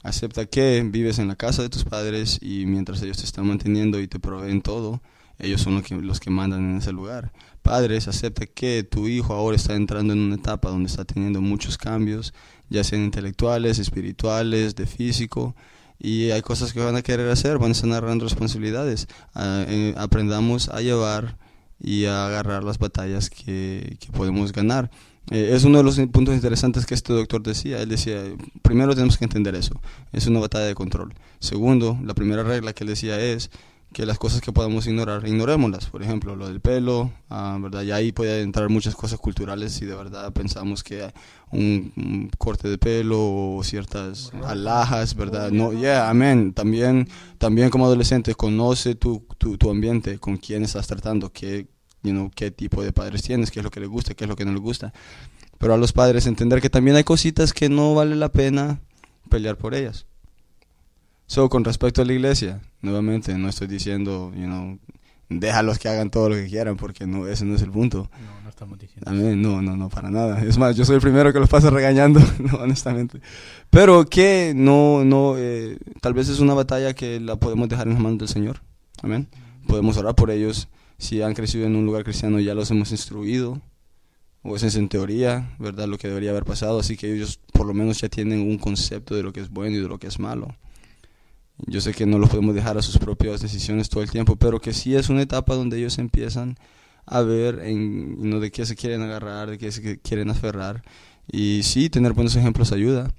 Acepta 0.03 0.47
que 0.47 0.83
vives 0.85 1.19
en 1.19 1.29
la 1.29 1.37
casa 1.37 1.63
de 1.63 1.69
tus 1.69 1.85
padres 1.85 2.39
y 2.41 2.67
mientras 2.67 3.03
ellos 3.03 3.19
te 3.19 3.25
están 3.25 3.47
manteniendo 3.47 4.01
y 4.01 4.07
te 4.07 4.21
proveen 4.21 4.63
todo, 4.63 5.03
ellos 5.39 5.61
son 5.61 5.75
los 5.75 5.85
que, 5.85 5.95
los 5.97 6.21
que 6.21 6.31
mandan 6.31 6.71
en 6.71 6.77
ese 6.79 6.93
lugar. 6.93 7.33
Padres, 7.63 8.09
acepta 8.09 8.47
que 8.47 8.83
tu 8.83 9.09
hijo 9.09 9.35
ahora 9.35 9.57
está 9.57 9.75
entrando 9.75 10.13
en 10.13 10.21
una 10.21 10.37
etapa 10.37 10.71
donde 10.71 10.89
está 10.89 11.05
teniendo 11.05 11.41
muchos 11.41 11.79
cambios, 11.79 12.35
ya 12.69 12.83
sean 12.83 13.03
intelectuales, 13.03 13.79
espirituales, 13.79 14.75
de 14.75 14.87
físico, 14.87 15.55
y 15.99 16.31
hay 16.31 16.43
cosas 16.43 16.73
que 16.73 16.81
van 16.81 16.97
a 16.97 17.03
querer 17.03 17.29
hacer, 17.31 17.59
van 17.59 17.71
a 17.71 17.73
estar 17.73 17.91
agarrando 17.91 18.25
responsabilidades. 18.25 19.09
Ah, 19.35 19.65
eh, 19.67 19.95
aprendamos 19.97 20.69
a 20.69 20.81
llevar 20.81 21.39
y 21.81 22.07
a 22.07 22.27
agarrar 22.27 22.65
las 22.65 22.79
batallas 22.79 23.31
que, 23.31 23.97
que 24.01 24.13
podemos 24.13 24.53
ganar. 24.53 24.91
Eh, 25.31 25.51
es 25.53 25.65
uno 25.65 25.79
de 25.79 25.85
los 25.85 25.99
puntos 26.13 26.35
interesantes 26.35 26.87
que 26.87 26.95
este 26.95 27.13
doctor 27.13 27.43
decía. 27.43 27.81
Él 27.81 27.89
decía, 27.89 28.23
primero 28.63 28.95
tenemos 28.95 29.19
que 29.19 29.25
entender 29.25 29.55
eso, 29.55 29.81
es 30.13 30.27
una 30.27 30.41
batalla 30.41 30.67
de 30.67 30.75
control. 30.75 31.15
Segundo, 31.39 31.99
la 32.05 32.15
primera 32.15 32.43
regla 32.43 32.73
que 32.73 32.85
él 32.85 32.89
decía 32.89 33.21
es 33.21 33.51
que 33.93 34.05
las 34.05 34.19
cosas 34.19 34.41
que 34.41 34.53
podamos 34.53 34.87
ignorar, 34.87 35.27
ignorémoslas. 35.27 35.87
Por 35.87 36.03
ejemplo, 36.03 36.37
lo 36.37 36.47
del 36.47 36.61
pelo, 36.61 37.11
ah, 37.31 37.59
¿verdad? 37.61 37.83
Y 37.83 37.91
ahí 37.93 38.13
puede 38.13 38.43
entrar 38.43 38.69
muchas 38.69 38.95
cosas 38.95 39.19
culturales 39.19 39.73
si 39.73 39.87
de 39.87 39.95
verdad 39.95 40.33
pensamos 40.33 40.83
que 40.85 41.11
un, 41.51 42.31
corte 42.37 42.69
de 42.69 42.77
pelo 42.77 43.19
o 43.57 43.63
ciertas 43.65 44.31
alhajas, 44.45 45.15
¿verdad? 45.15 45.51
No, 45.51 45.73
yeah, 45.73 46.11
amén. 46.11 46.53
También, 46.53 47.09
también 47.39 47.71
como 47.71 47.87
adolescente, 47.87 48.35
conoce 48.35 48.95
tu, 48.95 49.27
tu, 49.39 49.57
tu 49.57 49.71
ambiente, 49.71 50.19
con 50.19 50.37
quién 50.37 50.65
estás 50.65 50.87
tratando, 50.87 51.33
qué, 51.33 51.67
you 52.03 52.31
qué 52.35 52.51
tipo 52.51 52.83
de 52.83 52.93
padres 52.93 53.23
tienes, 53.23 53.51
qué 53.51 53.61
es 53.61 53.65
lo 53.65 53.71
que 53.71 53.81
les 53.81 53.89
gusta, 53.89 54.15
qué 54.15 54.25
es 54.25 54.29
lo 54.29 54.37
que 54.37 54.45
no 54.45 54.53
les 54.53 54.61
gusta. 54.61 54.93
Pero 55.59 55.75
a 55.75 55.77
los 55.77 55.93
padres 55.93 56.27
entender 56.27 56.61
que 56.61 56.71
también 56.71 56.97
hay 56.97 57.05
cositas 57.05 57.53
que 57.53 57.69
no 57.69 57.95
vale 57.95 58.15
la 58.17 58.31
pena 58.31 58.81
pelear 59.29 59.57
por 59.57 59.75
ellas. 59.75 60.07
So, 61.27 61.49
con 61.49 61.65
respecto 61.65 62.01
a 62.01 62.05
la 62.05 62.13
iglesia, 62.13 62.63
nuevamente, 62.81 63.37
no 63.37 63.49
estoy 63.49 63.67
diciendo, 63.67 64.33
you 64.35 64.45
know, 64.45 64.79
déjalos 65.29 65.79
que 65.79 65.89
hagan 65.89 66.11
todo 66.11 66.31
lo 66.31 66.37
que 66.37 66.47
quieran, 66.47 66.77
porque 66.77 67.07
no, 67.07 67.27
ese 67.27 67.45
no 67.45 67.55
es 67.55 67.63
el 67.63 67.71
punto. 67.71 68.11
No, 68.19 68.43
no 68.43 68.49
estamos 68.49 68.79
diciendo. 68.79 69.11
no, 69.13 69.61
no, 69.61 69.77
no, 69.77 69.89
para 69.89 70.11
nada. 70.11 70.43
Es 70.43 70.57
más, 70.57 70.77
yo 70.77 70.85
soy 70.85 70.97
el 70.97 71.03
primero 71.03 71.33
que 71.33 71.41
los 71.41 71.49
pasa 71.49 71.71
regañando, 71.71 72.21
no, 72.39 72.59
honestamente. 72.59 73.21
Pero 73.69 74.07
que 74.07 74.53
no, 74.57 75.05
no, 75.05 75.35
eh, 75.37 75.79
tal 76.01 76.15
vez 76.15 76.29
es 76.29 76.41
una 76.41 76.55
batalla 76.55 76.95
que 76.95 77.21
la 77.21 77.37
podemos 77.37 77.69
dejar 77.69 77.89
en 77.89 77.95
las 77.95 78.03
manos 78.03 78.19
del 78.19 78.29
Señor. 78.29 78.61
Amén. 79.03 79.29
Podemos 79.67 79.97
orar 79.99 80.15
por 80.15 80.31
ellos. 80.31 80.69
Si 80.99 81.23
han 81.23 81.35
crecido 81.35 81.67
en 81.67 81.77
un 81.77 81.87
lugar 81.87 82.05
cristiano, 82.05 82.41
ya 82.41 82.55
los 82.55 82.71
hemos 82.71 82.91
instruido. 82.91 83.61
O 84.43 84.57
es 84.57 84.75
en 84.75 84.89
teoría, 84.89 85.55
¿verdad? 85.59 85.87
Lo 85.87 85.99
que 85.99 86.09
debería 86.09 86.31
haber 86.31 86.45
pasado. 86.45 86.81
Así 86.81 86.97
que 86.97 87.13
ellos 87.13 87.41
por 87.53 87.67
lo 87.67 87.75
menos 87.75 88.01
ya 88.01 88.09
tienen 88.09 88.41
un 88.41 88.59
concepto 88.59 89.15
de 89.15 89.23
lo 89.23 89.33
que 89.33 89.41
es 89.41 89.51
bueno 89.51 89.77
y 89.77 89.81
de 89.81 89.89
lo 89.89 89.99
que 89.99 90.07
es 90.07 90.19
malo. 90.19 90.57
Yo 91.67 91.81
sé 91.81 91.93
que 91.93 92.07
no 92.07 92.19
los 92.19 92.31
podemos 92.31 92.55
dejar 92.55 92.79
a 92.79 92.83
sus 92.83 92.99
propias 92.99 93.41
decisiones 93.41 93.89
todo 93.89 94.03
el 94.03 94.11
tiempo, 94.11 94.37
pero 94.37 94.61
que 94.61 94.73
sí 94.73 94.95
es 94.95 95.09
una 95.09 95.23
etapa 95.23 95.55
donde 95.55 95.79
ellos 95.79 95.99
empiezan 95.99 96.57
a 97.05 97.23
ver 97.23 97.61
en, 97.61 98.31
¿no? 98.31 98.39
de 98.39 98.51
qué 98.51 98.65
se 98.65 98.77
quieren 98.77 99.03
agarrar, 99.03 99.51
de 99.51 99.59
qué 99.59 99.73
se 99.73 99.99
quieren 100.01 100.31
aferrar. 100.31 100.83
Y 101.31 101.63
sí, 101.65 101.91
tener 101.91 102.13
buenos 102.13 102.37
ejemplos 102.37 102.73
ayuda. 102.73 103.13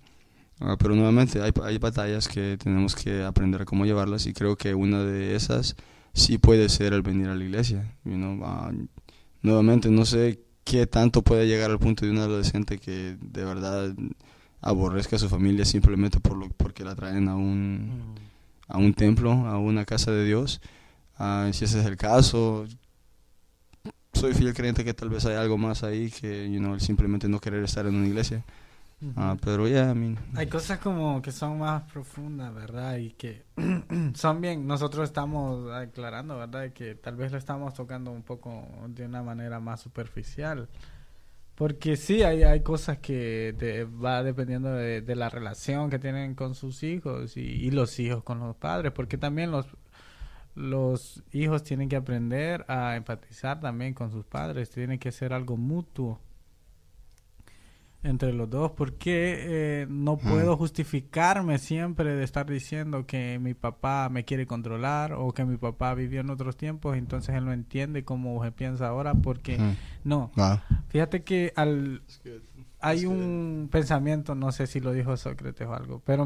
Ah, 0.61 0.75
pero 0.77 0.95
nuevamente 0.95 1.41
hay, 1.41 1.51
hay 1.63 1.77
batallas 1.77 2.27
que 2.27 2.57
tenemos 2.57 2.95
que 2.95 3.23
aprender 3.23 3.61
a 3.61 3.65
cómo 3.65 3.85
llevarlas 3.85 4.25
y 4.25 4.33
creo 4.33 4.57
que 4.57 4.75
una 4.75 5.03
de 5.03 5.35
esas 5.35 5.75
sí 6.13 6.37
puede 6.37 6.69
ser 6.69 6.93
el 6.93 7.01
venir 7.01 7.27
a 7.27 7.35
la 7.35 7.43
iglesia. 7.43 7.95
You 8.05 8.15
know? 8.15 8.39
Ah, 8.43 8.71
nuevamente 9.41 9.89
no 9.89 10.05
sé 10.05 10.41
qué 10.63 10.87
tanto 10.87 11.21
puede 11.21 11.47
llegar 11.47 11.71
al 11.71 11.79
punto 11.79 12.05
de 12.05 12.11
un 12.11 12.19
adolescente 12.19 12.77
que 12.77 13.17
de 13.21 13.43
verdad 13.43 13.93
aborrezca 14.61 15.15
a 15.15 15.19
su 15.19 15.29
familia 15.29 15.65
simplemente 15.65 16.19
por 16.19 16.37
lo, 16.37 16.49
porque 16.49 16.83
la 16.83 16.95
traen 16.95 17.27
a 17.27 17.35
un... 17.35 18.13
Mm 18.15 18.29
a 18.69 18.77
un 18.77 18.93
templo, 18.93 19.31
a 19.31 19.57
una 19.57 19.83
casa 19.83 20.11
de 20.11 20.23
Dios. 20.23 20.61
Uh, 21.19 21.51
si 21.51 21.65
ese 21.65 21.79
es 21.79 21.85
el 21.85 21.97
caso, 21.97 22.65
soy 24.13 24.33
fiel 24.33 24.53
creyente 24.53 24.85
que 24.85 24.93
tal 24.93 25.09
vez 25.09 25.25
hay 25.25 25.35
algo 25.35 25.57
más 25.57 25.83
ahí 25.83 26.09
que 26.09 26.49
you 26.49 26.59
know, 26.59 26.79
simplemente 26.79 27.27
no 27.27 27.39
querer 27.39 27.63
estar 27.63 27.85
en 27.87 27.95
una 27.95 28.07
iglesia. 28.07 28.45
Uh, 29.01 29.37
pero 29.41 29.65
ya, 29.65 29.93
yeah, 29.93 30.15
Hay 30.35 30.47
cosas 30.47 30.79
como 30.79 31.21
que 31.21 31.31
son 31.31 31.59
más 31.59 31.83
profundas, 31.83 32.53
¿verdad? 32.53 32.97
Y 32.97 33.11
que 33.11 33.45
son 34.13 34.41
bien, 34.41 34.67
nosotros 34.67 35.07
estamos 35.07 35.71
aclarando, 35.71 36.37
¿verdad? 36.37 36.73
Que 36.73 36.95
tal 36.95 37.15
vez 37.15 37.31
lo 37.31 37.37
estamos 37.37 37.73
tocando 37.73 38.11
un 38.11 38.23
poco 38.23 38.67
de 38.89 39.05
una 39.05 39.23
manera 39.23 39.61
más 39.61 39.79
superficial. 39.79 40.67
Porque 41.55 41.95
sí, 41.95 42.23
hay, 42.23 42.43
hay 42.43 42.61
cosas 42.61 42.99
que 42.99 43.87
va 44.03 44.21
dependiendo 44.23 44.73
de, 44.73 45.15
la 45.15 45.29
relación 45.29 45.89
que 45.89 45.99
tienen 45.99 46.35
con 46.35 46.55
sus 46.55 46.83
hijos 46.83 47.37
y, 47.37 47.71
los 47.71 47.99
hijos 47.99 48.23
con 48.23 48.39
los 48.39 48.55
padres, 48.55 48.91
porque 48.93 49.17
también 49.17 49.51
los, 49.51 49.65
los 50.55 51.23
hijos 51.31 51.63
tienen 51.63 51.89
que 51.89 51.97
aprender 51.97 52.65
a 52.69 52.95
empatizar 52.95 53.59
también 53.59 53.93
con 53.93 54.11
sus 54.11 54.25
padres, 54.25 54.69
tiene 54.69 54.99
que 54.99 55.11
ser 55.11 55.33
algo 55.33 55.57
mutuo 55.57 56.19
entre 58.01 58.31
los 58.31 58.49
dos, 58.49 58.71
porque 58.71 59.35
eh, 59.39 59.87
no 59.89 60.17
puedo 60.17 60.55
justificarme 60.55 61.57
siempre 61.57 62.15
de 62.15 62.23
estar 62.23 62.49
diciendo 62.49 63.05
que 63.05 63.39
mi 63.39 63.53
papá 63.53 64.07
me 64.09 64.23
quiere 64.23 64.45
controlar 64.47 65.13
o 65.13 65.33
que 65.33 65.43
mi 65.43 65.57
papá 65.57 65.93
vivió 65.95 66.21
en 66.21 66.29
otros 66.29 66.55
tiempos, 66.55 66.95
entonces 66.95 67.35
él 67.35 67.45
no 67.45 67.51
entiende 67.51 68.05
cómo 68.05 68.41
se 68.43 68.51
piensa 68.51 68.87
ahora, 68.87 69.15
porque 69.15 69.59
no. 70.03 70.31
Fíjate 70.87 71.23
que 71.23 71.51
al 71.55 72.01
hay 72.81 73.05
un 73.05 73.67
pensamiento, 73.69 74.35
no 74.35 74.51
sé 74.53 74.65
si 74.65 74.79
lo 74.79 74.93
dijo 74.93 75.17
Sócrates 75.17 75.67
o 75.67 75.73
algo, 75.73 76.01
pero 76.05 76.25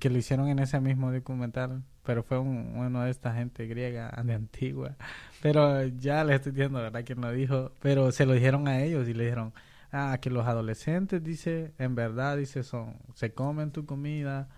que 0.00 0.10
lo 0.10 0.18
hicieron 0.18 0.48
en 0.48 0.58
ese 0.58 0.80
mismo 0.80 1.12
documental, 1.12 1.84
pero 2.02 2.24
fue 2.24 2.38
un, 2.38 2.72
uno 2.76 3.02
de 3.02 3.10
esta 3.10 3.32
gente 3.34 3.66
griega 3.66 4.10
de 4.24 4.34
antigua, 4.34 4.96
pero 5.40 5.84
ya 5.86 6.24
le 6.24 6.34
estoy 6.34 6.52
diciendo, 6.52 6.80
¿verdad? 6.80 7.04
Que 7.04 7.14
no 7.14 7.30
dijo, 7.30 7.70
pero 7.80 8.10
se 8.10 8.26
lo 8.26 8.32
dijeron 8.32 8.66
a 8.66 8.82
ellos 8.82 9.08
y 9.08 9.14
le 9.14 9.24
dijeron 9.24 9.52
ah, 9.92 10.18
que 10.20 10.30
los 10.30 10.46
adolescentes, 10.46 11.22
dice, 11.22 11.72
en 11.78 11.94
verdad, 11.94 12.36
dice, 12.36 12.62
son, 12.62 12.96
se 13.14 13.32
comen 13.32 13.70
tu 13.70 13.86
comida, 13.86 14.48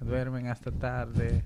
duermen 0.00 0.48
hasta 0.48 0.70
tarde 0.70 1.44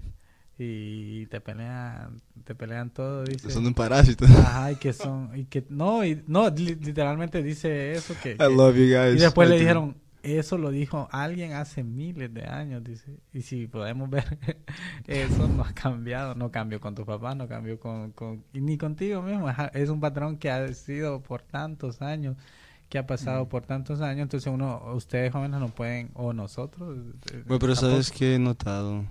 y 0.58 1.26
te 1.26 1.40
pelean, 1.40 2.20
te 2.44 2.54
pelean 2.54 2.90
todo, 2.90 3.24
dice. 3.24 3.50
Son 3.50 3.66
un 3.66 3.74
parásito. 3.74 4.24
Ajá, 4.24 4.72
y 4.72 4.76
que 4.76 4.92
son, 4.92 5.30
y 5.34 5.44
que, 5.44 5.64
no, 5.68 6.04
y, 6.04 6.22
no, 6.26 6.48
literalmente 6.50 7.42
dice 7.42 7.92
eso 7.92 8.14
que... 8.22 8.32
I 8.32 8.54
love 8.54 8.76
you 8.76 8.86
guys. 8.86 9.16
Y 9.16 9.18
después 9.20 9.48
le 9.48 9.58
dijeron, 9.58 9.96
eso 10.22 10.58
lo 10.58 10.70
dijo 10.70 11.08
alguien 11.12 11.52
hace 11.52 11.82
miles 11.84 12.32
de 12.34 12.44
años, 12.44 12.82
dice. 12.82 13.18
Y 13.32 13.42
si 13.42 13.66
podemos 13.66 14.10
ver, 14.10 14.38
eso 15.06 15.48
no 15.48 15.62
ha 15.62 15.72
cambiado. 15.72 16.34
No 16.34 16.50
cambió 16.50 16.80
con 16.80 16.94
tu 16.94 17.04
papá, 17.04 17.34
no 17.34 17.46
cambió 17.46 17.78
con, 17.78 18.12
con 18.12 18.44
ni 18.52 18.76
contigo 18.78 19.22
mismo. 19.22 19.48
Es 19.72 19.88
un 19.90 20.00
patrón 20.00 20.38
que 20.38 20.50
ha 20.50 20.72
sido 20.74 21.22
por 21.22 21.42
tantos 21.42 22.02
años 22.02 22.36
que 22.88 22.98
ha 22.98 23.06
pasado 23.06 23.48
por 23.48 23.66
tantos 23.66 24.00
años, 24.00 24.22
entonces 24.22 24.52
uno, 24.52 24.82
ustedes 24.94 25.32
jóvenes 25.32 25.60
no 25.60 25.68
pueden, 25.68 26.10
o 26.14 26.32
nosotros. 26.32 26.96
Eh, 27.32 27.42
bueno, 27.46 27.58
pero 27.58 27.76
sabes 27.76 28.10
que 28.10 28.34
he 28.34 28.38
notado, 28.38 29.04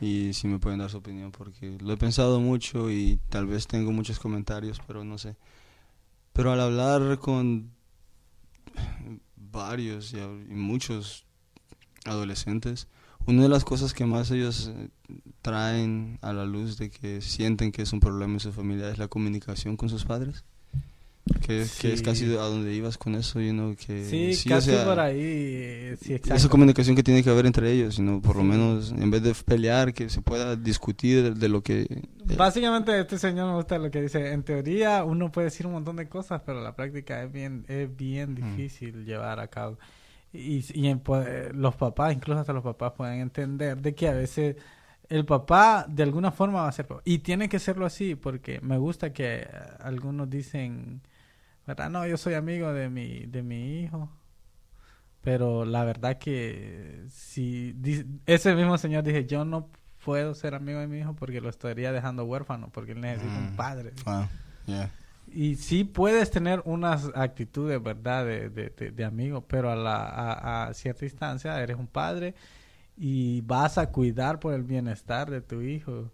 y 0.00 0.32
si 0.34 0.48
me 0.48 0.58
pueden 0.58 0.80
dar 0.80 0.90
su 0.90 0.98
opinión, 0.98 1.32
porque 1.32 1.78
lo 1.80 1.92
he 1.92 1.96
pensado 1.96 2.40
mucho 2.40 2.90
y 2.90 3.20
tal 3.30 3.46
vez 3.46 3.66
tengo 3.66 3.92
muchos 3.92 4.18
comentarios, 4.18 4.80
pero 4.86 5.04
no 5.04 5.16
sé. 5.16 5.36
Pero 6.32 6.52
al 6.52 6.60
hablar 6.60 7.18
con 7.18 7.70
varios 9.36 10.12
y, 10.12 10.16
muchos 10.54 11.24
adolescentes, 12.04 12.88
una 13.26 13.42
de 13.42 13.48
las 13.48 13.64
cosas 13.64 13.94
que 13.94 14.04
más 14.04 14.30
ellos 14.30 14.72
eh, 14.74 14.88
traen 15.40 16.18
a 16.22 16.32
la 16.32 16.44
luz 16.44 16.78
de 16.78 16.90
que 16.90 17.20
sienten 17.20 17.70
que 17.70 17.82
es 17.82 17.92
un 17.92 18.00
problema 18.00 18.34
en 18.34 18.40
su 18.40 18.52
familia 18.52 18.90
es 18.90 18.98
la 18.98 19.08
comunicación 19.08 19.76
con 19.76 19.88
sus 19.88 20.04
padres. 20.04 20.44
Que, 21.40 21.62
es 21.62 22.02
casi 22.02 22.26
a 22.34 22.42
donde 22.42 22.74
ibas 22.74 22.98
con 22.98 23.14
eso, 23.14 23.40
you 23.40 23.52
know, 23.52 23.74
que 23.74 24.04
sí, 24.04 24.48
casi 24.48 24.72
por 24.72 24.98
ahí, 25.00 25.94
sí, 26.00 26.14
Esa 26.14 26.48
comunicación 26.48 26.96
que 26.96 27.02
tiene 27.02 27.22
que 27.22 27.30
haber 27.30 27.46
entre 27.46 27.70
ellos, 27.72 27.96
sino 27.96 28.20
por 28.20 28.36
lo 28.36 28.42
menos 28.42 28.92
en 28.92 29.10
vez 29.10 29.22
de 29.22 29.34
pelear, 29.34 29.92
que 29.92 30.08
se 30.08 30.22
pueda 30.22 30.56
discutir 30.56 31.34
de, 31.34 31.48
lo 31.48 31.62
que... 31.62 31.82
Eh, 31.82 32.36
Básicamente 32.36 32.98
este 32.98 33.18
señor 33.18 33.48
me 33.48 33.56
gusta 33.56 33.78
lo 33.78 33.90
que 33.90 34.02
dice, 34.02 34.32
en 34.32 34.42
teoría 34.42 35.04
uno 35.04 35.32
puede 35.32 35.46
decir 35.46 35.66
un 35.66 35.72
montón 35.72 35.96
de 35.96 36.08
cosas, 36.08 36.42
pero 36.44 36.62
la 36.62 36.74
práctica 36.74 37.22
es 37.22 37.32
bien, 37.32 37.64
es 37.68 37.94
bien 37.96 38.34
difícil 38.34 39.04
llevar 39.04 39.40
a 39.40 39.48
cabo. 39.48 39.78
Y, 40.32 40.64
y 40.74 40.94
pues, 40.96 41.54
los 41.54 41.74
papás, 41.74 42.14
incluso 42.14 42.40
hasta 42.40 42.52
los 42.52 42.64
papás 42.64 42.92
pueden 42.96 43.20
entender 43.20 43.76
de 43.78 43.94
que 43.94 44.08
a 44.08 44.12
veces 44.12 44.56
el 45.12 45.26
papá 45.26 45.84
de 45.88 46.02
alguna 46.02 46.30
forma 46.30 46.62
va 46.62 46.68
a 46.68 46.72
ser 46.72 46.86
y 47.04 47.18
tiene 47.18 47.48
que 47.48 47.58
serlo 47.58 47.84
así 47.84 48.14
porque 48.14 48.60
me 48.62 48.78
gusta 48.78 49.12
que 49.12 49.46
algunos 49.80 50.30
dicen 50.30 51.02
¿verdad? 51.66 51.90
No, 51.90 52.06
yo 52.06 52.16
soy 52.16 52.34
amigo 52.34 52.72
de 52.72 52.88
mi, 52.88 53.26
de 53.26 53.42
mi 53.42 53.80
hijo. 53.80 54.10
Pero 55.22 55.64
la 55.64 55.84
verdad 55.84 56.18
que 56.18 57.04
si 57.08 57.76
ese 58.26 58.54
mismo 58.54 58.76
señor 58.76 59.04
dije, 59.04 59.24
yo 59.24 59.44
no 59.44 59.68
puedo 60.04 60.34
ser 60.34 60.54
amigo 60.54 60.80
de 60.80 60.88
mi 60.88 60.98
hijo 60.98 61.14
porque 61.14 61.40
lo 61.40 61.48
estaría 61.48 61.92
dejando 61.92 62.24
huérfano, 62.24 62.70
porque 62.72 62.92
él 62.92 63.00
necesita 63.00 63.38
un 63.38 63.52
mm. 63.52 63.56
padre. 63.56 63.92
Y 65.28 65.54
sí 65.54 65.84
puedes 65.84 66.30
tener 66.30 66.60
unas 66.64 67.10
actitudes, 67.14 67.82
¿verdad?, 67.82 68.26
de, 68.26 68.50
de, 68.50 68.90
de, 68.90 69.04
amigo, 69.04 69.46
pero 69.46 69.70
a, 69.70 69.76
la, 69.76 69.96
a, 69.96 70.64
a, 70.64 70.74
cierta 70.74 71.04
instancia 71.04 71.58
eres 71.62 71.76
un 71.76 71.86
padre 71.86 72.34
y 72.96 73.40
vas 73.42 73.78
a 73.78 73.90
cuidar 73.90 74.40
por 74.40 74.52
el 74.54 74.62
bienestar 74.62 75.30
de 75.30 75.40
tu 75.40 75.62
hijo. 75.62 76.10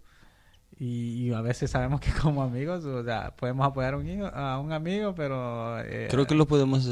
Y, 0.79 1.33
a 1.33 1.41
veces 1.41 1.71
sabemos 1.71 1.99
que 1.99 2.11
como 2.21 2.41
amigos, 2.41 2.85
o 2.85 3.03
sea, 3.03 3.35
podemos 3.35 3.67
apoyar 3.67 3.95
a 3.95 3.97
un, 3.97 4.09
hijo, 4.09 4.25
a 4.27 4.59
un 4.59 4.71
amigo, 4.71 5.13
pero... 5.13 5.79
Eh, 5.81 6.07
Creo 6.09 6.25
que 6.25 6.35
lo 6.35 6.47
podemos... 6.47 6.87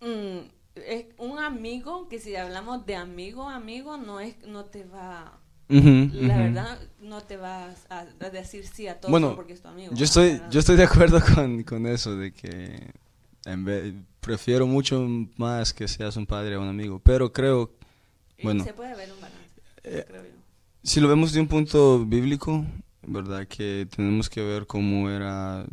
Mm, 0.00 0.38
es 0.76 1.06
un 1.18 1.38
amigo, 1.38 2.08
que 2.08 2.20
si 2.20 2.36
hablamos 2.36 2.86
de 2.86 2.94
amigo, 2.96 3.48
amigo, 3.48 3.96
no 3.96 4.20
es 4.20 4.36
no 4.46 4.64
te 4.66 4.84
va 4.84 5.40
la 5.68 6.38
verdad 6.38 6.78
no 7.00 7.22
te 7.22 7.36
vas 7.36 7.86
a, 7.88 8.06
a 8.20 8.30
decir 8.30 8.66
sí 8.66 8.86
a 8.86 9.00
todo 9.00 9.10
Bueno, 9.10 9.34
porque 9.34 9.54
es 9.54 9.62
tu 9.62 9.68
amigo. 9.68 9.92
Yo 9.94 10.04
estoy, 10.04 10.40
yo 10.50 10.60
estoy 10.60 10.76
de 10.76 10.84
acuerdo 10.84 11.20
con, 11.34 11.64
con 11.64 11.86
eso, 11.86 12.16
de 12.16 12.32
que 12.32 12.92
en 13.44 13.64
vez, 13.64 13.94
prefiero 14.20 14.66
mucho 14.66 15.06
más 15.36 15.72
que 15.72 15.88
seas 15.88 16.16
un 16.16 16.26
padre 16.26 16.56
o 16.56 16.62
un 16.62 16.68
amigo, 16.68 17.00
pero 17.00 17.32
creo, 17.32 17.72
y 18.38 18.44
bueno, 18.44 18.64
se 18.64 18.74
puede 18.74 18.94
ver 18.94 19.10
un 19.12 19.20
balance, 19.20 19.60
eh, 19.82 20.04
creo 20.06 20.22
yo. 20.22 20.35
Si 20.86 21.00
lo 21.00 21.08
vemos 21.08 21.32
de 21.32 21.40
un 21.40 21.48
punto 21.48 22.06
bíblico, 22.06 22.64
¿verdad? 23.04 23.48
Que 23.48 23.88
tenemos 23.94 24.30
que 24.30 24.40
ver 24.40 24.68
cómo 24.68 25.10
era 25.10 25.66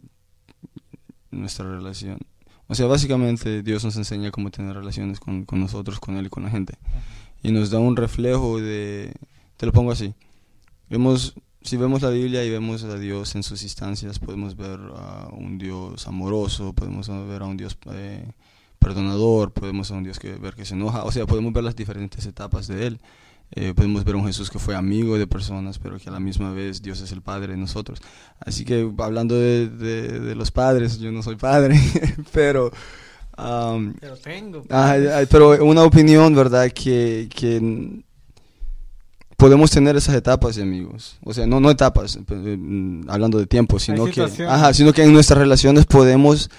nuestra 1.29 1.69
relación. 1.69 2.17
O 2.67 2.73
sea, 2.73 2.87
básicamente 2.87 3.61
Dios 3.61 3.83
nos 3.85 3.95
enseña 3.95 4.31
cómo 4.31 4.49
tener 4.49 4.75
relaciones 4.75 5.19
con, 5.19 5.45
con 5.45 5.59
nosotros, 5.59 5.99
con 5.99 6.17
Él 6.17 6.25
y 6.25 6.29
con 6.29 6.41
la 6.41 6.49
gente. 6.49 6.79
Y 7.43 7.51
nos 7.51 7.69
da 7.69 7.77
un 7.77 7.95
reflejo 7.95 8.59
de, 8.59 9.13
te 9.55 9.67
lo 9.67 9.71
pongo 9.71 9.91
así, 9.91 10.15
vemos, 10.89 11.35
si 11.61 11.77
vemos 11.77 12.01
la 12.01 12.09
Biblia 12.09 12.43
y 12.43 12.49
vemos 12.49 12.83
a 12.83 12.97
Dios 12.97 13.35
en 13.35 13.43
sus 13.43 13.61
instancias, 13.61 14.17
podemos 14.17 14.55
ver 14.55 14.79
a 14.95 15.29
un 15.31 15.59
Dios 15.59 16.07
amoroso, 16.07 16.73
podemos 16.73 17.07
ver 17.27 17.43
a 17.43 17.45
un 17.45 17.57
Dios 17.57 17.77
eh, 17.91 18.31
perdonador, 18.79 19.51
podemos 19.51 19.91
a 19.91 19.93
un 19.93 20.05
Dios 20.05 20.17
que 20.17 20.33
ver 20.33 20.55
que 20.55 20.65
se 20.65 20.73
enoja, 20.73 21.03
o 21.03 21.11
sea, 21.11 21.27
podemos 21.27 21.53
ver 21.53 21.63
las 21.65 21.75
diferentes 21.75 22.25
etapas 22.25 22.65
de 22.65 22.87
Él. 22.87 22.99
Eh, 23.55 23.73
podemos 23.75 24.03
ver 24.03 24.15
a 24.15 24.17
un 24.17 24.25
Jesús 24.25 24.49
que 24.49 24.57
fue 24.57 24.75
amigo 24.75 25.17
de 25.17 25.27
personas, 25.27 25.77
pero 25.77 25.99
que 25.99 26.09
a 26.09 26.11
la 26.11 26.19
misma 26.19 26.51
vez 26.53 26.81
Dios 26.81 27.01
es 27.01 27.11
el 27.11 27.21
Padre 27.21 27.53
de 27.53 27.57
nosotros. 27.57 27.99
Así 28.39 28.65
que 28.65 28.89
hablando 28.97 29.35
de, 29.35 29.69
de- 29.69 30.19
de 30.19 30.35
los 30.35 30.49
padres, 30.51 30.97
yo 30.99 31.11
no 31.11 31.21
soy 31.21 31.35
padre, 31.35 31.79
pero... 32.33 32.71
Pero 33.35 34.15
tengo. 34.17 34.63
Ay, 34.69 35.07
ay, 35.07 35.25
pero 35.29 35.63
una 35.65 35.83
opinión, 35.83 36.35
¿verdad? 36.35 36.71
Que, 36.71 37.27
que 37.35 38.03
podemos 39.37 39.71
tener 39.71 39.95
esas 39.95 40.15
etapas, 40.15 40.57
amigos. 40.57 41.17
O 41.23 41.33
sea, 41.33 41.45
no, 41.47 41.59
no 41.59 41.69
etapas, 41.71 42.15
eh, 42.17 42.57
mm, 42.57 43.09
hablando 43.09 43.39
de 43.39 43.47
tiempo, 43.47 43.79
sino 43.79 44.05
que, 44.05 44.21
ajá, 44.47 44.73
sino 44.73 44.93
que 44.93 45.03
en 45.03 45.13
nuestras 45.13 45.39
relaciones 45.39 45.85
podemos, 45.85 46.49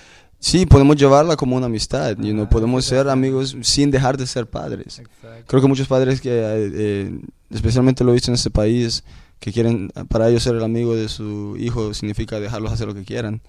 sí, 0.45 0.67
podemos 0.67 0.97
llevarla 0.97 1.37
como 1.37 1.57
una 1.57 1.67
amistad. 1.67 2.17
y 2.19 2.33
no 2.33 2.43
Ajá, 2.43 2.51
podemos 2.51 2.85
ser 2.85 3.09
amigos 3.09 3.57
sin 3.63 3.91
dejar 3.91 4.17
de 4.17 4.27
ser 4.27 4.47
padres. 4.47 4.99
Exacto. 4.99 5.45
Creo 5.47 5.63
que 5.63 5.69
muchos 5.69 5.89
padres 5.89 6.21
que, 6.21 6.31
eh, 6.31 6.71
eh, 6.75 7.19
especialmente 7.51 8.05
lo 8.05 8.11
he 8.11 8.15
visto 8.15 8.31
en 8.31 8.35
este 8.35 8.51
país, 8.51 9.03
que 9.41 9.53
quieren, 9.53 9.91
para 10.09 10.29
ellos 10.29 10.43
ser 10.43 10.55
el 10.57 10.63
amigo 10.65 10.95
de 10.97 11.09
su 11.09 11.57
hijo 11.59 11.93
significa 11.95 12.41
dejarlos 12.41 12.73
hacer 12.73 12.87
lo 12.87 12.95
que 12.95 13.05
quieran. 13.05 13.41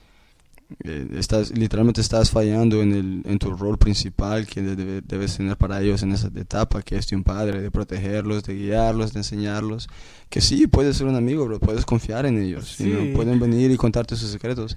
Eh, 0.83 1.07
estás, 1.19 1.51
literalmente 1.55 2.01
estás 2.01 2.31
fallando 2.31 2.81
en, 2.81 2.91
el, 2.93 3.21
en 3.31 3.37
tu 3.37 3.51
rol 3.55 3.77
principal 3.77 4.47
que 4.47 4.61
debe- 4.63 5.01
debes 5.05 5.37
tener 5.37 5.55
para 5.57 5.79
ellos 5.79 6.01
en 6.01 6.11
esa 6.11 6.29
etapa, 6.35 6.81
que 6.81 6.97
es 6.97 7.07
de 7.07 7.15
un 7.15 7.23
padre, 7.23 7.61
de 7.61 7.69
protegerlos, 7.69 8.43
de 8.45 8.55
guiarlos, 8.55 9.13
de 9.13 9.19
enseñarlos. 9.19 9.87
Que 10.27 10.41
sí, 10.41 10.65
puedes 10.65 10.97
ser 10.97 11.05
un 11.05 11.15
amigo, 11.15 11.45
pero 11.45 11.59
puedes 11.59 11.85
confiar 11.85 12.25
en 12.25 12.39
ellos. 12.41 12.79
y 12.79 12.85
no 12.85 13.01
Sí. 13.01 13.11
pueden 13.15 13.39
venir 13.39 13.69
y 13.69 13.77
contarte 13.77 14.15
sus 14.15 14.31
secretos, 14.31 14.75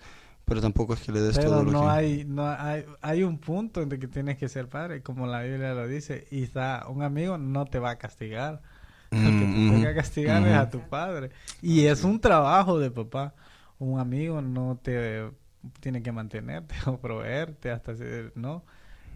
pero 0.49 0.61
tampoco 0.61 0.95
es 0.95 1.01
que 1.01 1.13
le 1.13 1.21
des 1.21 1.35
Pero 1.37 1.51
todo 1.51 1.65
lo 1.65 1.71
no 1.73 1.81
que... 1.83 1.87
hay, 1.87 2.25
no 2.25 2.49
hay, 2.49 2.85
hay 3.03 3.23
un 3.23 3.39
punto 3.39 3.83
en 3.83 3.93
el 3.93 3.99
que 3.99 4.09
tienes 4.09 4.39
que 4.39 4.49
ser 4.49 4.69
padre, 4.69 5.03
como 5.03 5.27
la 5.27 5.43
Biblia 5.43 5.75
lo 5.75 5.87
dice, 5.87 6.27
y 6.31 6.43
está, 6.43 6.87
un 6.89 7.03
amigo 7.03 7.39
no 7.39 7.67
te 7.67 7.79
va 7.79 7.91
a 7.91 7.99
castigar. 7.99 8.63
El 9.11 9.37
que 9.37 9.47
Mm, 9.47 9.53
te 9.53 9.59
ujú, 9.69 9.75
tenga 9.75 9.89
que 9.91 9.95
castigar 9.97 10.43
es 10.47 10.53
ujú. 10.53 10.61
a 10.61 10.71
tu 10.71 10.81
padre. 10.89 11.31
Y 11.63 11.87
es 11.87 12.05
un 12.05 12.21
trabajo 12.21 12.79
de 12.79 12.91
papá. 12.91 13.35
Un 13.79 14.01
amigo 14.01 14.43
no 14.43 14.79
te 14.83 15.31
tiene 15.81 16.03
que 16.03 16.13
mantenerte 16.13 16.75
o 16.87 16.99
proveerte 16.99 17.71
hasta 17.71 17.95
ser, 17.97 18.33
¿no? 18.37 18.65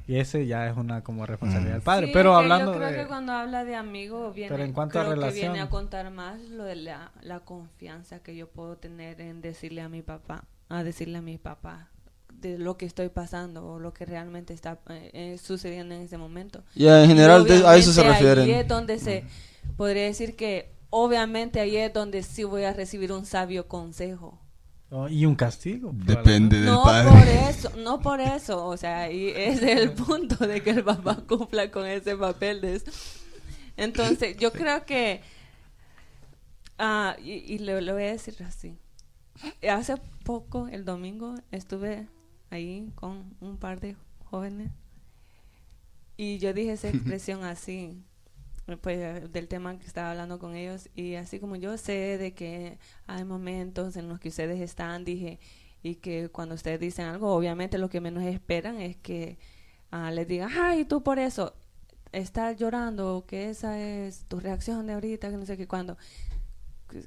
Y 0.07 0.17
ese 0.17 0.47
ya 0.47 0.67
es 0.69 0.77
una 0.77 1.03
como 1.03 1.27
responsabilidad 1.27 1.75
Mm. 1.75 1.79
del 1.79 1.83
padre. 1.83 2.07
Sí, 2.09 2.13
pero 2.13 2.31
es 2.31 2.37
que 2.39 2.43
hablando 2.45 2.73
yo 2.73 2.79
creo 2.79 2.91
de... 2.91 2.97
que 3.03 3.07
cuando 3.07 3.33
habla 3.33 3.65
de 3.65 3.77
amigo 3.77 4.33
viene, 4.33 4.51
Pero 4.51 4.65
en 4.65 4.73
cuanto 4.73 4.99
a 4.99 5.03
creo 5.05 5.15
que 5.15 5.21
relación- 5.21 5.53
viene 5.53 5.61
a 5.61 5.71
contar 5.71 6.11
más 6.11 6.41
lo 6.41 6.65
de 6.65 6.77
la, 6.77 7.13
la 7.23 7.41
confianza 7.41 8.21
que 8.23 8.35
yo 8.35 8.49
puedo 8.49 8.77
tener 8.79 9.21
en 9.21 9.41
decirle 9.43 9.81
a 9.83 9.89
mi 9.89 10.03
papá, 10.03 10.45
a 10.69 10.83
decirle 10.85 11.19
a 11.19 11.23
mi 11.23 11.39
papá 11.39 11.89
de 12.33 12.59
lo 12.59 12.77
que 12.77 12.87
estoy 12.87 13.09
pasando 13.09 13.65
o 13.67 13.79
lo 13.79 13.93
que 13.93 14.05
realmente 14.05 14.53
está 14.53 14.81
eh, 14.89 15.11
eh, 15.13 15.39
sucediendo 15.43 15.95
en 15.95 16.03
ese 16.03 16.19
momento. 16.19 16.65
Ya, 16.75 16.99
en 17.01 17.05
Y 17.05 17.09
general 17.09 17.45
de- 17.45 17.67
a 17.67 17.77
eso 17.77 17.93
se 17.93 18.03
refieren. 18.03 18.45
Ahí 18.45 18.51
es 18.53 18.67
donde 18.69 18.99
se 18.99 19.25
podría 19.77 20.05
decir 20.05 20.35
que 20.35 20.73
obviamente 20.91 21.61
ahí 21.61 21.77
es 21.77 21.93
donde 21.93 22.23
sí 22.23 22.43
voy 22.45 22.65
a 22.65 22.73
recibir 22.73 23.13
un 23.13 23.25
sabio 23.27 23.69
consejo. 23.69 24.39
oh, 24.91 25.09
y 25.09 25.25
un 25.25 25.35
castigo. 25.37 25.91
Depende 25.95 26.57
del 26.57 26.67
No 26.67 26.83
padre. 26.83 27.11
por 27.11 27.29
eso, 27.29 27.71
no 27.79 28.01
por 28.01 28.21
eso, 28.21 28.67
o 28.67 28.77
sea, 28.77 29.03
ahí 29.03 29.33
es 29.37 29.63
el 29.63 29.93
punto 29.93 30.47
de 30.47 30.63
que 30.63 30.71
el 30.71 30.83
papá 30.85 31.17
cumpla 31.29 31.71
con 31.71 31.87
ese 31.87 32.17
papel 32.17 32.61
de 32.61 32.75
eso. 32.77 32.91
Entonces, 33.77 34.37
yo 34.37 34.53
creo 34.53 34.85
que, 34.85 35.23
ah, 36.79 37.17
y, 37.23 37.33
y 37.55 37.59
le, 37.59 37.81
le 37.81 37.93
voy 37.93 38.03
a 38.03 38.13
decir 38.13 38.37
así, 38.47 38.77
hace 39.71 39.97
poco, 40.25 40.69
el 40.69 40.85
domingo, 40.85 41.35
estuve 41.51 42.09
ahí 42.51 42.93
con 42.95 43.35
un 43.41 43.57
par 43.57 43.81
de 43.81 43.97
jóvenes 44.25 44.71
y 46.17 46.39
yo 46.39 46.53
dije 46.53 46.73
esa 46.73 46.89
expresión 46.91 47.45
así, 47.45 48.03
pues 48.81 49.33
del 49.33 49.49
tema 49.49 49.79
que 49.79 49.87
estaba 49.87 50.13
hablando 50.13 50.39
con 50.39 50.55
ellos 50.55 50.89
y 50.95 51.15
así 51.15 51.41
como 51.41 51.57
yo 51.57 51.77
sé 51.77 52.19
de 52.19 52.33
que 52.35 52.79
hay 53.07 53.25
momentos 53.25 53.97
en 53.97 54.09
los 54.09 54.21
que 54.21 54.29
ustedes 54.29 54.61
están, 54.61 55.05
dije, 55.05 55.41
y 55.83 55.97
que 55.97 56.29
cuando 56.29 56.55
ustedes 56.55 56.79
dicen 56.79 57.07
algo, 57.07 57.35
obviamente 57.35 57.79
lo 57.79 57.89
que 57.89 58.01
menos 58.01 58.23
esperan 58.25 58.81
es 58.81 58.97
que 58.97 59.39
ah, 59.91 60.11
les 60.11 60.29
digan, 60.29 60.51
ay, 60.57 60.85
tú 60.85 61.03
por 61.03 61.19
eso 61.19 61.55
estás 62.13 62.57
llorando, 62.57 63.25
que 63.27 63.51
esa 63.51 63.81
es 63.81 64.25
tu 64.27 64.39
reacción 64.39 64.87
de 64.87 64.93
ahorita, 64.95 65.31
que 65.31 65.37
no 65.37 65.47
sé 65.47 65.57
qué, 65.57 65.67
cuando, 65.67 65.97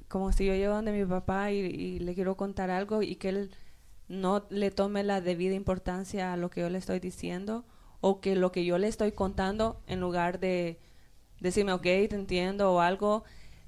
como 0.08 0.32
si 0.32 0.46
yo 0.46 0.54
llego 0.54 0.74
donde 0.74 0.92
mi 0.92 1.04
papá 1.04 1.52
y, 1.52 1.58
y 1.58 1.98
le 1.98 2.14
quiero 2.14 2.36
contar 2.36 2.70
algo 2.70 3.02
y 3.02 3.16
que 3.16 3.28
él 3.30 3.50
no 4.08 4.46
le 4.50 4.70
tome 4.70 5.02
la 5.02 5.20
debida 5.20 5.54
importancia 5.54 6.32
a 6.32 6.36
lo 6.36 6.50
que 6.50 6.60
yo 6.60 6.70
le 6.70 6.78
estoy 6.78 7.00
diciendo 7.00 7.64
o 8.00 8.20
que 8.20 8.36
lo 8.36 8.52
que 8.52 8.64
yo 8.64 8.78
le 8.78 8.88
estoy 8.88 9.12
contando 9.12 9.80
en 9.86 10.00
lugar 10.00 10.38
de 10.38 10.78
decirme, 11.40 11.72
ok, 11.72 11.82
te 11.82 12.14
entiendo 12.14 12.72
o 12.72 12.80
algo, 12.80 13.24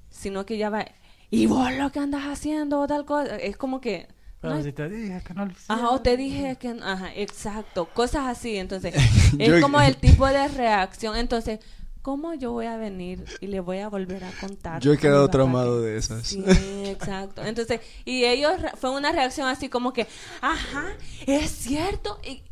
sino 0.09 0.45
que 0.45 0.57
ya 0.57 0.69
va, 0.69 0.85
y 1.29 1.45
vos 1.45 1.71
lo 1.73 1.91
que 1.91 1.99
andas 1.99 2.23
haciendo 2.23 2.79
o 2.79 2.87
tal 2.87 3.05
cosa, 3.05 3.35
es 3.37 3.57
como 3.57 3.81
que... 3.81 4.07
Pero 4.41 4.55
no 4.55 4.63
si 4.63 4.71
te 4.71 4.87
dije 4.87 5.21
que 5.21 5.33
no 5.33 5.45
lo 5.45 5.53
Ajá, 5.67 5.89
o 5.89 6.01
te 6.01 6.15
dije 6.15 6.55
que, 6.55 6.69
ajá, 6.69 7.13
exacto, 7.13 7.89
cosas 7.93 8.27
así, 8.27 8.55
entonces, 8.55 8.95
es 9.39 9.61
como 9.61 9.81
el 9.81 9.97
tipo 9.97 10.25
de 10.27 10.47
reacción, 10.47 11.17
entonces, 11.17 11.59
¿cómo 12.01 12.33
yo 12.33 12.51
voy 12.51 12.65
a 12.65 12.77
venir 12.77 13.25
y 13.41 13.47
le 13.47 13.59
voy 13.59 13.79
a 13.79 13.89
volver 13.89 14.23
a 14.23 14.31
contar? 14.39 14.81
Yo 14.81 14.93
he 14.93 14.97
quedado 14.97 15.27
traumado 15.29 15.81
de 15.81 15.97
esas. 15.97 16.27
Sí, 16.27 16.43
exacto, 16.85 17.43
entonces, 17.43 17.81
y 18.05 18.25
ellos, 18.25 18.53
fue 18.75 18.91
una 18.91 19.11
reacción 19.11 19.47
así 19.47 19.69
como 19.69 19.93
que, 19.93 20.07
ajá, 20.41 20.85
es 21.25 21.49
cierto, 21.51 22.19
y, 22.23 22.43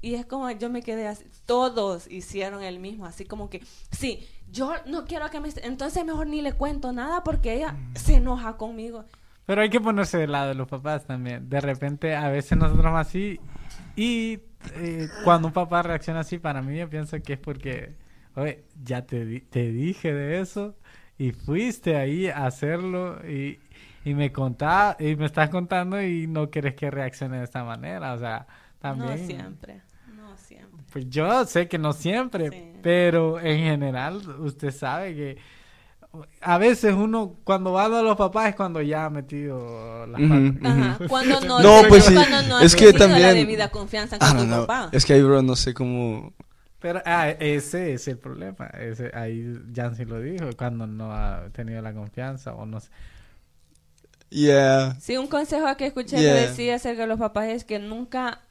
y 0.00 0.14
es 0.14 0.26
como 0.26 0.50
yo 0.50 0.70
me 0.70 0.82
quedé 0.82 1.06
así, 1.06 1.24
todos 1.46 2.10
hicieron 2.10 2.62
el 2.62 2.78
mismo, 2.78 3.06
así 3.06 3.24
como 3.24 3.50
que, 3.50 3.62
sí, 3.90 4.26
yo 4.50 4.72
no 4.86 5.04
quiero 5.04 5.28
que 5.30 5.40
me, 5.40 5.48
entonces 5.62 6.04
mejor 6.04 6.26
ni 6.26 6.40
le 6.42 6.52
cuento 6.52 6.92
nada 6.92 7.24
porque 7.24 7.54
ella 7.54 7.76
se 7.94 8.16
enoja 8.16 8.56
conmigo. 8.56 9.04
Pero 9.46 9.60
hay 9.60 9.68
que 9.68 9.80
ponerse 9.80 10.18
del 10.18 10.32
lado 10.32 10.48
de 10.48 10.54
los 10.54 10.68
papás 10.68 11.04
también. 11.04 11.48
De 11.48 11.60
repente, 11.60 12.14
a 12.14 12.28
veces 12.30 12.56
nosotros 12.56 12.92
así. 12.94 13.38
Y 13.94 14.40
eh, 14.76 15.08
cuando 15.22 15.48
un 15.48 15.54
papá 15.54 15.82
reacciona 15.82 16.20
así, 16.20 16.38
para 16.38 16.62
mí 16.62 16.78
yo 16.78 16.88
pienso 16.88 17.20
que 17.20 17.34
es 17.34 17.38
porque, 17.38 17.94
oye, 18.36 18.64
ya 18.82 19.06
te, 19.06 19.24
di- 19.24 19.40
te 19.40 19.70
dije 19.70 20.12
de 20.12 20.40
eso 20.40 20.74
y 21.18 21.32
fuiste 21.32 21.96
ahí 21.96 22.28
a 22.28 22.46
hacerlo 22.46 23.18
y, 23.28 23.58
y 24.04 24.14
me 24.14 24.32
contá, 24.32 24.96
y 24.98 25.14
me 25.16 25.26
estás 25.26 25.48
contando 25.50 26.02
y 26.02 26.26
no 26.26 26.50
quieres 26.50 26.74
que 26.74 26.90
reaccione 26.90 27.38
de 27.38 27.44
esta 27.44 27.64
manera. 27.64 28.12
O 28.14 28.18
sea, 28.18 28.46
también. 28.80 29.20
No 29.20 29.26
siempre, 29.26 29.80
no 30.16 30.36
siempre. 30.36 30.84
Pues 30.92 31.08
yo 31.08 31.44
sé 31.46 31.68
que 31.68 31.78
no 31.78 31.92
siempre, 31.92 32.50
Sí. 32.50 32.72
pero 32.82 33.40
en 33.40 33.58
general 33.58 34.16
usted 34.40 34.70
sabe 34.72 35.14
que 35.14 35.38
a 36.42 36.58
veces 36.58 36.94
uno 36.94 37.34
cuando 37.42 37.72
va 37.72 37.86
a 37.86 37.88
los 37.88 38.16
papás 38.16 38.50
es 38.50 38.54
cuando 38.54 38.80
ya 38.80 39.06
ha 39.06 39.10
metido 39.10 40.06
las 40.06 40.20
patas. 40.20 40.54
Ajá, 40.64 40.98
cuando 41.08 41.40
no, 41.46 41.60
No, 41.60 41.88
pues 41.88 42.04
sí, 42.04 42.14
cuando 42.14 42.42
no 42.42 42.60
es 42.60 42.76
que 42.76 42.92
tenido 42.92 42.98
la 43.08 43.12
también- 43.12 43.34
debida 43.34 43.68
confianza 43.70 44.18
con 44.18 44.28
Ah, 44.28 44.32
tu 44.36 44.44
no, 44.44 44.56
no. 44.56 44.66
papá. 44.66 44.88
Es 44.92 45.04
que 45.04 45.14
ahí, 45.14 45.22
bro, 45.22 45.42
no 45.42 45.56
sé 45.56 45.74
cómo... 45.74 46.32
Pero 46.84 47.00
ah, 47.06 47.30
ese 47.30 47.94
es 47.94 48.08
el 48.08 48.18
problema. 48.18 48.66
Ese, 48.66 49.10
ahí 49.14 49.58
Jancy 49.74 50.04
lo 50.04 50.20
dijo, 50.20 50.50
cuando 50.54 50.86
no 50.86 51.10
ha 51.12 51.48
tenido 51.50 51.80
la 51.80 51.94
confianza 51.94 52.52
o 52.52 52.66
no 52.66 52.78
sé. 52.78 52.90
Yeah. 54.28 54.94
Sí, 55.00 55.16
un 55.16 55.26
consejo 55.26 55.74
que 55.78 55.86
escuché 55.86 56.18
Yeah. 56.18 56.34
que 56.34 56.40
decía 56.42 56.74
acerca 56.74 57.00
de 57.00 57.08
los 57.08 57.18
papás 57.18 57.48
es 57.48 57.64
que 57.64 57.78
nunca 57.78 58.42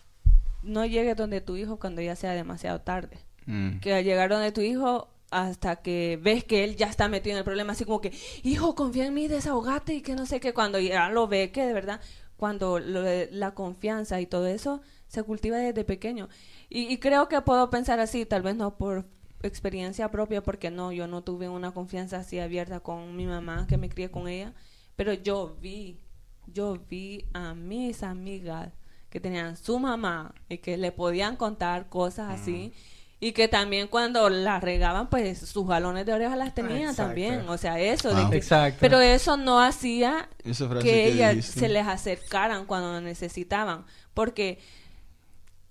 no 0.64 0.84
llegues 0.84 1.16
donde 1.16 1.42
tu 1.42 1.58
hijo 1.58 1.78
cuando 1.78 2.02
ya 2.02 2.16
sea 2.16 2.32
demasiado 2.32 2.82
tarde. 2.82 3.20
Mm. 3.46 3.78
Que 3.82 3.94
al 3.94 4.04
llegar 4.04 4.32
donde 4.32 4.52
tu 4.52 4.62
hijo 4.62 5.10
hasta 5.30 5.76
que 5.76 6.18
ves 6.20 6.44
que 6.44 6.64
él 6.64 6.76
ya 6.76 6.88
está 6.88 7.10
metido 7.10 7.34
en 7.34 7.38
el 7.38 7.44
problema, 7.44 7.74
así 7.74 7.86
como 7.86 8.02
que, 8.02 8.14
hijo, 8.42 8.74
confía 8.74 9.06
en 9.06 9.14
mí, 9.14 9.28
desahogate 9.28 9.94
y 9.94 10.02
que 10.02 10.16
no 10.16 10.26
sé 10.26 10.40
qué, 10.40 10.56
cuando 10.56 10.80
ya 10.80 11.08
lo 11.10 11.28
ve 11.28 11.52
que 11.52 11.68
de 11.68 11.74
verdad, 11.74 12.02
cuando 12.36 12.80
lo 12.80 13.04
de 13.04 13.30
la 13.32 13.54
confianza 13.54 14.20
y 14.22 14.26
todo 14.26 14.48
eso 14.48 14.82
se 15.14 15.22
cultiva 15.22 15.58
desde 15.58 15.84
pequeño. 15.84 16.28
Y, 16.70 16.92
y 16.92 16.98
creo 16.98 17.30
que 17.30 17.40
puedo 17.42 17.70
pensar 17.70 18.00
así, 18.00 18.26
tal 18.26 18.42
vez 18.42 18.56
no 18.56 18.78
por 18.78 19.06
experiencia 19.44 20.10
propia 20.10 20.42
porque 20.42 20.72
no, 20.72 20.92
yo 20.92 21.06
no 21.06 21.22
tuve 21.22 21.50
una 21.50 21.72
confianza 21.72 22.18
así 22.18 22.40
abierta 22.40 22.80
con 22.80 23.16
mi 23.16 23.28
mamá, 23.28 23.68
que 23.70 23.78
me 23.78 23.90
crié 23.90 24.10
con 24.10 24.28
ella, 24.28 24.54
pero 24.96 25.14
yo 25.14 25.56
vi, 25.62 26.00
yo 26.48 26.80
vi 26.90 27.26
a 27.34 27.54
mis 27.54 28.02
amigas 28.02 28.70
que 29.12 29.20
tenían 29.20 29.56
su 29.56 29.78
mamá 29.78 30.34
y 30.50 30.58
que 30.58 30.78
le 30.78 30.92
podían 30.92 31.36
contar 31.36 31.90
cosas 31.90 32.42
así. 32.42 32.74
Y 33.20 33.32
que 33.32 33.48
también 33.48 33.88
cuando 33.88 34.30
las 34.30 34.62
regaban, 34.62 35.10
pues 35.10 35.40
sus 35.40 35.66
galones 35.66 36.06
de 36.06 36.12
oreja 36.12 36.36
las 36.36 36.54
tenían 36.54 36.94
también. 36.94 37.48
O 37.48 37.58
sea, 37.58 37.80
eso. 37.80 38.10
Exacto. 38.34 38.80
Pero 38.82 39.00
eso 39.00 39.38
no 39.38 39.62
hacía 39.62 40.28
que 40.44 40.80
que 40.82 41.06
ellas 41.06 41.36
dijiste. 41.36 41.60
se 41.62 41.70
les 41.70 41.88
acercaran 41.88 42.66
cuando 42.66 43.00
necesitaban. 43.00 43.86
Porque 44.14 44.60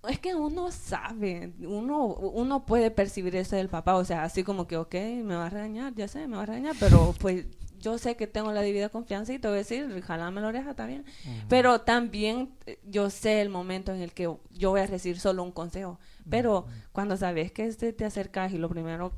es 0.08 0.18
que 0.18 0.34
uno 0.34 0.70
sabe, 0.70 1.52
uno, 1.60 2.06
uno 2.06 2.66
puede 2.66 2.90
percibir 2.90 3.36
eso 3.36 3.56
del 3.56 3.68
papá. 3.68 3.94
O 3.94 4.04
sea, 4.04 4.24
así 4.24 4.42
como 4.42 4.66
que, 4.66 4.76
ok, 4.76 4.94
me 5.24 5.36
va 5.36 5.46
a 5.46 5.50
regañar, 5.50 5.94
ya 5.94 6.08
sé, 6.08 6.26
me 6.26 6.36
va 6.36 6.42
a 6.42 6.46
regañar. 6.46 6.74
Pero 6.80 7.14
pues 7.20 7.46
yo 7.78 7.98
sé 7.98 8.16
que 8.16 8.26
tengo 8.26 8.52
la 8.52 8.62
debida 8.62 8.88
confianza 8.88 9.32
y 9.32 9.38
te 9.38 9.48
voy 9.48 9.56
a 9.56 9.58
decir, 9.58 10.02
jalame 10.02 10.40
la 10.40 10.48
oreja, 10.48 10.70
está 10.70 10.86
bien. 10.86 11.04
Pero 11.48 11.82
también 11.82 12.54
eh, 12.66 12.78
yo 12.84 13.10
sé 13.10 13.40
el 13.42 13.48
momento 13.48 13.92
en 13.92 14.00
el 14.00 14.12
que 14.12 14.32
yo 14.50 14.70
voy 14.70 14.80
a 14.80 14.86
recibir 14.86 15.20
solo 15.20 15.42
un 15.42 15.52
consejo. 15.52 15.98
Pero 16.28 16.66
cuando 16.92 17.16
sabes 17.16 17.52
que 17.52 17.66
este 17.66 17.92
te 17.92 18.04
acercas 18.04 18.52
y 18.52 18.58
lo 18.58 18.68
primero 18.68 19.12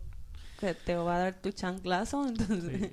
que 0.59 0.75
te 0.75 0.97
va 0.97 1.17
a 1.17 1.19
dar 1.19 1.35
tu 1.41 1.51
chanclazo, 1.51 2.27
entonces... 2.29 2.91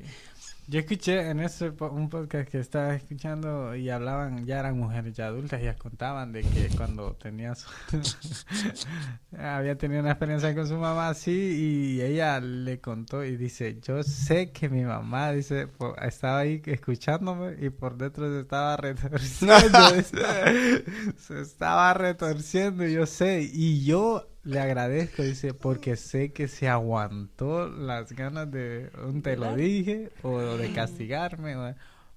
Yo 0.71 0.79
escuché 0.79 1.29
en 1.29 1.41
ese 1.41 1.73
po- 1.73 1.89
un 1.89 2.07
podcast 2.09 2.49
que 2.49 2.57
estaba 2.59 2.95
escuchando 2.95 3.75
y 3.75 3.89
hablaban, 3.89 4.45
ya 4.45 4.59
eran 4.61 4.77
mujeres 4.79 5.13
ya 5.13 5.27
adultas 5.27 5.59
y 5.59 5.63
ellas 5.63 5.75
contaban 5.75 6.31
de 6.31 6.43
que 6.43 6.69
cuando 6.77 7.13
tenía 7.15 7.55
su... 7.55 7.67
había 9.37 9.77
tenido 9.77 9.99
una 9.99 10.11
experiencia 10.11 10.55
con 10.55 10.65
su 10.65 10.75
mamá 10.75 11.09
así 11.09 11.97
y 11.97 12.01
ella 12.01 12.39
le 12.39 12.79
contó 12.79 13.25
y 13.25 13.35
dice, 13.35 13.81
yo 13.81 14.01
sé 14.03 14.53
que 14.53 14.69
mi 14.69 14.85
mamá, 14.85 15.33
dice, 15.33 15.67
estaba 16.03 16.39
ahí 16.39 16.61
escuchándome 16.65 17.57
y 17.59 17.69
por 17.69 17.97
dentro 17.97 18.31
se 18.31 18.39
estaba 18.39 18.77
retorciendo, 18.77 19.77
se 21.17 21.41
estaba 21.41 21.93
retorciendo, 21.93 22.87
yo 22.87 23.05
sé, 23.05 23.41
y 23.41 23.83
yo 23.83 24.25
le 24.43 24.59
agradezco, 24.59 25.23
dice, 25.23 25.53
porque 25.53 25.95
sé 25.95 26.33
que 26.33 26.47
se 26.47 26.67
aguantó 26.67 27.67
las 27.69 28.13
ganas 28.13 28.49
de 28.51 28.91
un 29.07 29.21
te 29.21 29.37
lo 29.37 29.53
dije 29.53 30.11
o 30.23 30.57
de 30.57 30.71
castigarme, 30.71 31.55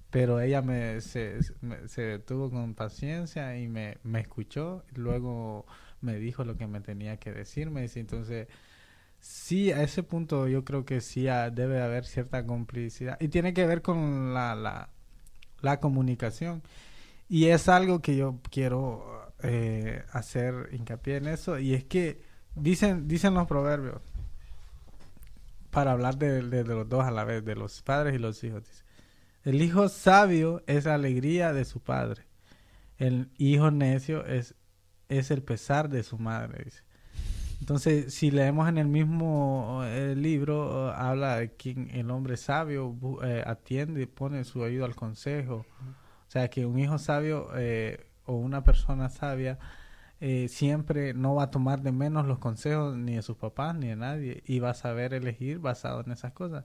pero 0.09 0.39
ella 0.39 0.61
me 0.61 1.01
se, 1.01 1.39
me- 1.61 1.87
se 1.87 2.01
detuvo 2.03 2.49
con 2.49 2.73
paciencia 2.75 3.57
y 3.57 3.67
me, 3.67 3.97
me 4.03 4.21
escuchó, 4.21 4.83
y 4.95 4.99
luego 4.99 5.65
me 6.01 6.15
dijo 6.17 6.43
lo 6.43 6.57
que 6.57 6.67
me 6.67 6.81
tenía 6.81 7.17
que 7.17 7.31
decir, 7.33 7.69
me 7.71 7.81
dice, 7.83 7.99
entonces 7.99 8.47
sí, 9.19 9.71
a 9.71 9.83
ese 9.83 10.03
punto 10.03 10.47
yo 10.47 10.63
creo 10.65 10.85
que 10.85 11.01
sí 11.01 11.23
debe 11.53 11.81
haber 11.81 12.05
cierta 12.05 12.45
complicidad 12.45 13.17
y 13.19 13.27
tiene 13.29 13.53
que 13.53 13.65
ver 13.65 13.81
con 13.81 14.33
la, 14.33 14.55
la, 14.55 14.89
la 15.61 15.79
comunicación 15.79 16.61
y 17.29 17.47
es 17.47 17.69
algo 17.69 18.01
que 18.01 18.15
yo 18.17 18.39
quiero 18.51 19.24
eh, 19.45 20.03
hacer 20.11 20.69
hincapié 20.73 21.17
en 21.17 21.27
eso 21.27 21.59
y 21.59 21.73
es 21.73 21.83
que 21.83 22.21
dicen 22.55 23.07
dicen 23.07 23.33
los 23.33 23.47
proverbios 23.47 24.01
para 25.71 25.91
hablar 25.91 26.17
de, 26.17 26.41
de- 26.41 26.63
los 26.63 26.87
dos 26.87 27.03
a 27.05 27.11
la 27.11 27.23
vez 27.23 27.43
de 27.43 27.55
los 27.55 27.81
padres 27.81 28.15
y 28.15 28.17
los 28.19 28.43
hijos 28.43 28.63
dice, 28.63 28.83
el 29.43 29.61
hijo 29.61 29.89
sabio 29.89 30.63
es 30.67 30.85
la 30.85 30.95
alegría 30.95 31.53
de 31.53 31.65
su 31.65 31.79
padre 31.81 32.23
el 32.97 33.29
hijo 33.37 33.71
necio 33.71 34.25
es 34.25 34.55
es 35.09 35.31
el 35.31 35.43
pesar 35.43 35.89
de 35.89 36.03
su 36.03 36.17
madre 36.17 36.63
dice 36.65 36.83
entonces, 37.61 38.13
si 38.13 38.31
leemos 38.31 38.67
en 38.67 38.77
el 38.77 38.87
mismo 38.87 39.81
eh, 39.85 40.13
libro, 40.15 40.89
eh, 40.89 40.93
habla 40.95 41.37
de 41.37 41.53
quien 41.55 41.89
el 41.91 42.11
hombre 42.11 42.35
sabio 42.35 42.95
atiende 43.45 44.01
y 44.01 44.05
pone 44.05 44.43
su 44.43 44.59
oído 44.59 44.83
al 44.83 44.93
consejo. 44.93 45.65
O 46.27 46.31
sea, 46.31 46.49
que 46.49 46.65
un 46.65 46.77
hijo 46.77 46.97
sabio 46.99 47.47
o 48.25 48.35
una 48.35 48.63
persona 48.63 49.09
sabia 49.09 49.57
eh, 50.21 50.47
siempre 50.49 51.13
no 51.13 51.35
va 51.35 51.43
a 51.43 51.51
tomar 51.51 51.81
de 51.81 51.91
menos 51.91 52.25
los 52.25 52.39
consejos 52.39 52.95
ni 52.95 53.15
de 53.15 53.21
sus 53.21 53.35
papás 53.37 53.75
ni 53.75 53.87
de 53.89 53.95
nadie 53.97 54.43
y 54.45 54.59
va 54.59 54.71
a 54.71 54.73
saber 54.73 55.13
elegir 55.13 55.59
basado 55.59 56.01
en 56.05 56.11
esas 56.11 56.31
cosas. 56.33 56.63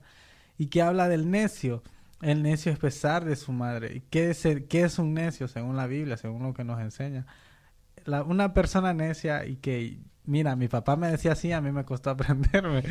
Y 0.57 0.67
que 0.67 0.81
habla 0.81 1.07
del 1.09 1.29
necio. 1.31 1.83
El 2.21 2.43
necio 2.43 2.71
es 2.71 2.77
pesar 2.79 3.25
de 3.25 3.35
su 3.35 3.51
madre. 3.51 3.95
¿Y 3.95 4.01
qué 4.09 4.29
es, 4.29 4.47
qué 4.69 4.83
es 4.83 4.99
un 4.99 5.13
necio 5.13 5.47
según 5.47 5.75
la 5.75 5.87
Biblia, 5.87 6.17
según 6.17 6.43
lo 6.43 6.53
que 6.53 6.63
nos 6.63 6.79
enseña? 6.79 7.25
La- 8.05 8.23
una 8.23 8.53
persona 8.53 8.93
necia 8.93 9.45
y 9.45 9.57
que, 9.57 9.99
mira, 10.25 10.55
mi 10.55 10.67
papá 10.67 10.95
me 10.95 11.09
decía 11.11 11.33
así, 11.33 11.51
a 11.51 11.61
mí 11.61 11.71
me 11.71 11.83
costó 11.83 12.09
aprenderme, 12.11 12.83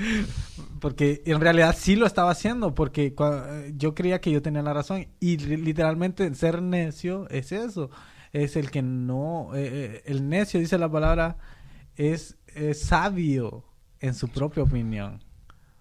porque 0.81 1.23
en 1.27 1.41
realidad 1.41 1.75
sí 1.79 1.97
lo 1.97 2.07
estaba 2.07 2.31
haciendo, 2.31 2.75
porque 2.75 3.15
eh, 3.19 3.73
yo 3.77 3.95
creía 3.95 4.21
que 4.21 4.31
yo 4.31 4.43
tenía 4.43 4.63
la 4.63 4.75
razón 4.75 5.07
y 5.21 5.37
li- 5.39 5.57
literalmente 5.57 6.33
ser 6.35 6.63
necio 6.63 7.29
es 7.31 7.53
eso, 7.53 7.91
es 8.33 8.57
el 8.57 8.71
que 8.71 8.83
no, 8.83 9.55
eh, 9.55 9.69
eh, 9.73 10.03
el 10.07 10.29
necio 10.29 10.61
dice 10.61 10.79
la 10.79 10.91
palabra, 10.91 11.39
es, 11.97 12.39
es 12.47 12.81
sabio 12.81 13.65
en 14.01 14.15
su 14.15 14.29
propia 14.29 14.63
opinión. 14.63 15.23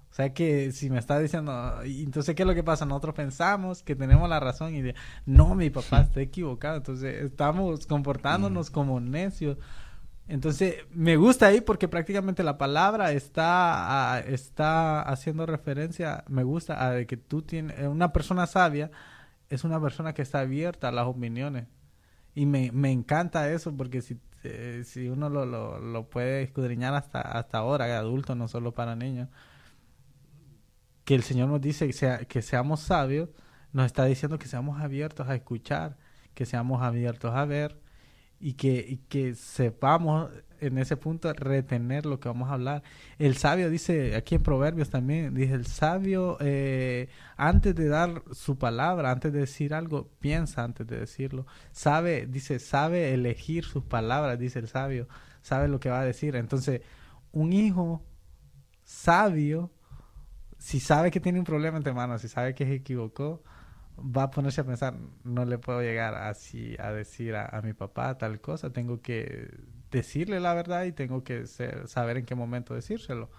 O 0.09 0.13
sea 0.13 0.33
que 0.33 0.71
si 0.71 0.89
me 0.89 0.97
está 0.97 1.19
diciendo, 1.19 1.81
entonces 1.83 2.35
¿qué 2.35 2.43
es 2.43 2.47
lo 2.47 2.55
que 2.55 2.63
pasa? 2.63 2.85
Nosotros 2.85 3.15
pensamos 3.15 3.83
que 3.83 3.95
tenemos 3.95 4.27
la 4.27 4.39
razón 4.39 4.75
y 4.75 4.81
de, 4.81 4.95
no, 5.25 5.55
mi 5.55 5.69
papá 5.69 6.01
está 6.01 6.21
equivocado. 6.21 6.77
Entonces 6.77 7.23
estamos 7.23 7.85
comportándonos 7.85 8.69
como 8.69 8.99
necios. 8.99 9.57
Entonces 10.27 10.75
me 10.91 11.15
gusta 11.15 11.47
ahí 11.47 11.61
porque 11.61 11.87
prácticamente 11.87 12.43
la 12.43 12.57
palabra 12.57 13.11
está, 13.13 14.23
está 14.27 15.01
haciendo 15.01 15.45
referencia, 15.45 16.23
me 16.27 16.43
gusta, 16.43 16.85
a 16.85 16.91
de 16.91 17.07
que 17.07 17.17
tú 17.17 17.41
tienes, 17.41 17.79
eh, 17.79 17.87
una 17.87 18.13
persona 18.13 18.45
sabia 18.45 18.91
es 19.49 19.63
una 19.63 19.81
persona 19.81 20.13
que 20.13 20.21
está 20.21 20.41
abierta 20.41 20.89
a 20.89 20.91
las 20.91 21.07
opiniones. 21.07 21.67
Y 22.35 22.45
me, 22.45 22.71
me 22.71 22.91
encanta 22.91 23.51
eso 23.51 23.75
porque 23.75 24.01
si, 24.01 24.19
eh, 24.43 24.83
si 24.85 25.09
uno 25.09 25.29
lo, 25.29 25.45
lo, 25.45 25.79
lo 25.79 26.09
puede 26.09 26.43
escudriñar 26.43 26.93
hasta, 26.93 27.21
hasta 27.21 27.57
ahora, 27.59 27.97
adulto, 27.97 28.35
no 28.35 28.47
solo 28.47 28.73
para 28.73 28.95
niños, 28.95 29.29
que 31.03 31.15
el 31.15 31.23
Señor 31.23 31.49
nos 31.49 31.61
dice 31.61 31.87
que, 31.87 31.93
sea, 31.93 32.19
que 32.25 32.41
seamos 32.41 32.81
sabios, 32.81 33.29
nos 33.73 33.85
está 33.85 34.05
diciendo 34.05 34.37
que 34.39 34.47
seamos 34.47 34.79
abiertos 34.81 35.27
a 35.27 35.35
escuchar, 35.35 35.97
que 36.33 36.45
seamos 36.45 36.81
abiertos 36.81 37.33
a 37.35 37.45
ver 37.45 37.79
y 38.39 38.53
que, 38.53 38.85
y 38.87 38.97
que 38.97 39.35
sepamos 39.35 40.29
en 40.61 40.77
ese 40.77 40.97
punto 40.97 41.31
retener 41.33 42.05
lo 42.05 42.19
que 42.19 42.29
vamos 42.29 42.49
a 42.49 42.53
hablar. 42.53 42.83
El 43.17 43.37
sabio 43.37 43.69
dice, 43.69 44.15
aquí 44.15 44.35
en 44.35 44.43
Proverbios 44.43 44.89
también, 44.89 45.33
dice, 45.33 45.53
el 45.53 45.65
sabio 45.65 46.37
eh, 46.39 47.09
antes 47.37 47.75
de 47.75 47.87
dar 47.87 48.23
su 48.31 48.57
palabra, 48.57 49.11
antes 49.11 49.33
de 49.33 49.39
decir 49.39 49.73
algo, 49.73 50.09
piensa 50.19 50.63
antes 50.63 50.87
de 50.87 50.99
decirlo. 50.99 51.45
Sabe, 51.71 52.27
dice, 52.27 52.59
sabe 52.59 53.13
elegir 53.13 53.65
sus 53.65 53.83
palabras, 53.83 54.39
dice 54.39 54.59
el 54.59 54.67
sabio, 54.67 55.07
sabe 55.41 55.67
lo 55.67 55.79
que 55.79 55.89
va 55.89 56.01
a 56.01 56.05
decir. 56.05 56.35
Entonces, 56.35 56.81
un 57.31 57.53
hijo 57.53 58.03
sabio, 58.83 59.71
si 60.57 60.79
sabe 60.79 61.11
que 61.11 61.19
tiene 61.19 61.39
un 61.39 61.45
problema 61.45 61.77
entre 61.77 61.93
manos, 61.93 62.21
si 62.21 62.27
sabe 62.27 62.53
que 62.53 62.65
se 62.65 62.75
equivocó, 62.75 63.43
va 64.01 64.23
a 64.23 64.31
ponerse 64.31 64.61
a 64.61 64.63
pensar, 64.65 64.95
no 65.23 65.45
le 65.45 65.57
puedo 65.57 65.81
llegar 65.81 66.15
así 66.15 66.75
a 66.79 66.91
decir 66.91 67.35
a, 67.35 67.45
a 67.47 67.61
mi 67.61 67.73
papá 67.73 68.17
tal 68.17 68.41
cosa, 68.41 68.71
tengo 68.71 69.01
que 69.01 69.49
decirle 69.91 70.39
la 70.39 70.53
verdad 70.53 70.85
y 70.85 70.91
tengo 70.93 71.23
que 71.23 71.47
ser- 71.47 71.87
saber 71.87 72.17
en 72.17 72.25
qué 72.25 72.35
momento 72.35 72.73
decírselo. 72.75 73.29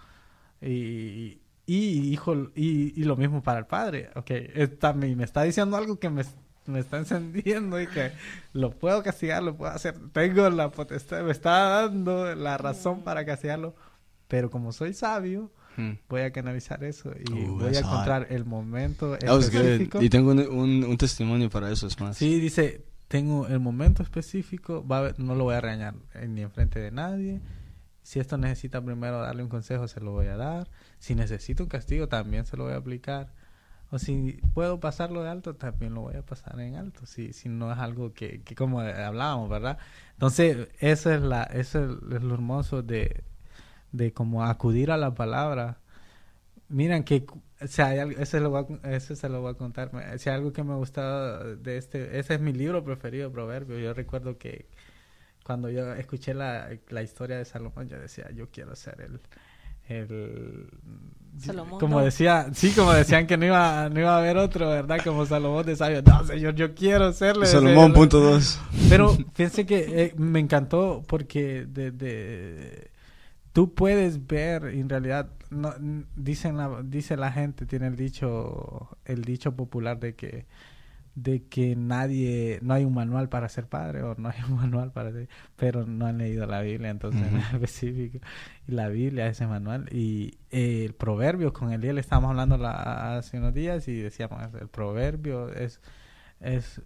Y, 0.61 1.41
y, 1.65 2.11
hijo, 2.13 2.35
y, 2.55 2.99
y 2.99 3.03
lo 3.05 3.15
mismo 3.17 3.41
para 3.43 3.59
el 3.59 3.65
padre. 3.67 4.09
Ok, 4.15 4.31
está, 4.31 4.93
me, 4.93 5.15
me 5.15 5.23
está 5.23 5.43
diciendo 5.43 5.77
algo 5.77 5.99
que 5.99 6.09
me, 6.09 6.23
me 6.65 6.79
está 6.79 6.97
encendiendo 6.97 7.79
y 7.81 7.87
que 7.87 8.13
lo 8.53 8.71
puedo 8.71 9.01
castigar, 9.03 9.43
lo 9.43 9.55
puedo 9.57 9.71
hacer. 9.71 9.95
Tengo 10.11 10.49
la 10.49 10.71
potestad, 10.71 11.23
me 11.23 11.31
está 11.31 11.51
dando 11.81 12.35
la 12.35 12.57
razón 12.57 13.03
para 13.03 13.25
castigarlo. 13.25 13.75
Pero 14.27 14.49
como 14.49 14.71
soy 14.71 14.93
sabio, 14.93 15.51
Hmm. 15.77 15.91
voy 16.09 16.21
a 16.21 16.31
canalizar 16.31 16.83
eso 16.83 17.13
y 17.17 17.31
Uh, 17.31 17.55
voy 17.57 17.69
a 17.69 17.71
that's 17.71 17.83
hot. 17.83 17.91
encontrar 17.93 18.27
el 18.29 18.45
momento 18.45 19.15
específico. 19.15 20.01
Y 20.01 20.09
tengo 20.09 20.31
un, 20.31 20.39
un, 20.39 20.83
un 20.83 20.97
testimonio 20.97 21.49
para 21.49 21.71
eso, 21.71 21.87
es 21.87 21.99
más. 21.99 22.17
Sí, 22.17 22.39
dice, 22.39 22.85
tengo 23.07 23.47
el 23.47 23.59
momento 23.59 24.03
específico, 24.03 24.85
va 24.85 25.07
a 25.07 25.13
no 25.17 25.35
lo 25.35 25.45
voy 25.45 25.55
a 25.55 25.61
regañar 25.61 25.95
eh, 26.15 26.27
ni 26.27 26.41
enfrente 26.41 26.79
de 26.79 26.91
nadie. 26.91 27.41
Si 28.03 28.19
esto 28.19 28.37
necesita 28.37 28.81
primero 28.83 29.21
darle 29.21 29.43
un 29.43 29.49
consejo, 29.49 29.87
se 29.87 29.99
lo 30.01 30.11
voy 30.11 30.27
a 30.27 30.35
dar. 30.35 30.67
Si 30.99 31.15
necesito 31.15 31.63
un 31.63 31.69
castigo, 31.69 32.07
también 32.07 32.45
se 32.45 32.57
lo 32.57 32.63
voy 32.65 32.73
a 32.73 32.77
aplicar. 32.77 33.31
O 33.91 33.99
si 33.99 34.39
puedo 34.53 34.79
pasarlo 34.79 35.21
de 35.21 35.29
alto, 35.29 35.55
también 35.55 35.93
lo 35.93 36.01
voy 36.01 36.15
a 36.15 36.21
pasar 36.25 36.59
en 36.61 36.75
alto. 36.75 37.05
Si, 37.05 37.33
si 37.33 37.49
no 37.49 37.71
es 37.71 37.77
algo 37.77 38.13
que, 38.13 38.41
que 38.41 38.55
como 38.55 38.79
hablábamos, 38.79 39.49
¿verdad? 39.49 39.77
Entonces, 40.13 40.69
eso 40.79 41.13
es, 41.13 41.21
la, 41.21 41.43
eso 41.43 41.83
es 42.15 42.23
lo 42.23 42.33
hermoso 42.33 42.81
de, 42.81 43.23
de 43.91 44.13
como 44.13 44.43
acudir 44.43 44.91
a 44.91 44.97
la 44.97 45.13
palabra. 45.13 45.79
Miren 46.69 47.03
que, 47.03 47.25
o 47.61 47.67
sea, 47.67 47.93
ese, 48.05 48.39
lo 48.39 48.49
voy 48.49 48.65
a, 48.83 48.91
ese 48.91 49.15
se 49.15 49.27
lo 49.27 49.41
voy 49.41 49.51
a 49.51 49.55
contar. 49.57 49.91
Si 50.17 50.29
hay 50.29 50.35
algo 50.35 50.53
que 50.53 50.63
me 50.63 50.75
gustaba 50.75 51.43
de 51.43 51.77
este, 51.77 52.17
ese 52.19 52.35
es 52.35 52.41
mi 52.41 52.53
libro 52.53 52.83
preferido, 52.83 53.31
Proverbios. 53.31 53.81
Yo 53.81 53.93
recuerdo 53.93 54.37
que 54.37 54.67
cuando 55.43 55.69
yo 55.69 55.93
escuché 55.95 56.33
la, 56.33 56.69
la 56.89 57.03
historia 57.03 57.37
de 57.37 57.45
Salomón, 57.45 57.89
yo 57.89 57.99
decía, 57.99 58.29
yo 58.31 58.49
quiero 58.51 58.73
ser 58.75 59.01
el, 59.01 59.19
el 59.89 60.69
Salomón, 61.37 61.79
como 61.79 61.99
no. 61.99 62.05
decía, 62.05 62.47
sí, 62.53 62.71
como 62.71 62.93
decían 62.93 63.27
que 63.27 63.35
no 63.35 63.45
iba, 63.47 63.89
no 63.89 63.99
iba 63.99 64.15
a 64.15 64.19
haber 64.19 64.37
otro, 64.37 64.69
¿verdad? 64.69 64.99
Como 65.03 65.25
Salomón 65.25 65.65
de 65.65 65.75
sabio. 65.75 66.01
No, 66.03 66.23
señor, 66.25 66.55
yo 66.55 66.73
quiero 66.73 67.11
serle. 67.11 67.47
Salomón 67.47 67.91
punto 67.91 68.19
dos. 68.21 68.61
Pero 68.87 69.17
fíjense 69.33 69.65
que 69.65 70.03
eh, 70.03 70.13
me 70.15 70.39
encantó 70.39 71.03
porque 71.05 71.65
de, 71.65 71.91
de- 71.91 72.90
tú 73.53 73.73
puedes 73.73 74.27
ver, 74.27 74.65
en 74.65 74.89
realidad, 74.89 75.29
no, 75.49 75.73
dicen 76.15 76.57
la, 76.57 76.81
dice 76.83 77.17
la 77.17 77.31
gente, 77.31 77.65
tiene 77.65 77.87
el 77.87 77.95
dicho, 77.95 78.97
el 79.05 79.23
dicho 79.23 79.55
popular 79.55 79.99
de 79.99 80.15
que 80.15 80.45
de 81.13 81.43
que 81.43 81.75
nadie, 81.75 82.59
no 82.61 82.73
hay 82.73 82.85
un 82.85 82.93
manual 82.93 83.27
para 83.27 83.49
ser 83.49 83.67
padre 83.67 84.01
o 84.01 84.15
no 84.15 84.29
hay 84.33 84.41
un 84.47 84.55
manual 84.55 84.91
para 84.93 85.11
ser, 85.11 85.27
pero 85.57 85.85
no 85.85 86.05
han 86.05 86.17
leído 86.17 86.45
la 86.45 86.61
Biblia, 86.61 86.89
entonces 86.89 87.21
en 87.21 87.35
específico. 87.53 88.19
Y 88.67 88.71
la 88.71 88.87
Biblia 88.87 89.27
es 89.27 89.33
ese 89.37 89.47
manual. 89.47 89.87
Y 89.91 90.37
eh, 90.51 90.85
el 90.85 90.93
proverbio, 90.93 91.51
con 91.53 91.73
Eliel 91.73 91.97
estábamos 91.97 92.29
hablando 92.31 92.57
la- 92.57 93.17
hace 93.17 93.37
unos 93.39 93.53
días 93.53 93.87
y 93.87 93.95
decíamos, 93.99 94.41
el 94.59 94.69
proverbio 94.69 95.49
es, 95.53 95.81
es 96.39 96.81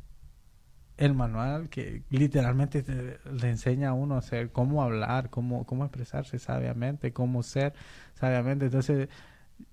el 0.97 1.13
manual 1.13 1.69
que 1.69 2.03
literalmente 2.09 2.81
te- 2.83 3.19
le 3.31 3.49
enseña 3.49 3.89
a 3.89 3.93
uno 3.93 4.15
a 4.15 4.19
hacer 4.19 4.51
cómo 4.51 4.81
hablar, 4.83 5.29
cómo, 5.29 5.65
cómo 5.65 5.83
expresarse 5.85 6.39
sabiamente, 6.39 7.11
cómo 7.13 7.43
ser 7.43 7.73
sabiamente. 8.13 8.65
Entonces, 8.65 9.09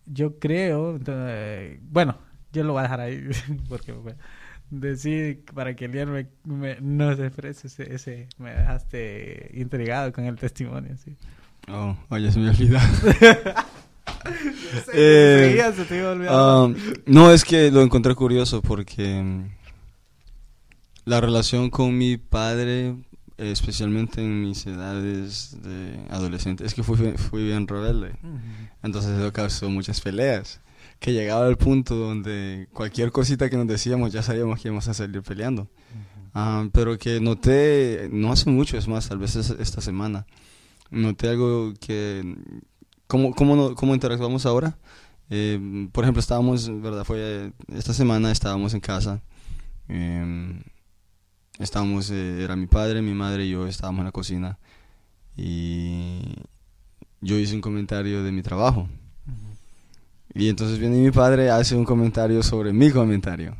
yo 0.06 0.38
creo, 0.38 0.96
entonces, 0.96 1.78
bueno, 1.82 2.16
yo 2.52 2.64
lo 2.64 2.72
voy 2.72 2.80
a 2.80 2.82
dejar 2.84 3.00
ahí 3.00 3.28
porque 3.68 3.92
pues, 3.94 4.16
decir 4.70 5.44
para 5.54 5.74
que 5.76 5.84
Eliel 5.86 6.08
me, 6.08 6.26
me- 6.44 6.80
nos 6.80 7.18
exprese 7.18 7.68
ese, 7.68 7.94
ese, 7.94 8.28
me 8.38 8.50
dejaste 8.50 9.50
intrigado 9.54 10.12
con 10.12 10.24
el 10.24 10.36
testimonio, 10.36 10.96
sí. 10.96 11.16
Oh, 11.68 11.96
oye, 12.08 12.30
se 12.32 12.40
me 12.40 12.50
olvidó. 12.50 12.78
Sí, 14.84 14.90
Eh. 14.94 15.60
Um, 16.30 16.74
no, 17.06 17.30
es 17.32 17.44
que 17.44 17.70
lo 17.70 17.82
encontré 17.82 18.14
curioso 18.14 18.60
porque 18.62 19.20
mm, 19.22 19.48
la 21.04 21.20
relación 21.20 21.70
con 21.70 21.96
mi 21.98 22.16
padre, 22.16 22.96
especialmente 23.38 24.20
en 24.22 24.42
mis 24.42 24.66
edades 24.66 25.56
de 25.62 25.98
adolescente, 26.10 26.64
es 26.64 26.74
que 26.74 26.82
fui, 26.82 26.96
fui 27.16 27.44
bien 27.44 27.66
rebelde. 27.66 28.10
Ujú. 28.22 28.38
Entonces 28.82 29.18
eso 29.18 29.32
causó 29.32 29.68
muchas 29.70 30.00
peleas. 30.00 30.60
Que 30.98 31.12
llegaba 31.12 31.46
al 31.46 31.56
punto 31.56 31.96
donde 31.96 32.68
cualquier 32.72 33.10
cosita 33.10 33.50
que 33.50 33.56
nos 33.56 33.66
decíamos 33.66 34.12
ya 34.12 34.22
sabíamos 34.22 34.60
que 34.60 34.68
íbamos 34.68 34.86
a 34.86 34.94
salir 34.94 35.20
peleando. 35.22 35.68
Ah, 36.34 36.66
pero 36.72 36.96
que 36.96 37.20
noté, 37.20 38.08
no 38.12 38.30
hace 38.32 38.48
mucho, 38.48 38.78
es 38.78 38.86
más, 38.88 39.08
tal 39.08 39.18
vez 39.18 39.34
es 39.36 39.50
esta 39.50 39.80
semana, 39.82 40.26
noté 40.90 41.28
algo 41.28 41.74
que, 41.78 42.36
¿cómo, 43.06 43.34
cómo, 43.34 43.54
no- 43.56 43.74
cómo 43.74 43.94
interactuamos 43.94 44.46
ahora? 44.46 44.78
Eh, 45.28 45.88
por 45.92 46.04
ejemplo, 46.04 46.20
estábamos, 46.20 46.70
¿verdad? 46.80 47.04
Fue 47.04 47.52
esta 47.74 47.92
semana, 47.92 48.30
estábamos 48.30 48.72
en 48.72 48.80
casa, 48.80 49.20
eh, 49.88 50.62
estábamos, 51.58 52.10
eh, 52.10 52.42
era 52.42 52.56
mi 52.56 52.66
padre, 52.66 53.02
mi 53.02 53.14
madre 53.14 53.44
y 53.44 53.50
yo 53.50 53.66
estábamos 53.66 54.00
en 54.00 54.06
la 54.06 54.12
cocina 54.12 54.58
y 55.36 56.20
yo 57.20 57.38
hice 57.38 57.54
un 57.54 57.60
comentario 57.60 58.22
de 58.22 58.32
mi 58.32 58.42
trabajo. 58.42 58.88
Y 60.34 60.48
entonces 60.48 60.78
viene 60.78 60.96
mi 60.96 61.10
padre, 61.10 61.50
hace 61.50 61.76
un 61.76 61.84
comentario 61.84 62.42
sobre 62.42 62.72
mi 62.72 62.90
comentario. 62.90 63.54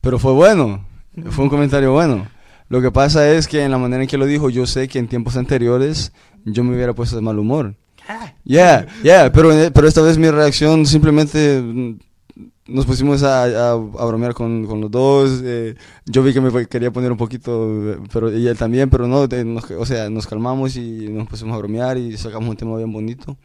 Pero 0.00 0.18
fue 0.18 0.32
bueno, 0.32 0.84
fue 1.30 1.44
un 1.44 1.50
comentario 1.50 1.92
bueno. 1.92 2.28
Lo 2.68 2.82
que 2.82 2.90
pasa 2.90 3.30
es 3.30 3.48
que 3.48 3.64
en 3.64 3.70
la 3.70 3.78
manera 3.78 4.02
en 4.02 4.08
que 4.08 4.18
lo 4.18 4.26
dijo, 4.26 4.50
yo 4.50 4.66
sé 4.66 4.88
que 4.88 4.98
en 4.98 5.08
tiempos 5.08 5.36
anteriores 5.36 6.12
yo 6.44 6.64
me 6.64 6.74
hubiera 6.74 6.92
puesto 6.92 7.16
de 7.16 7.22
mal 7.22 7.38
humor. 7.38 7.74
Yeah, 8.44 8.86
yeah, 9.02 9.30
pero, 9.30 9.50
pero 9.72 9.86
esta 9.86 10.00
vez 10.00 10.16
mi 10.16 10.30
reacción 10.30 10.86
simplemente 10.86 11.60
mm, 11.60 11.98
nos 12.68 12.86
pusimos 12.86 13.22
a, 13.22 13.72
a, 13.72 13.74
bromear 13.76 14.34
con, 14.34 14.66
con 14.66 14.80
los 14.80 14.90
dos. 14.90 15.40
eh, 15.44 15.74
yo 16.06 16.22
vi 16.22 16.32
que 16.32 16.40
me 16.40 16.66
quería 16.66 16.90
poner 16.92 17.10
un 17.12 17.18
poquito, 17.18 17.96
pero 18.12 18.36
y 18.36 18.46
él 18.46 18.56
también, 18.58 18.90
pero 18.90 19.06
no, 19.08 19.26
nos- 19.26 19.70
o 19.70 19.86
sea, 19.86 20.10
nos 20.10 20.26
calmamos 20.26 20.76
y 20.76 21.08
nos 21.08 21.28
pusimos 21.28 21.54
a 21.54 21.58
bromear 21.58 21.98
y 21.98 22.16
sacamos 22.16 22.48
un 22.48 22.56
tema 22.56 22.76
bien 22.76 22.92
bonito 22.92 23.36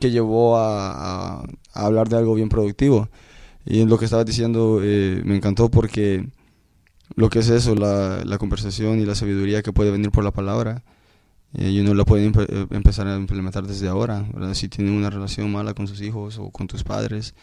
que 0.00 0.10
llevó 0.10 0.56
a, 0.58 1.44
hablar 1.74 2.08
de 2.08 2.16
algo 2.18 2.34
bien 2.34 2.48
productivo. 2.48 3.08
Y 3.66 3.80
en 3.82 3.88
lo 3.90 3.98
que 3.98 4.06
estaba 4.06 4.24
diciendo 4.24 4.80
eh, 4.82 5.22
me 5.24 5.36
encantó 5.36 5.70
porque 5.70 6.26
lo 7.16 7.28
que 7.28 7.40
es 7.40 7.48
eso, 7.50 7.74
la, 7.74 8.24
la 8.24 8.38
conversación 8.38 9.00
y 9.00 9.04
la 9.06 9.14
sabiduría 9.14 9.62
que 9.62 9.72
puede 9.72 9.90
venir 9.90 10.10
por 10.10 10.24
la 10.24 10.30
palabra, 10.32 10.82
eh, 11.54 11.70
y 11.70 11.80
uno 11.80 11.94
la 11.94 12.04
puede 12.04 12.26
eh, 12.26 12.66
empezar 12.70 13.06
a 13.08 13.16
implementar 13.16 13.66
desde 13.66 13.88
ahora. 13.88 14.24
Si 14.54 14.68
tiene 14.68 14.90
una 14.96 15.10
relación 15.10 15.50
mala 15.50 15.74
con 15.74 15.86
sus 15.88 16.00
hijos 16.00 16.38
o 16.38 16.50
con 16.50 16.66
tus 16.66 16.84
padres, 16.84 17.34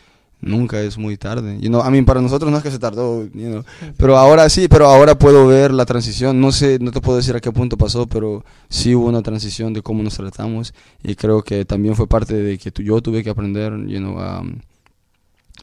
nunca 0.42 0.80
es 0.82 0.98
muy 0.98 1.18
tarde. 1.18 1.58
You 1.60 1.70
know, 1.70 1.82
I 1.86 1.92
mean, 1.92 2.06
para 2.06 2.22
nosotros 2.22 2.52
no 2.52 2.58
es 2.58 2.64
que 2.64 2.72
se 2.72 2.80
tardó, 2.80 3.24
you 3.26 3.50
know, 3.50 3.64
pero 3.98 4.18
ahora 4.18 4.50
sí, 4.50 4.68
pero 4.68 4.86
ahora 4.88 5.18
puedo 5.18 5.48
ver 5.48 5.72
la 5.74 5.86
transición. 5.86 6.40
No 6.40 6.52
sé, 6.52 6.78
no 6.80 6.92
te 6.92 7.02
puedo 7.02 7.18
decir 7.18 7.36
a 7.36 7.40
qué 7.40 7.52
punto 7.52 7.78
pasó, 7.78 8.08
pero 8.08 8.46
sí 8.70 8.94
hubo 8.96 9.08
una 9.08 9.22
transición 9.22 9.74
de 9.74 9.82
cómo 9.82 10.04
nos 10.04 10.16
tratamos 10.16 10.74
y 11.04 11.16
creo 11.16 11.42
que 11.44 11.66
también 11.66 11.96
fue 11.96 12.08
parte 12.08 12.36
de 12.36 12.58
que 12.58 12.72
tu- 12.72 12.82
yo 12.84 13.02
tuve 13.02 13.24
que 13.24 13.30
aprender, 13.30 13.74
you 13.88 14.00
know, 14.00 14.18
um, 14.18 14.60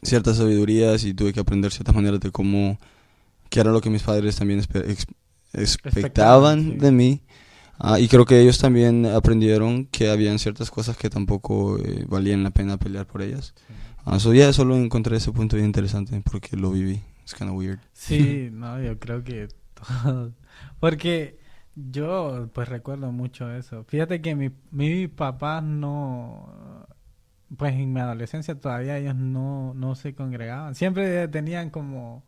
ciertas 0.03 0.37
sabidurías 0.37 1.03
y 1.05 1.13
tuve 1.13 1.33
que 1.33 1.39
aprender 1.39 1.71
ciertas 1.71 1.95
maneras 1.95 2.19
de 2.19 2.31
cómo, 2.31 2.77
que 3.49 3.59
era 3.61 3.71
lo 3.71 3.81
que 3.81 3.89
mis 3.89 4.03
padres 4.03 4.35
también 4.35 4.59
ex- 4.59 5.07
expectaban 5.53 6.63
sí. 6.73 6.77
de 6.77 6.91
mí. 6.91 7.21
Ah, 7.77 7.99
y 7.99 8.07
creo 8.07 8.25
que 8.25 8.39
ellos 8.39 8.57
también 8.57 9.05
aprendieron 9.05 9.85
que 9.87 10.09
habían 10.09 10.39
ciertas 10.39 10.71
cosas 10.71 10.95
que 10.95 11.09
tampoco 11.09 11.77
eh, 11.77 12.05
valían 12.07 12.41
la 12.43 12.51
pena 12.51 12.77
pelear 12.77 13.05
por 13.05 13.21
ellas. 13.21 13.53
Ah, 14.05 14.19
so, 14.19 14.33
yeah, 14.33 14.53
solo 14.53 14.75
encontré 14.75 15.17
ese 15.17 15.31
punto 15.31 15.55
bien 15.55 15.65
interesante 15.67 16.21
porque 16.29 16.55
lo 16.55 16.71
viví. 16.71 17.01
Es 17.25 17.33
kind 17.33 17.49
of 17.49 17.57
weird. 17.57 17.79
Sí, 17.93 18.49
no, 18.51 18.81
yo 18.81 18.99
creo 18.99 19.23
que 19.23 19.47
todos. 19.73 20.33
Porque 20.79 21.39
yo, 21.75 22.49
pues 22.53 22.69
recuerdo 22.69 23.11
mucho 23.11 23.51
eso. 23.51 23.83
Fíjate 23.85 24.21
que 24.21 24.35
mi, 24.35 24.51
mi 24.71 25.07
papá 25.07 25.61
no. 25.61 26.87
Pues 27.57 27.73
en 27.73 27.93
mi 27.93 27.99
adolescencia 27.99 28.59
todavía 28.59 28.97
ellos 28.97 29.15
no, 29.15 29.73
no 29.75 29.95
se 29.95 30.15
congregaban. 30.15 30.75
Siempre 30.75 31.27
tenían 31.27 31.69
como. 31.69 32.23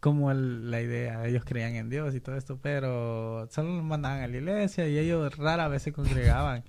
Como 0.00 0.30
el- 0.30 0.70
la 0.70 0.82
idea, 0.82 1.26
ellos 1.26 1.44
creían 1.46 1.74
en 1.76 1.88
Dios 1.88 2.14
y 2.14 2.20
todo 2.20 2.36
esto, 2.36 2.58
pero 2.60 3.48
solo 3.50 3.70
nos 3.70 3.84
mandaban 3.84 4.20
a 4.22 4.28
la 4.28 4.36
iglesia 4.36 4.86
y 4.88 4.98
ellos 4.98 5.34
rara 5.38 5.68
vez 5.68 5.82
se 5.82 5.92
congregaban. 5.92 6.64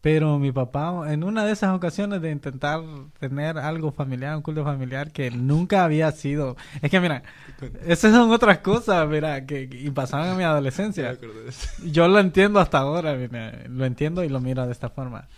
Pero 0.00 0.38
mi 0.38 0.50
papá, 0.50 1.12
en 1.12 1.24
una 1.24 1.44
de 1.44 1.52
esas 1.52 1.74
ocasiones 1.76 2.22
de 2.22 2.30
intentar 2.30 2.80
tener 3.18 3.58
algo 3.58 3.92
familiar, 3.92 4.34
un 4.36 4.42
culto 4.42 4.64
familiar 4.64 5.12
que 5.12 5.30
nunca 5.30 5.84
había 5.84 6.10
sido. 6.12 6.56
Es 6.80 6.90
que 6.90 7.00
mira, 7.00 7.22
esas 7.86 8.12
son 8.14 8.30
otras 8.30 8.58
cosas, 8.58 9.06
mira, 9.08 9.44
que, 9.46 9.68
que- 9.68 9.78
y 9.80 9.90
pasaban 9.90 10.30
en 10.30 10.36
mi 10.38 10.44
adolescencia. 10.44 11.18
Yo 11.84 12.08
lo 12.08 12.18
entiendo 12.18 12.60
hasta 12.60 12.78
ahora, 12.78 13.14
mira, 13.14 13.52
lo 13.68 13.84
entiendo 13.84 14.24
y 14.24 14.28
lo 14.30 14.40
miro 14.40 14.64
de 14.66 14.72
esta 14.72 14.88
forma. 14.90 15.28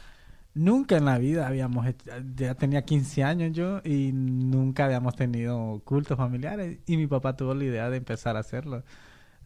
Nunca 0.54 0.96
en 0.98 1.06
la 1.06 1.18
vida 1.18 1.46
habíamos 1.48 1.86
hecho, 1.86 2.10
ya 2.36 2.54
tenía 2.54 2.82
15 2.84 3.24
años 3.24 3.52
yo 3.52 3.80
y 3.84 4.12
nunca 4.12 4.84
habíamos 4.84 5.16
tenido 5.16 5.80
cultos 5.84 6.18
familiares 6.18 6.78
y 6.86 6.98
mi 6.98 7.06
papá 7.06 7.36
tuvo 7.36 7.54
la 7.54 7.64
idea 7.64 7.88
de 7.90 7.96
empezar 7.98 8.36
a 8.36 8.40
hacerlo. 8.40 8.84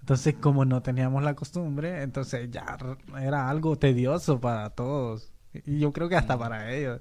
Entonces, 0.07 0.37
como 0.41 0.65
no 0.65 0.83
teníamos 0.83 1.25
la 1.25 1.35
costumbre, 1.35 2.03
entonces 2.05 2.49
ya 2.53 2.79
era 3.21 3.51
algo 3.51 3.75
tedioso 3.77 4.41
para 4.41 4.71
todos. 4.71 5.33
Y 5.65 5.81
yo 5.81 5.93
creo 5.93 6.09
que 6.09 6.15
hasta 6.15 6.39
para 6.39 6.73
ellos. 6.73 7.01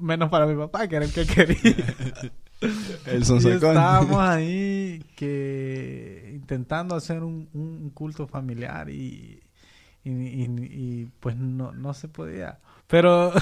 Menos 0.00 0.28
para 0.30 0.46
mi 0.46 0.56
papá, 0.56 0.88
que 0.88 0.96
era 0.96 1.04
el 1.04 1.12
que 1.12 1.24
quería. 1.24 1.76
El 3.06 3.24
sonsacón. 3.24 3.54
estábamos 3.70 4.18
ahí 4.20 5.04
que 5.14 6.32
intentando 6.34 6.96
hacer 6.96 7.22
un, 7.22 7.48
un 7.52 7.90
culto 7.90 8.26
familiar 8.26 8.88
y, 8.90 9.40
y, 10.02 10.10
y- 10.10 10.46
y, 10.70 11.10
pues 11.20 11.36
no, 11.36 11.70
no 11.70 11.94
se 11.94 12.08
podía. 12.08 12.58
Pero, 12.88 13.32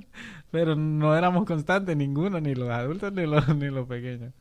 pero 0.50 0.74
no 0.74 1.14
éramos 1.14 1.44
constantes 1.44 1.96
ninguno, 1.96 2.40
ni 2.40 2.54
los 2.56 2.68
adultos 2.70 3.12
ni 3.12 3.26
los, 3.26 3.46
ni 3.56 3.66
los 3.70 3.86
pequeños. 3.86 4.32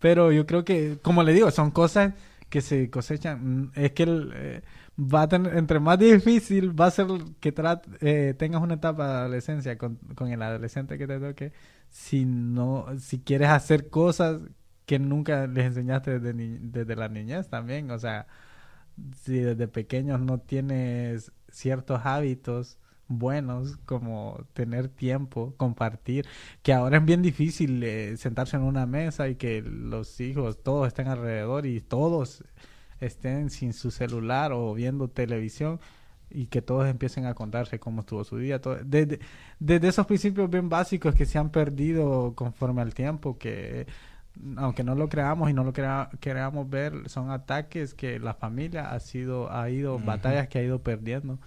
Pero 0.00 0.32
yo 0.32 0.44
creo 0.46 0.64
que, 0.64 0.98
como 1.00 1.22
le 1.22 1.32
digo, 1.32 1.50
son 1.50 1.70
cosas 1.70 2.12
que 2.56 2.62
se 2.62 2.90
cosechan. 2.90 3.66
Mm, 3.68 3.72
Es 3.74 3.92
que 3.92 4.02
el, 4.04 4.32
eh, 4.34 4.62
va 4.98 5.22
a 5.22 5.28
tener, 5.28 5.56
entre 5.56 5.80
más 5.80 5.98
difícil 5.98 6.78
va 6.78 6.86
a 6.86 6.90
ser 6.90 7.06
que 7.40 7.54
trat- 7.54 7.86
eh, 8.00 8.34
tengas 8.38 8.62
una 8.62 8.74
etapa 8.74 9.06
de 9.08 9.14
adolescencia 9.20 9.78
con, 9.78 9.96
con 10.14 10.28
el 10.30 10.42
adolescente 10.42 10.98
que 10.98 11.06
te 11.06 11.20
toque, 11.20 11.52
si 11.90 12.24
no, 12.24 12.86
si 12.98 13.20
quieres 13.20 13.48
hacer 13.50 13.90
cosas 13.90 14.40
que 14.86 14.98
nunca 14.98 15.46
les 15.46 15.66
enseñaste 15.66 16.18
desde, 16.20 16.34
ni- 16.34 16.58
desde 16.60 16.96
la 16.96 17.08
niñez 17.08 17.48
también, 17.48 17.90
o 17.90 17.98
sea, 17.98 18.26
si 19.14 19.38
desde 19.40 19.68
pequeños 19.68 20.20
no 20.20 20.38
tienes 20.40 21.32
ciertos 21.50 22.00
hábitos 22.04 22.78
buenos 23.08 23.76
como 23.86 24.44
tener 24.52 24.88
tiempo, 24.88 25.54
compartir, 25.56 26.26
que 26.62 26.72
ahora 26.72 26.98
es 26.98 27.04
bien 27.04 27.22
difícil 27.22 27.82
eh, 27.82 28.16
sentarse 28.16 28.56
en 28.56 28.62
una 28.62 28.86
mesa 28.86 29.28
y 29.28 29.36
que 29.36 29.62
los 29.62 30.20
hijos 30.20 30.62
todos 30.62 30.88
estén 30.88 31.08
alrededor 31.08 31.66
y 31.66 31.80
todos 31.80 32.44
estén 33.00 33.50
sin 33.50 33.72
su 33.72 33.90
celular 33.90 34.52
o 34.52 34.74
viendo 34.74 35.08
televisión. 35.08 35.80
y 36.28 36.46
que 36.48 36.60
todos 36.60 36.88
empiecen 36.88 37.24
a 37.26 37.34
contarse 37.34 37.78
cómo 37.78 38.00
estuvo 38.00 38.24
su 38.24 38.38
día. 38.38 38.60
Todo, 38.60 38.76
desde, 38.84 39.20
desde 39.60 39.88
esos 39.88 40.06
principios 40.06 40.50
bien 40.50 40.68
básicos 40.68 41.14
que 41.14 41.24
se 41.24 41.38
han 41.38 41.50
perdido 41.50 42.34
conforme 42.34 42.82
al 42.82 42.94
tiempo, 42.94 43.38
que 43.38 43.86
aunque 44.56 44.84
no 44.84 44.94
lo 44.94 45.08
creamos 45.08 45.50
y 45.50 45.52
no 45.52 45.64
lo 45.64 45.72
crea, 45.72 46.10
queramos 46.20 46.68
ver, 46.68 47.08
son 47.08 47.30
ataques 47.30 47.94
que 47.94 48.18
la 48.18 48.34
familia 48.34 48.90
ha 48.90 49.00
sido, 49.00 49.52
ha 49.52 49.70
ido, 49.70 49.98
batallas 49.98 50.48
que 50.48 50.58
ha 50.58 50.62
ido 50.62 50.82
perdiendo. 50.82 51.38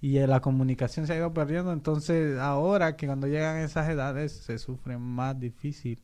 Y 0.00 0.18
la 0.20 0.40
comunicación 0.40 1.06
se 1.06 1.12
ha 1.14 1.16
ido 1.16 1.34
perdiendo, 1.34 1.72
entonces 1.72 2.38
ahora 2.38 2.96
que 2.96 3.06
cuando 3.06 3.26
llegan 3.26 3.58
esas 3.58 3.88
edades 3.90 4.32
se 4.32 4.58
sufre 4.58 4.96
más 4.98 5.38
difícil 5.38 6.02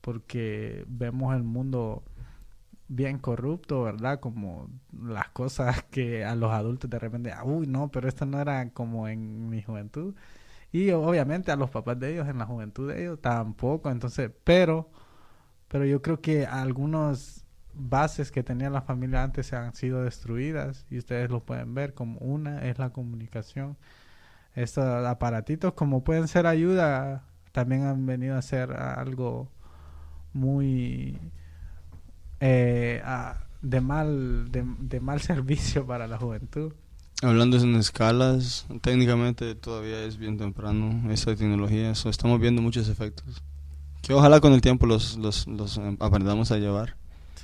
porque 0.00 0.84
vemos 0.88 1.34
el 1.36 1.42
mundo 1.42 2.02
bien 2.88 3.18
corrupto, 3.18 3.82
¿verdad? 3.84 4.20
Como 4.20 4.70
las 4.92 5.28
cosas 5.30 5.82
que 5.90 6.24
a 6.24 6.34
los 6.36 6.52
adultos 6.52 6.90
de 6.90 6.98
repente, 6.98 7.32
uy, 7.44 7.66
no, 7.66 7.90
pero 7.90 8.08
esto 8.08 8.26
no 8.26 8.40
era 8.40 8.70
como 8.72 9.08
en 9.08 9.50
mi 9.50 9.62
juventud. 9.62 10.14
Y 10.72 10.90
obviamente 10.92 11.52
a 11.52 11.56
los 11.56 11.70
papás 11.70 11.98
de 12.00 12.12
ellos, 12.14 12.28
en 12.28 12.38
la 12.38 12.46
juventud 12.46 12.88
de 12.90 13.02
ellos, 13.02 13.20
tampoco. 13.20 13.90
Entonces, 13.90 14.30
pero, 14.44 14.90
pero 15.68 15.84
yo 15.86 16.02
creo 16.02 16.20
que 16.20 16.46
algunas 16.46 17.46
bases 17.78 18.30
que 18.30 18.42
tenía 18.42 18.70
la 18.70 18.82
familia 18.82 19.22
antes 19.22 19.52
han 19.52 19.74
sido 19.74 20.02
destruidas 20.02 20.86
y 20.90 20.98
ustedes 20.98 21.30
lo 21.30 21.40
pueden 21.40 21.74
ver 21.74 21.94
como 21.94 22.18
una 22.20 22.64
es 22.66 22.78
la 22.78 22.90
comunicación. 22.90 23.76
Estos 24.54 24.84
aparatitos 25.06 25.74
como 25.74 26.04
pueden 26.04 26.28
ser 26.28 26.46
ayuda, 26.46 27.24
también 27.52 27.84
han 27.84 28.04
venido 28.06 28.36
a 28.36 28.42
ser 28.42 28.72
algo 28.72 29.50
muy 30.32 31.18
eh, 32.40 33.02
de 33.62 33.80
mal 33.80 34.50
de, 34.50 35.00
mal 35.00 35.20
servicio 35.22 35.86
para 35.86 36.06
la 36.06 36.18
juventud. 36.18 36.72
Hablando 37.22 37.56
en 37.56 37.74
escalas, 37.74 38.66
técnicamente 38.80 39.54
todavía 39.56 40.04
es 40.04 40.18
bien 40.18 40.38
temprano 40.38 41.10
esa 41.10 41.34
tecnología, 41.34 41.90
eso 41.90 42.10
estamos 42.10 42.40
viendo 42.40 42.62
muchos 42.62 42.88
efectos 42.88 43.42
que 44.02 44.14
ojalá 44.14 44.40
con 44.40 44.52
el 44.52 44.60
tiempo 44.60 44.86
los, 44.86 45.16
los, 45.16 45.46
los 45.46 45.76
em, 45.76 45.96
aprendamos 46.00 46.50
a 46.50 46.56
llevar. 46.56 46.96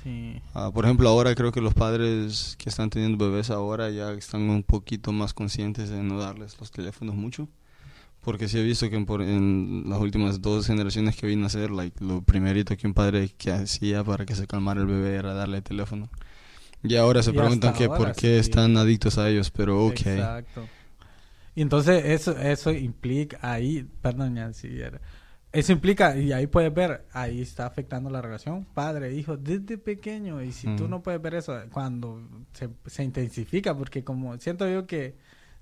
Sí. 0.05 0.39
Ah, 0.53 0.69
por 0.71 0.85
ejemplo, 0.85 1.09
ahora 1.09 1.33
creo 1.33 1.51
que 1.51 1.61
los 1.61 1.73
padres 1.73 2.55
que 2.59 2.69
están 2.69 2.91
teniendo 2.91 3.17
bebés 3.17 3.49
ahora 3.49 3.89
ya 3.89 4.11
están 4.11 4.41
un 4.41 4.61
poquito 4.61 5.11
más 5.11 5.33
conscientes 5.33 5.89
de 5.89 6.03
no 6.03 6.19
darles 6.19 6.59
los 6.59 6.69
teléfonos 6.69 7.15
mucho. 7.15 7.49
Porque 8.21 8.47
sí 8.47 8.59
he 8.59 8.63
visto 8.63 8.87
que 8.87 8.97
en, 8.97 9.83
las 9.87 9.99
últimas 9.99 10.43
dos 10.43 10.67
generaciones 10.67 11.15
que 11.15 11.25
vine 11.25 11.47
a 11.47 11.49
ser, 11.49 11.71
like, 11.71 12.03
lo 12.03 12.21
primerito 12.21 12.77
que 12.77 12.85
un 12.85 12.93
padre 12.93 13.29
que 13.35 13.51
hacía 13.51 14.03
para 14.03 14.27
que 14.27 14.35
se 14.35 14.45
calmara 14.45 14.81
el 14.81 14.87
bebé 14.87 15.15
era 15.15 15.33
darle 15.33 15.57
el 15.57 15.63
teléfono. 15.63 16.07
Y 16.83 16.95
ahora 16.97 17.23
se 17.23 17.33
preguntan 17.33 17.73
que 17.73 17.87
por 17.87 18.13
qué 18.13 18.37
están 18.37 18.77
adictos 18.77 19.17
a 19.17 19.27
ellos, 19.27 19.49
pero 19.49 19.87
ok. 19.87 20.01
Exacto. 20.05 20.67
Y 21.55 21.63
entonces 21.63 22.05
eso 22.05 22.37
eso 22.37 22.71
implica 22.71 23.39
ahí, 23.41 23.87
perdón, 24.01 24.37
eso 25.55 25.71
implica, 25.71 26.17
y 26.17 26.31
ahí 26.33 26.47
puedes 26.47 26.73
ver, 26.73 27.05
ahí 27.13 27.41
está 27.41 27.65
afectando 27.65 28.09
la 28.09 28.21
relación 28.21 28.65
padre-hijo 28.65 29.37
desde 29.37 29.77
pequeño. 29.77 30.41
Y 30.41 30.51
si 30.51 30.75
tú 30.75 30.87
no 30.87 31.01
puedes 31.01 31.21
ver 31.21 31.35
eso, 31.35 31.57
cuando 31.71 32.21
se, 32.53 32.69
se 32.85 33.03
intensifica, 33.03 33.75
porque 33.75 34.03
como 34.03 34.37
siento 34.37 34.67
yo 34.67 34.85
que 34.85 35.15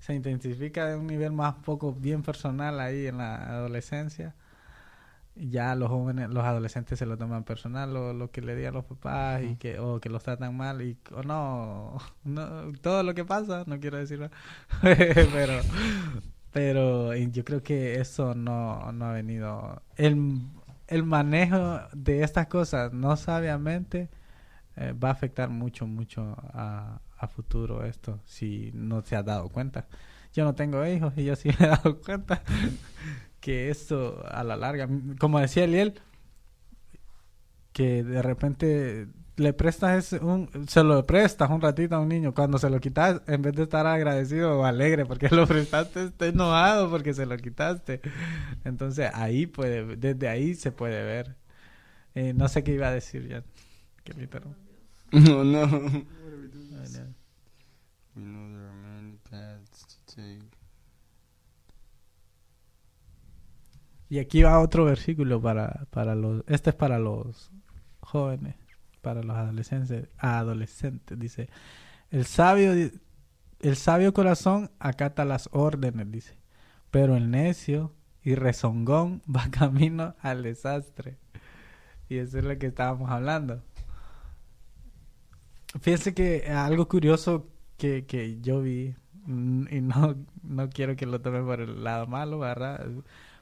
se 0.04 0.14
intensifica 0.14 0.86
de 0.86 0.96
un 0.96 1.06
nivel 1.06 1.32
más 1.32 1.54
poco 1.64 1.92
bien 1.94 2.22
personal 2.22 2.78
ahí 2.78 3.06
en 3.06 3.18
la 3.18 3.36
adolescencia. 3.48 4.34
Ya 5.36 5.74
los 5.74 5.88
jóvenes, 5.88 6.30
los 6.30 6.44
adolescentes 6.44 6.98
se 6.98 7.06
lo 7.06 7.16
toman 7.16 7.44
personal, 7.44 7.92
lo, 7.92 8.12
lo 8.12 8.30
que 8.30 8.40
le 8.40 8.54
digan 8.54 8.74
los 8.74 8.84
papás 8.84 9.42
y 9.42 9.56
que 9.56 9.80
o 9.80 10.00
que 10.00 10.08
los 10.08 10.22
tratan 10.22 10.56
mal 10.56 10.82
y 10.82 10.98
o 11.12 11.22
no, 11.22 11.98
no, 12.24 12.72
todo 12.82 13.02
lo 13.02 13.14
que 13.14 13.24
pasa, 13.24 13.64
no 13.66 13.80
quiero 13.80 13.98
decirlo, 13.98 14.30
pero 14.82 15.60
pero 16.54 17.12
yo 17.16 17.44
creo 17.44 17.64
que 17.64 18.00
eso 18.00 18.32
no, 18.36 18.92
no 18.92 19.06
ha 19.06 19.12
venido 19.12 19.82
el, 19.96 20.38
el 20.86 21.02
manejo 21.02 21.80
de 21.92 22.22
estas 22.22 22.46
cosas 22.46 22.92
no 22.92 23.16
sabiamente 23.16 24.08
eh, 24.76 24.92
va 24.92 25.08
a 25.08 25.12
afectar 25.12 25.50
mucho 25.50 25.88
mucho 25.88 26.36
a, 26.52 27.00
a 27.18 27.26
futuro 27.26 27.84
esto 27.84 28.20
si 28.24 28.70
no 28.72 29.02
se 29.02 29.16
ha 29.16 29.24
dado 29.24 29.48
cuenta. 29.48 29.88
Yo 30.32 30.44
no 30.44 30.54
tengo 30.54 30.86
hijos 30.86 31.12
y 31.16 31.24
yo 31.24 31.34
sí 31.34 31.48
me 31.58 31.66
he 31.66 31.68
dado 31.70 32.00
cuenta 32.00 32.44
que 33.40 33.68
esto 33.70 34.24
a 34.30 34.44
la 34.44 34.54
larga, 34.54 34.88
como 35.18 35.40
decía 35.40 35.64
Eliel, 35.64 36.00
que 37.72 38.04
de 38.04 38.22
repente 38.22 39.08
le 39.36 39.52
prestas 39.52 40.12
un, 40.12 40.48
se 40.68 40.82
lo 40.84 41.04
prestas 41.04 41.50
un 41.50 41.60
ratito 41.60 41.96
a 41.96 42.00
un 42.00 42.08
niño, 42.08 42.34
cuando 42.34 42.58
se 42.58 42.70
lo 42.70 42.80
quitas, 42.80 43.22
en 43.26 43.42
vez 43.42 43.54
de 43.54 43.64
estar 43.64 43.86
agradecido 43.86 44.60
o 44.60 44.64
alegre 44.64 45.06
porque 45.06 45.28
lo 45.30 45.46
prestaste, 45.46 46.04
está 46.04 46.26
enojado 46.26 46.90
porque 46.90 47.14
se 47.14 47.26
lo 47.26 47.36
quitaste. 47.36 48.00
Entonces 48.64 49.10
ahí 49.14 49.46
puede, 49.46 49.96
desde 49.96 50.28
ahí 50.28 50.54
se 50.54 50.72
puede 50.72 51.02
ver. 51.04 51.36
Eh, 52.14 52.32
no 52.32 52.48
sé 52.48 52.62
qué 52.62 52.72
iba 52.72 52.88
a 52.88 52.92
decir 52.92 53.28
ya. 53.28 53.42
Que 54.04 54.12
No, 55.12 55.44
no. 55.44 56.04
Y 64.08 64.18
aquí 64.18 64.42
va 64.42 64.60
otro 64.60 64.84
versículo 64.84 65.40
para, 65.42 65.86
para 65.90 66.14
los... 66.14 66.44
Este 66.46 66.70
es 66.70 66.76
para 66.76 66.98
los 67.00 67.50
jóvenes, 68.00 68.54
para 69.04 69.22
los 69.22 69.36
adolescentes. 69.36 70.08
Adolescentes, 70.18 71.16
dice. 71.16 71.48
El 72.10 72.24
sabio, 72.24 72.72
el 73.60 73.76
sabio 73.76 74.12
corazón 74.12 74.72
acata 74.80 75.24
las 75.24 75.48
órdenes, 75.52 76.10
dice. 76.10 76.36
Pero 76.90 77.16
el 77.16 77.30
necio 77.30 77.92
y 78.24 78.34
rezongón 78.34 79.22
va 79.32 79.48
camino 79.52 80.16
al 80.20 80.42
desastre. 80.42 81.18
Y 82.08 82.16
eso 82.18 82.38
es 82.38 82.44
lo 82.44 82.58
que 82.58 82.66
estábamos 82.66 83.10
hablando. 83.10 83.62
Fíjense 85.80 86.14
que 86.14 86.48
algo 86.50 86.88
curioso 86.88 87.48
que, 87.76 88.06
que 88.06 88.40
yo 88.40 88.62
vi, 88.62 88.94
mm, 89.26 89.66
y 89.70 89.80
no, 89.80 90.16
no 90.42 90.68
quiero 90.70 90.96
que 90.96 91.06
lo 91.06 91.20
tome 91.20 91.42
por 91.42 91.60
el 91.60 91.82
lado 91.82 92.06
malo, 92.06 92.38
¿verdad? 92.38 92.86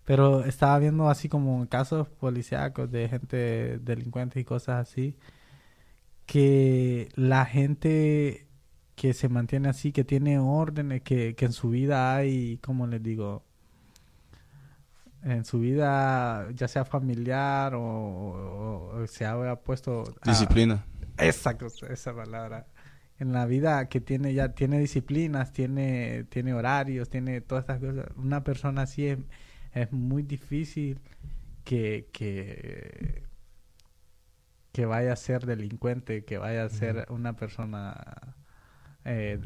Pero 0.04 0.44
estaba 0.44 0.78
viendo 0.78 1.08
así 1.08 1.28
como 1.28 1.68
casos 1.68 2.08
policíacos 2.08 2.90
de 2.90 3.08
gente 3.08 3.78
delincuente 3.78 4.40
y 4.40 4.44
cosas 4.44 4.88
así, 4.88 5.16
que 6.32 7.10
la 7.14 7.44
gente 7.44 8.46
que 8.94 9.12
se 9.12 9.28
mantiene 9.28 9.68
así, 9.68 9.92
que 9.92 10.02
tiene 10.02 10.38
órdenes, 10.38 11.02
que, 11.02 11.34
que 11.34 11.44
en 11.44 11.52
su 11.52 11.68
vida 11.68 12.16
hay, 12.16 12.56
como 12.62 12.86
les 12.86 13.02
digo, 13.02 13.44
en 15.24 15.44
su 15.44 15.60
vida, 15.60 16.48
ya 16.54 16.68
sea 16.68 16.86
familiar 16.86 17.74
o, 17.76 19.04
se 19.08 19.26
ha 19.26 19.56
puesto... 19.56 20.04
Disciplina. 20.24 20.86
Esa, 21.18 21.54
esa 21.90 22.16
palabra. 22.16 22.66
En 23.18 23.34
la 23.34 23.44
vida 23.44 23.90
que 23.90 24.00
tiene 24.00 24.32
ya, 24.32 24.54
tiene 24.54 24.78
disciplinas, 24.78 25.52
tiene, 25.52 26.24
tiene 26.30 26.54
horarios, 26.54 27.10
tiene 27.10 27.42
todas 27.42 27.64
estas 27.64 27.78
cosas. 27.78 28.06
Una 28.16 28.42
persona 28.42 28.82
así 28.82 29.06
es, 29.06 29.18
es 29.74 29.92
muy 29.92 30.22
difícil 30.22 30.98
que, 31.62 32.08
que, 32.10 33.22
que 34.72 34.86
vaya 34.86 35.12
a 35.12 35.16
ser 35.16 35.46
delincuente, 35.46 36.24
que 36.24 36.38
vaya 36.38 36.64
a 36.64 36.68
ser 36.68 37.06
una 37.10 37.34
persona... 37.34 38.36
Eh, 39.04 39.36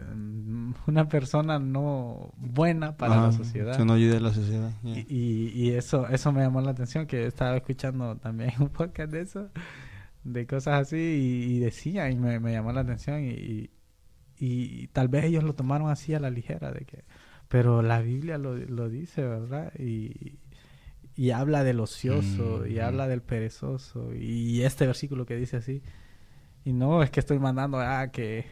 una 0.87 1.09
persona 1.09 1.59
no 1.59 2.35
buena 2.37 2.97
para 2.99 3.23
la 3.23 3.33
sociedad. 3.33 3.75
Que 3.77 3.87
no 3.87 3.95
ayude 3.95 4.19
a 4.19 4.21
la 4.21 4.33
sociedad. 4.33 4.71
Y, 4.85 5.51
y, 5.55 5.71
eso 5.71 6.07
eso 6.09 6.31
me 6.31 6.43
llamó 6.43 6.61
la 6.61 6.73
atención, 6.73 7.07
que 7.07 7.27
estaba 7.27 7.57
escuchando 7.57 8.17
también 8.17 8.53
un 8.61 8.69
podcast 8.69 9.11
de 9.11 9.23
eso 9.23 9.51
de 10.27 10.47
cosas 10.47 10.83
así 10.83 10.97
y, 10.97 11.59
decía 11.61 12.11
y 12.11 12.17
me, 12.17 12.41
llamó 12.53 12.73
la 12.73 12.81
atención 12.81 13.25
y, 13.25 13.71
y, 14.39 14.89
tal 14.89 15.09
vez 15.09 15.25
ellos 15.25 15.45
lo 15.45 15.55
tomaron 15.55 15.89
así 15.89 16.15
a 16.15 16.21
la 16.21 16.31
ligera 16.31 16.73
de 16.73 16.85
que 16.85 17.05
pero 17.49 17.81
la 17.81 18.01
Biblia 18.01 18.37
lo, 18.37 18.57
lo 18.57 18.89
dice 18.89 19.23
verdad 19.23 19.73
y, 19.79 20.39
y 21.17 21.31
habla 21.31 21.65
del 21.65 21.81
ocioso 21.81 22.67
y 22.67 22.77
mm. 22.77 22.81
habla 22.81 23.09
del 23.09 23.23
perezoso 23.23 24.15
y 24.15 24.63
este 24.63 24.87
versículo 24.87 25.27
que 25.27 25.37
dice 25.37 25.57
así 25.57 25.83
y 26.65 26.73
no 26.73 27.03
es 27.03 27.11
que 27.11 27.21
estoy 27.21 27.39
mandando 27.39 27.81
a 27.81 28.09
que 28.09 28.45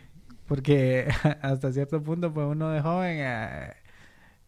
porque 0.46 1.08
hasta 1.42 1.72
cierto 1.72 2.02
punto 2.02 2.32
pues 2.32 2.46
uno 2.46 2.70
de 2.70 2.80
joven 2.80 3.18
eh, 3.20 3.72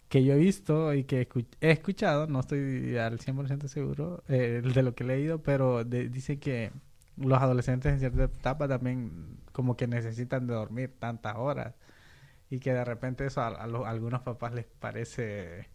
que 0.08 0.24
yo 0.24 0.34
he 0.34 0.38
visto 0.38 0.94
y 0.94 1.04
que 1.04 1.28
he 1.60 1.70
escuchado, 1.70 2.26
no 2.26 2.40
estoy 2.40 2.96
al 2.96 3.18
100% 3.18 3.66
seguro 3.68 4.22
eh, 4.28 4.62
de 4.62 4.82
lo 4.82 4.94
que 4.94 5.04
he 5.04 5.06
leído, 5.06 5.42
pero 5.42 5.84
dice 5.84 6.38
que 6.38 6.70
los 7.16 7.40
adolescentes 7.40 7.92
en 7.92 7.98
cierta 7.98 8.24
etapa 8.24 8.68
también 8.68 9.38
como 9.52 9.76
que 9.76 9.86
necesitan 9.86 10.46
de 10.46 10.54
dormir 10.54 10.94
tantas 10.98 11.36
horas 11.36 11.74
y 12.50 12.60
que 12.60 12.72
de 12.72 12.84
repente 12.84 13.26
eso 13.26 13.40
a, 13.40 13.48
algunos 13.48 14.22
papás 14.22 14.54
les 14.54 14.66
parece 14.66 15.68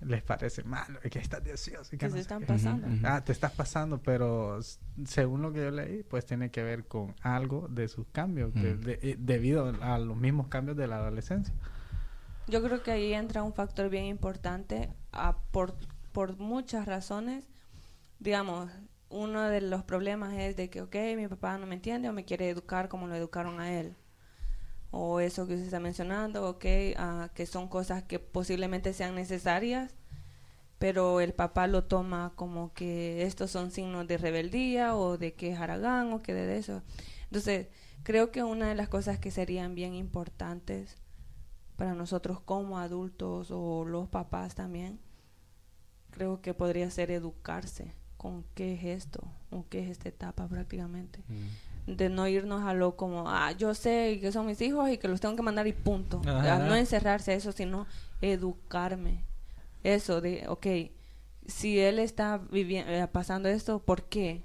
les 0.00 0.22
parece 0.22 0.62
malo, 0.64 0.98
es 1.02 1.10
que 1.10 1.18
estás 1.18 1.42
deseoso. 1.42 1.94
y 1.94 1.98
que 1.98 2.06
Que 2.06 2.10
no 2.10 2.14
se 2.16 2.20
están 2.20 2.40
qué. 2.40 2.46
pasando. 2.46 2.86
Ah, 3.08 3.24
te 3.24 3.32
estás 3.32 3.52
pasando, 3.52 3.98
pero 4.02 4.60
según 5.04 5.42
lo 5.42 5.52
que 5.52 5.60
yo 5.64 5.70
leí, 5.70 6.02
pues 6.02 6.24
tiene 6.26 6.50
que 6.50 6.62
ver 6.62 6.84
con 6.86 7.14
algo 7.22 7.66
de 7.68 7.88
sus 7.88 8.06
cambios, 8.12 8.52
de- 8.54 8.98
eh, 9.02 9.16
debido 9.18 9.72
a 9.80 9.98
los 9.98 10.16
mismos 10.16 10.48
cambios 10.48 10.76
de 10.76 10.86
la 10.86 10.96
adolescencia. 10.96 11.54
Yo 12.48 12.62
creo 12.62 12.82
que 12.82 12.92
ahí 12.92 13.12
entra 13.12 13.42
un 13.42 13.52
factor 13.54 13.88
bien 13.88 14.04
importante 14.04 14.90
ah, 15.12 15.36
por, 15.50 15.74
por 16.12 16.36
muchas 16.38 16.86
razones. 16.86 17.44
Digamos, 18.20 18.70
uno 19.08 19.42
de 19.48 19.60
los 19.60 19.82
problemas 19.82 20.34
es 20.34 20.56
de 20.56 20.70
que, 20.70 20.80
ok, 20.82 20.94
mi 21.16 21.26
papá 21.28 21.58
no 21.58 21.66
me 21.66 21.74
entiende 21.74 22.08
o 22.08 22.12
me 22.12 22.24
quiere 22.24 22.48
educar 22.48 22.88
como 22.88 23.06
lo 23.08 23.14
educaron 23.14 23.60
a 23.60 23.72
él. 23.72 23.94
O 24.98 25.20
eso 25.20 25.46
que 25.46 25.54
usted 25.54 25.66
está 25.66 25.80
mencionando, 25.80 26.48
ok, 26.48 26.64
ah, 26.96 27.30
que 27.34 27.44
son 27.46 27.68
cosas 27.68 28.02
que 28.02 28.18
posiblemente 28.18 28.92
sean 28.94 29.14
necesarias, 29.14 29.94
pero 30.78 31.20
el 31.20 31.34
papá 31.34 31.66
lo 31.66 31.84
toma 31.84 32.32
como 32.34 32.72
que 32.72 33.22
estos 33.22 33.50
son 33.50 33.70
signos 33.70 34.06
de 34.06 34.18
rebeldía 34.18 34.96
o 34.96 35.18
de 35.18 35.34
que 35.34 35.52
es 35.52 35.58
haragán 35.58 36.12
o 36.12 36.22
que 36.22 36.32
de 36.34 36.56
eso. 36.58 36.82
Entonces, 37.24 37.68
creo 38.04 38.30
que 38.30 38.42
una 38.42 38.68
de 38.68 38.74
las 38.74 38.88
cosas 38.88 39.18
que 39.18 39.30
serían 39.30 39.74
bien 39.74 39.94
importantes 39.94 40.96
para 41.76 41.94
nosotros 41.94 42.40
como 42.40 42.78
adultos 42.78 43.50
o 43.50 43.84
los 43.84 44.08
papás 44.08 44.54
también, 44.54 44.98
creo 46.10 46.40
que 46.40 46.54
podría 46.54 46.90
ser 46.90 47.10
educarse 47.10 47.92
con 48.16 48.44
qué 48.54 48.74
es 48.74 48.84
esto 48.84 49.20
o 49.50 49.66
qué 49.68 49.84
es 49.84 49.90
esta 49.90 50.08
etapa 50.08 50.48
prácticamente. 50.48 51.20
De 51.86 52.08
no 52.08 52.26
irnos 52.26 52.62
a 52.64 52.74
lo 52.74 52.96
como, 52.96 53.28
ah, 53.30 53.52
yo 53.52 53.72
sé 53.74 54.18
que 54.20 54.32
son 54.32 54.46
mis 54.46 54.60
hijos 54.60 54.90
y 54.90 54.98
que 54.98 55.06
los 55.06 55.20
tengo 55.20 55.36
que 55.36 55.42
mandar 55.42 55.66
y 55.68 55.72
punto. 55.72 56.20
Ajá. 56.26 56.58
No 56.58 56.74
encerrarse 56.74 57.32
a 57.32 57.34
eso, 57.34 57.52
sino 57.52 57.86
educarme. 58.20 59.24
Eso 59.84 60.20
de, 60.20 60.44
ok, 60.48 60.66
si 61.46 61.78
él 61.78 62.00
está 62.00 62.40
viviendo, 62.50 62.90
pasando 63.12 63.48
esto, 63.48 63.78
¿por 63.78 64.02
qué? 64.02 64.42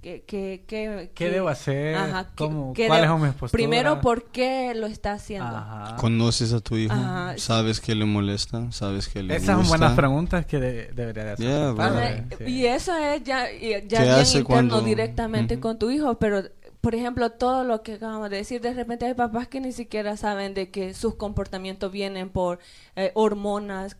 ¿Qué, 0.00 0.22
qué, 0.24 0.62
qué, 0.68 1.10
¿Qué 1.12 1.28
debo 1.28 1.48
hacer? 1.48 1.96
Ajá, 1.96 2.26
¿qué- 2.26 2.30
¿Cómo- 2.36 2.72
qué 2.72 2.86
¿Cuáles 2.86 3.08
son 3.08 3.20
mis 3.20 3.30
posturas? 3.32 3.50
Primero, 3.50 4.00
¿por 4.00 4.26
qué 4.30 4.72
lo 4.76 4.86
está 4.86 5.14
haciendo? 5.14 5.48
Ajá. 5.56 5.96
¿Conoces 5.96 6.52
a 6.52 6.60
tu 6.60 6.76
hijo? 6.76 6.94
Ajá. 6.94 7.34
¿Sabes 7.36 7.80
que 7.80 7.96
le 7.96 8.04
molesta? 8.04 8.70
¿Sabes 8.70 9.08
que 9.08 9.24
le 9.24 9.34
Esas 9.34 9.56
son 9.58 9.66
buenas 9.66 9.94
preguntas 9.94 10.46
que 10.46 10.60
de- 10.60 10.92
debería 10.92 11.24
de 11.24 11.30
hacer. 11.32 11.44
Yeah, 11.46 11.74
padre, 11.76 12.24
sí. 12.38 12.44
Y 12.44 12.66
eso 12.66 12.96
es 12.96 13.24
ya, 13.24 13.46
ya 13.50 13.58
¿Qué 13.80 13.86
bien 14.04 14.18
interno 14.20 14.44
cuando- 14.46 14.80
directamente 14.82 15.58
con 15.58 15.76
tu 15.80 15.90
hijo, 15.90 16.14
pero 16.14 16.44
por 16.80 16.94
ejemplo, 16.94 17.32
todo 17.32 17.64
lo 17.64 17.82
que 17.82 17.94
acabamos 17.94 18.30
de 18.30 18.36
decir, 18.36 18.60
de 18.60 18.72
repente 18.72 19.06
hay 19.06 19.14
papás 19.14 19.48
que 19.48 19.60
ni 19.60 19.72
siquiera 19.72 20.16
saben 20.16 20.54
de 20.54 20.70
que 20.70 20.94
sus 20.94 21.16
comportamientos 21.16 21.90
vienen 21.90 22.30
por 22.30 22.60
eh, 22.94 23.10
hormonas, 23.14 23.96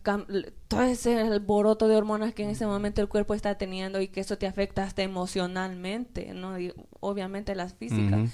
todo 0.69 0.83
ese 0.83 1.19
alboroto 1.19 1.89
de 1.89 1.97
hormonas 1.97 2.35
que 2.35 2.45
en 2.45 2.51
ese 2.51 2.67
momento 2.67 3.01
el 3.01 3.09
cuerpo 3.09 3.35
está 3.35 3.57
teniendo 3.59 4.01
y 4.01 4.09
que 4.09 4.21
eso 4.21 4.39
te 4.39 4.47
afecta 4.47 4.85
hasta 4.85 5.03
emocionalmente, 5.03 6.33
¿no? 6.35 6.59
Y 6.61 6.73
obviamente 7.01 7.57
las 7.57 7.75
físicas. 7.75 8.31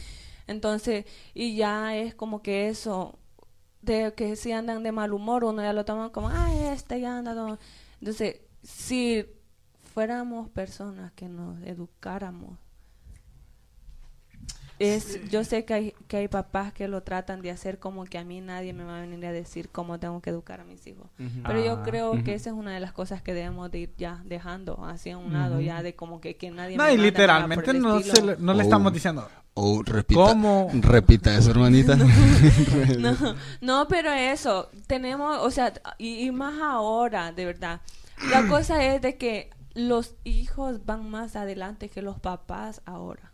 Entonces, 0.46 1.06
y 1.32 1.56
ya 1.56 1.96
es 1.96 2.14
como 2.14 2.42
que 2.42 2.68
eso, 2.68 3.18
de 3.80 4.12
que 4.14 4.36
si 4.36 4.52
andan 4.52 4.82
de 4.82 4.92
mal 4.92 5.14
humor, 5.14 5.44
uno 5.44 5.62
ya 5.62 5.72
lo 5.72 5.86
toma 5.86 6.12
como, 6.12 6.28
ay, 6.28 6.58
este 6.66 7.00
ya 7.00 7.16
anda. 7.18 7.34
todo". 7.34 7.58
Entonces, 8.00 8.40
si 8.62 9.24
fuéramos 9.94 10.50
personas 10.50 11.12
que 11.12 11.28
nos 11.28 11.62
educáramos, 11.62 12.58
es, 14.78 15.20
yo 15.30 15.44
sé 15.44 15.64
que 15.64 15.74
hay, 15.74 15.94
que 16.08 16.16
hay 16.16 16.28
papás 16.28 16.72
que 16.72 16.88
lo 16.88 17.02
tratan 17.02 17.42
de 17.42 17.50
hacer 17.50 17.78
como 17.78 18.04
que 18.04 18.18
a 18.18 18.24
mí 18.24 18.40
nadie 18.40 18.72
me 18.72 18.82
va 18.84 18.98
a 18.98 19.00
venir 19.02 19.24
a 19.26 19.32
decir 19.32 19.68
cómo 19.70 19.98
tengo 20.00 20.20
que 20.20 20.30
educar 20.30 20.60
a 20.60 20.64
mis 20.64 20.86
hijos. 20.86 21.06
Pero 21.46 21.64
yo 21.64 21.72
Ah. 21.74 21.82
creo 21.84 22.24
que 22.24 22.34
esa 22.34 22.50
es 22.50 22.56
una 22.56 22.72
de 22.74 22.80
las 22.80 22.92
cosas 22.92 23.22
que 23.22 23.34
debemos 23.34 23.70
de 23.70 23.78
ir 23.80 23.94
ya 23.96 24.20
dejando 24.24 24.84
hacia 24.84 25.16
un 25.16 25.32
lado, 25.32 25.60
ya 25.60 25.82
de 25.82 25.94
como 25.94 26.20
que, 26.20 26.36
que 26.36 26.50
nadie 26.50 26.76
No, 26.76 26.84
me 26.84 26.94
y 26.94 26.98
literalmente 26.98 27.72
no, 27.74 28.00
se 28.00 28.22
le- 28.22 28.36
no 28.38 28.52
le 28.52 28.60
Oh. 28.60 28.62
estamos 28.62 28.92
diciendo 28.92 29.28
O 29.54 29.82
repita, 29.84 30.20
cómo... 30.20 30.68
repita 30.72 31.36
eso, 31.36 31.50
hermanita. 31.52 31.96
No, 32.98 33.16
no, 33.60 33.88
pero 33.88 34.10
eso, 34.12 34.70
tenemos, 34.86 35.38
o 35.40 35.50
sea, 35.50 35.72
y, 35.98 36.26
y 36.26 36.32
más 36.32 36.60
ahora, 36.60 37.30
de 37.32 37.44
verdad. 37.44 37.80
La 38.30 38.46
cosa 38.48 38.82
es 38.84 39.00
de 39.02 39.16
que 39.16 39.50
los 39.74 40.14
hijos 40.24 40.84
van 40.86 41.08
más 41.10 41.36
adelante 41.36 41.88
que 41.88 42.02
los 42.02 42.18
papás 42.18 42.80
ahora. 42.84 43.30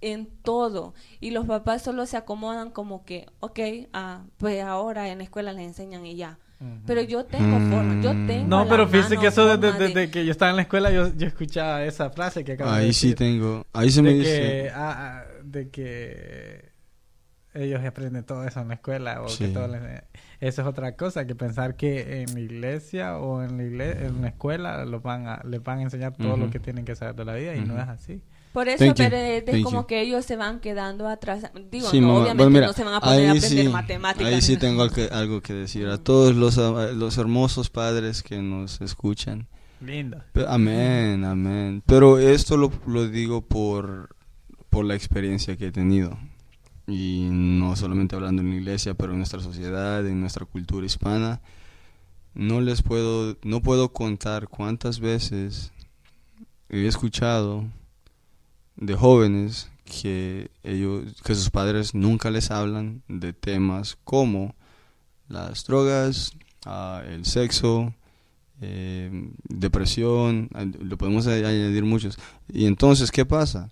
En 0.00 0.26
todo. 0.42 0.94
Y 1.20 1.30
los 1.32 1.46
papás 1.46 1.82
solo 1.82 2.06
se 2.06 2.16
acomodan 2.16 2.70
como 2.70 3.04
que, 3.04 3.26
ok, 3.40 3.58
ah, 3.92 4.22
pues 4.36 4.62
ahora 4.62 5.08
en 5.08 5.18
la 5.18 5.24
escuela 5.24 5.52
les 5.52 5.64
enseñan 5.66 6.06
y 6.06 6.14
ya. 6.16 6.38
Pero 6.86 7.02
yo 7.02 7.24
tengo 7.24 7.56
forma, 7.70 8.02
yo 8.02 8.12
Mm. 8.14 8.26
tengo. 8.26 8.48
No, 8.48 8.66
pero 8.68 8.88
fíjese 8.88 9.16
que 9.16 9.28
eso 9.28 9.46
desde, 9.56 9.78
de- 9.78 9.86
desde 9.88 10.10
que 10.10 10.24
yo 10.24 10.32
estaba 10.32 10.50
en 10.50 10.56
la 10.56 10.62
escuela 10.62 10.90
yo, 10.90 11.14
yo 11.16 11.28
escuchaba 11.28 11.84
esa 11.84 12.10
frase 12.10 12.42
que 12.44 12.54
acabo 12.54 12.72
de 12.72 12.78
Ahí 12.78 12.92
sí 12.92 13.10
decir. 13.10 13.16
tengo. 13.18 13.64
Ahí 13.72 13.90
se 13.92 14.02
me 14.02 14.10
de 14.10 14.18
dice. 14.18 14.30
que, 14.40 14.70
ah, 14.74 14.94
ah, 14.98 15.24
de 15.44 15.70
que 15.70 16.72
ellos 17.54 17.80
aprenden 17.84 18.24
todo 18.24 18.44
eso 18.44 18.60
en 18.60 18.68
la 18.68 18.74
escuela 18.74 19.22
o 19.22 19.26
que 19.26 19.32
Sí. 19.32 19.52
todo 19.52 19.68
les- 19.68 20.02
eso 20.40 20.62
es 20.62 20.68
otra 20.68 20.96
cosa 20.96 21.26
que 21.26 21.34
pensar 21.36 21.76
que 21.76 22.22
en 22.22 22.34
la 22.34 22.40
iglesia 22.40 23.18
o 23.18 23.42
en 23.42 23.56
la 23.56 23.62
iglesia, 23.64 24.06
en 24.06 24.20
la 24.22 24.28
escuela 24.28 24.84
los 24.84 25.00
van 25.02 25.28
a, 25.28 25.40
les 25.44 25.62
van 25.62 25.78
a 25.78 25.82
enseñar 25.82 26.16
todo 26.16 26.36
lo 26.36 26.50
que 26.50 26.58
tienen 26.60 26.84
que 26.84 26.94
saber 26.96 27.14
de 27.14 27.24
la 27.24 27.34
vida 27.34 27.54
y 27.54 27.60
no 27.64 27.80
es 27.80 27.88
así 27.88 28.20
Por 28.52 28.68
eso, 28.68 28.84
Thank 28.84 28.96
pero 28.96 29.16
es, 29.16 29.44
es 29.46 29.62
como 29.62 29.82
you. 29.82 29.86
que 29.86 30.00
ellos 30.00 30.24
se 30.24 30.36
van 30.36 30.60
quedando 30.60 31.06
atrás. 31.06 31.50
Digo, 31.70 31.88
Sí, 31.90 32.00
no, 32.00 32.08
mamá. 32.08 32.18
obviamente 32.20 32.42
Bueno, 32.44 32.50
mira, 32.54 32.66
no 32.68 32.72
se 32.72 32.84
van 32.84 32.94
a 32.94 33.00
poner 33.00 33.26
a 33.28 33.32
aprender 33.32 33.50
sí, 33.64 33.68
matemáticas. 33.68 34.32
Ahí 34.32 34.40
sí 34.40 34.56
tengo 34.58 34.82
algo 34.82 34.94
que, 34.94 35.04
algo 35.12 35.40
que 35.42 35.52
decir 35.54 35.86
a 35.86 35.98
todos 35.98 36.34
los, 36.34 36.56
los 36.56 37.18
hermosos 37.18 37.70
padres 37.70 38.22
que 38.22 38.40
nos 38.42 38.80
escuchan. 38.80 39.46
lindo 39.80 40.22
Pe- 40.32 40.46
Amén, 40.48 41.24
amén. 41.24 41.82
Pero 41.86 42.18
esto 42.18 42.56
lo, 42.56 42.72
lo 42.86 43.06
digo 43.08 43.42
por, 43.42 44.16
por 44.70 44.84
la 44.84 44.94
experiencia 44.94 45.56
que 45.56 45.66
he 45.66 45.72
tenido. 45.72 46.18
Y 46.86 47.28
no 47.30 47.76
solamente 47.76 48.16
hablando 48.16 48.40
en 48.40 48.48
la 48.50 48.56
iglesia, 48.56 48.94
pero 48.94 49.12
en 49.12 49.18
nuestra 49.18 49.40
sociedad, 49.40 50.04
en 50.06 50.20
nuestra 50.20 50.46
cultura 50.46 50.86
hispana. 50.86 51.42
No 52.34 52.60
les 52.62 52.80
puedo, 52.82 53.36
no 53.42 53.60
puedo 53.60 53.92
contar 53.92 54.48
cuántas 54.48 55.00
veces 55.00 55.70
he 56.70 56.86
escuchado 56.86 57.64
de 58.78 58.94
jóvenes 58.94 59.70
que 59.84 60.50
ellos, 60.62 61.20
que 61.22 61.34
sus 61.34 61.50
padres 61.50 61.94
nunca 61.94 62.30
les 62.30 62.50
hablan 62.50 63.02
de 63.08 63.32
temas 63.32 63.98
como 64.04 64.54
las 65.28 65.64
drogas, 65.64 66.32
ah, 66.64 67.02
el 67.06 67.24
sexo, 67.24 67.94
eh, 68.60 69.30
depresión, 69.48 70.48
a- 70.54 70.64
lo 70.64 70.96
podemos 70.96 71.26
añadir 71.26 71.84
muchos. 71.84 72.18
Y 72.52 72.66
entonces, 72.66 73.10
¿qué 73.10 73.24
pasa? 73.26 73.70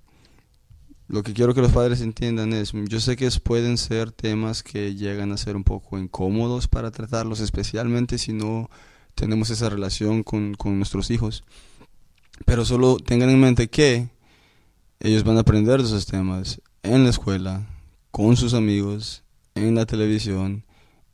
Lo 1.09 1.23
que 1.23 1.33
quiero 1.35 1.55
que 1.55 1.61
los 1.63 1.73
padres 1.73 2.01
entiendan 2.01 2.53
es, 2.53 2.73
yo 2.73 2.99
sé 2.99 3.17
que 3.17 3.31
pueden 3.43 3.79
ser 3.79 4.11
temas 4.11 4.63
que 4.65 4.95
llegan 4.97 5.31
a 5.33 5.37
ser 5.37 5.55
un 5.55 5.63
poco 5.65 5.99
incómodos 5.99 6.67
para 6.67 6.91
tratarlos, 6.91 7.41
especialmente 7.41 8.19
si 8.19 8.33
no 8.33 8.69
tenemos 9.15 9.51
esa 9.51 9.69
relación 9.71 10.23
con, 10.25 10.55
con 10.55 10.77
nuestros 10.79 11.11
hijos. 11.11 11.45
Pero 12.45 12.65
solo 12.65 12.97
tengan 12.97 13.31
en 13.31 13.41
mente 13.41 13.69
que 13.69 14.09
ellos 15.01 15.24
van 15.24 15.36
a 15.36 15.40
aprender 15.40 15.80
de 15.80 15.86
esos 15.86 16.07
temas 16.07 16.61
en 16.82 17.05
la 17.05 17.11
escuela, 17.11 17.66
con 18.11 18.36
sus 18.36 18.55
amigos, 18.55 19.22
en 19.55 19.74
la 19.74 19.86
televisión, 19.86 20.64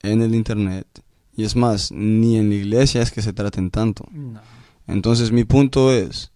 en 0.02 0.22
el 0.22 0.34
internet. 0.34 0.86
Y 1.34 1.44
es 1.44 1.56
más, 1.56 1.90
ni 1.92 2.36
en 2.36 2.50
la 2.50 2.56
iglesia 2.56 3.02
es 3.02 3.10
que 3.10 3.22
se 3.22 3.32
traten 3.32 3.70
tanto. 3.70 4.06
no 4.12 4.40
Entonces 4.86 5.32
mi 5.32 5.44
punto 5.44 5.92
es, 5.92 6.30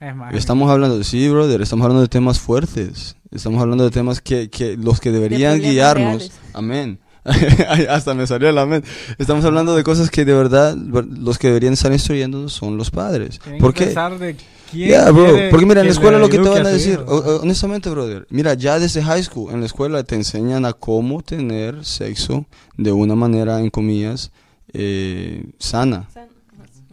es 0.00 0.16
más 0.16 0.34
estamos 0.34 0.70
hablando, 0.70 1.02
sí, 1.04 1.28
brother, 1.28 1.60
estamos 1.60 1.84
hablando 1.84 2.02
de 2.02 2.08
temas 2.08 2.40
fuertes. 2.40 3.16
Estamos 3.30 3.60
hablando 3.60 3.84
de 3.84 3.90
temas 3.90 4.20
que, 4.20 4.48
que 4.48 4.76
los 4.76 5.00
que 5.00 5.10
deberían 5.10 5.60
guiarnos. 5.60 6.18
reales. 6.18 6.32
Amén. 6.52 7.00
Hasta 7.88 8.14
me 8.14 8.26
salió 8.26 8.48
el 8.48 8.58
amén. 8.58 8.84
Estamos 9.18 9.44
hablando 9.44 9.74
de 9.74 9.82
cosas 9.82 10.10
que 10.10 10.24
de 10.24 10.34
verdad 10.34 10.76
los 10.76 11.38
que 11.38 11.48
deberían 11.48 11.72
estar 11.72 11.92
instruyendo 11.92 12.48
son 12.48 12.76
los 12.76 12.90
padres. 12.90 13.38
Tienen 13.40 13.60
¿Por 13.60 13.72
que 13.72 13.88
qué? 13.88 13.94
de 14.18 14.36
quién 14.74 14.88
Yeah, 14.90 15.10
bro. 15.10 15.26
Porque 15.50 15.66
mira, 15.66 15.80
en 15.80 15.86
la 15.86 15.92
escuela 15.92 16.18
lo 16.18 16.28
que 16.28 16.38
te 16.38 16.48
van 16.48 16.66
a 16.66 16.68
decir, 16.70 17.00
hijo. 17.02 17.04
o- 17.10 17.18
o- 17.36 17.42
honestamente, 17.42 17.88
brother, 17.90 18.26
mira, 18.30 18.54
ya 18.54 18.78
desde 18.78 19.02
high 19.02 19.22
school, 19.22 19.52
en 19.52 19.60
la 19.60 19.66
escuela 19.66 20.02
te 20.04 20.14
enseñan 20.16 20.64
a 20.66 20.72
cómo 20.72 21.22
tener 21.22 21.84
sexo 21.84 22.44
de 22.76 22.92
una 22.92 23.14
manera, 23.14 23.60
en 23.60 23.70
comillas, 23.70 24.30
eh, 24.72 25.46
sana. 25.58 26.08
Sea, 26.12 26.28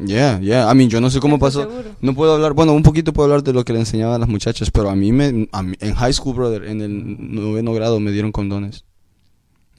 Yeah, 0.03 0.39
yeah. 0.39 0.71
I 0.71 0.75
mean, 0.75 0.89
yo 0.89 0.99
no 0.99 1.11
sé 1.11 1.19
cómo 1.19 1.37
pasó. 1.37 1.61
seguro. 1.61 1.91
No 2.01 2.15
puedo 2.15 2.33
hablar, 2.33 2.53
bueno, 2.53 2.73
un 2.73 2.81
poquito 2.81 3.13
puedo 3.13 3.25
hablar 3.25 3.43
de 3.43 3.53
lo 3.53 3.63
que 3.63 3.71
le 3.73 3.79
enseñaban 3.79 4.15
a 4.15 4.19
las 4.19 4.29
muchachas, 4.29 4.71
pero 4.71 4.89
a 4.89 4.95
mí, 4.95 5.11
me, 5.11 5.47
a 5.51 5.61
mí- 5.61 5.75
en 5.79 5.93
high 5.93 6.11
school, 6.13 6.33
brother, 6.35 6.63
en 6.63 6.81
el 6.81 7.35
noveno 7.35 7.71
grado 7.73 7.99
me 7.99 8.11
dieron 8.11 8.31
condones. 8.31 8.83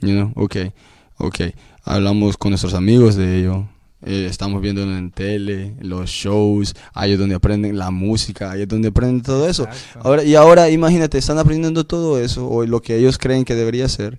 You 0.01 0.11
know, 0.13 0.33
okay, 0.37 0.73
okay. 1.19 1.55
Hablamos 1.85 2.37
con 2.37 2.51
nuestros 2.53 2.75
amigos 2.75 3.17
de 3.17 3.41
ello. 3.41 3.69
Eh, 4.05 4.27
estamos 4.29 4.61
viendo 4.61 4.83
en 4.83 5.11
tele, 5.13 5.77
los 5.81 6.11
shows, 6.11 6.75
ahí 6.93 7.13
es 7.13 7.19
donde 7.19 7.37
aprenden 7.37 7.79
la 7.79 7.93
música, 7.93 8.51
ahí 8.51 8.63
es 8.63 8.69
donde 8.69 8.89
aprenden 8.89 9.23
todo 9.23 9.49
eso. 9.49 9.65
Exacto. 9.65 10.01
Ahora, 10.03 10.25
y 10.25 10.35
ahora 10.35 10.69
imagínate, 10.71 11.19
están 11.19 11.39
aprendiendo 11.39 11.85
todo 11.85 12.19
eso, 12.21 12.49
o 12.49 12.67
lo 12.67 12.83
que 12.83 12.97
ellos 12.97 13.17
creen 13.17 13.45
que 13.45 13.55
debería 13.55 13.89
ser, 13.89 14.19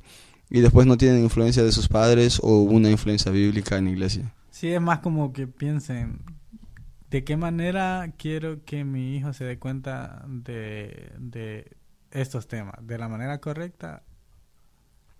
y 0.50 0.62
después 0.62 0.88
no 0.88 0.96
tienen 0.96 1.22
influencia 1.22 1.64
de 1.64 1.72
sus 1.72 1.90
padres 1.90 2.40
o 2.42 2.62
una 2.62 2.90
influencia 2.90 3.32
bíblica 3.32 3.78
en 3.78 3.86
la 3.86 3.92
iglesia. 3.92 4.34
Sí, 4.52 4.70
es 4.72 4.80
más 4.80 5.00
como 5.00 5.34
que 5.34 5.48
piensen, 5.48 6.22
¿de 7.10 7.26
qué 7.26 7.36
manera 7.36 8.14
quiero 8.18 8.64
que 8.64 8.86
mi 8.86 9.18
hijo 9.18 9.34
se 9.34 9.44
dé 9.44 9.60
cuenta 9.60 10.24
de, 10.28 11.12
de 11.20 11.76
estos 12.12 12.48
temas? 12.48 12.76
¿De 12.82 12.98
la 12.98 13.10
manera 13.10 13.40
correcta 13.40 14.04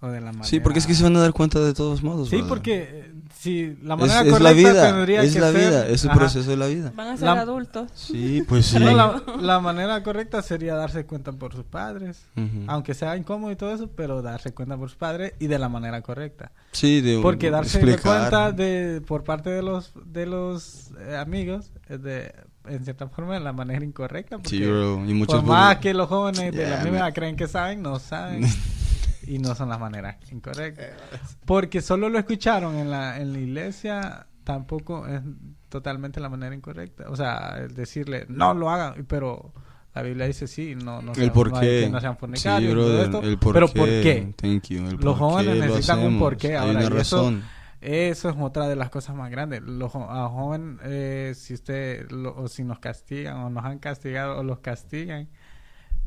o 0.04 0.08
de 0.10 0.20
la 0.20 0.28
manera... 0.28 0.44
Sí, 0.46 0.60
porque 0.60 0.80
es 0.80 0.86
que 0.88 0.94
se 0.94 1.04
van 1.04 1.16
a 1.16 1.22
dar 1.22 1.32
cuenta 1.34 1.60
de 1.60 1.74
todos 1.74 2.04
modos. 2.04 2.30
Sí, 2.30 2.36
brother. 2.36 2.50
porque 2.50 2.90
eh, 2.92 3.14
si 3.40 3.78
la 3.82 3.94
es, 3.96 4.00
manera 4.02 4.22
es 4.22 4.30
correcta 4.32 4.40
la 4.44 4.52
vida, 4.52 4.88
tendría 4.94 5.22
es 5.24 5.34
que 5.34 5.40
la 5.40 5.52
ser- 5.52 5.60
vida, 5.62 5.88
es 5.88 6.04
el 6.04 6.10
Ajá. 6.10 6.20
proceso 6.20 6.50
de 6.50 6.58
la 6.58 6.68
vida. 6.68 6.92
Van 6.96 7.08
a 7.08 7.18
ser 7.18 7.26
La- 7.26 7.42
adultos. 7.42 7.90
Sí, 7.96 8.44
pues 8.48 8.66
sí. 8.68 8.80
No, 8.80 8.92
la, 8.96 9.24
la 9.40 9.60
manera 9.60 10.04
correcta 10.04 10.42
sería 10.42 10.76
darse 10.76 11.06
cuenta 11.06 11.32
por 11.32 11.54
sus 11.56 11.64
padres, 11.64 12.26
aunque 12.68 12.94
sea 12.94 13.16
incómodo 13.18 13.52
y 13.52 13.56
todo 13.56 13.74
eso, 13.74 13.90
pero 13.96 14.22
darse 14.22 14.54
cuenta 14.54 14.78
por 14.78 14.90
sus 14.90 14.98
padres 14.98 15.34
y 15.40 15.48
de 15.48 15.58
la 15.58 15.70
manera 15.70 16.02
correcta. 16.02 16.52
Sí, 16.74 17.02
de 17.02 17.20
Porque 17.22 17.50
darse 17.50 17.78
explicar. 17.80 18.02
cuenta 18.30 18.52
de 18.52 19.02
por 19.08 19.24
parte 19.24 19.50
de 19.52 19.62
los 19.62 19.92
de 20.06 20.26
los 20.26 20.92
eh, 21.00 21.16
amigos 21.16 21.72
es 21.88 22.02
de 22.04 22.34
en 22.68 22.84
cierta 22.86 23.08
forma 23.10 23.34
de 23.34 23.40
la 23.42 23.52
manera 23.54 23.84
incorrecta. 23.84 24.38
Porque 24.38 24.50
Sí, 24.50 24.66
bro, 24.66 25.04
y 25.06 25.14
muchos 25.14 25.36
por 25.42 25.46
más 25.50 25.76
burros- 25.76 25.82
que 25.82 25.94
los 25.94 26.08
jóvenes 26.10 26.54
de 26.54 26.70
la 26.70 26.78
misma 26.84 27.00
man. 27.00 27.12
creen 27.14 27.36
que 27.36 27.48
saben, 27.48 27.82
no 27.82 28.00
saben. 28.00 28.44
y 29.28 29.40
no 29.40 29.56
son 29.56 29.70
las 29.70 29.80
maneras 29.80 30.18
incorrectas. 30.32 30.90
Porque 31.46 31.82
solo 31.82 32.10
lo 32.10 32.20
escucharon 32.20 32.76
en 32.76 32.90
la, 32.92 33.20
en 33.20 33.34
la 33.34 33.40
iglesia, 33.40 34.28
tampoco 34.44 35.08
es 35.08 35.22
totalmente 35.70 36.20
la 36.20 36.30
manera 36.30 36.54
incorrecta. 36.56 37.06
O 37.10 37.16
sea, 37.16 37.58
el 37.60 37.74
decirle, 37.74 38.26
no 38.30 38.54
lo 38.54 38.70
hagan, 38.70 39.06
pero 39.08 39.54
la 39.96 40.02
Biblia 40.02 40.26
dice 40.26 40.48
sí, 40.48 40.76
no, 40.76 41.02
no, 41.02 41.12
El 41.12 41.16
sean- 41.18 41.34
por 41.34 41.52
no 41.52 41.58
hay 41.58 41.68
qué. 41.68 41.80
que 41.86 41.90
no 41.90 42.00
sean 42.02 42.18
Sí, 42.36 42.68
todo 42.70 43.04
esto. 43.04 43.22
el 43.22 43.38
por 43.38 43.54
pero 43.54 43.68
qué. 43.68 43.80
¿por 43.80 43.88
qué? 43.88 44.34
Thank 44.36 44.64
you. 44.70 44.78
el 44.88 44.92
Los 44.96 45.00
por 45.00 45.16
jóvenes 45.18 45.54
qué 45.54 45.60
lo 45.60 45.66
necesitan 45.68 46.00
un 46.00 46.20
porqué. 46.20 46.48
Hay 46.50 46.56
Ahora, 46.56 46.72
una 46.72 46.82
y 46.82 46.86
eso- 46.86 46.96
razón. 46.96 47.44
Eso 47.82 48.30
es 48.30 48.36
otra 48.40 48.70
de 48.70 48.78
las 48.78 48.90
cosas 48.90 49.14
más 49.14 49.30
grandes. 49.30 49.62
Los 49.62 49.94
a 49.94 50.30
joven, 50.30 50.80
eh, 50.86 51.34
si 51.36 51.54
usted, 51.54 52.10
lo- 52.12 52.34
o 52.34 52.48
si 52.48 52.64
nos 52.64 52.80
castigan, 52.80 53.36
o 53.38 53.50
nos 53.50 53.66
han 53.66 53.80
castigado, 53.80 54.38
o 54.40 54.44
los 54.44 54.60
castigan, 54.60 55.28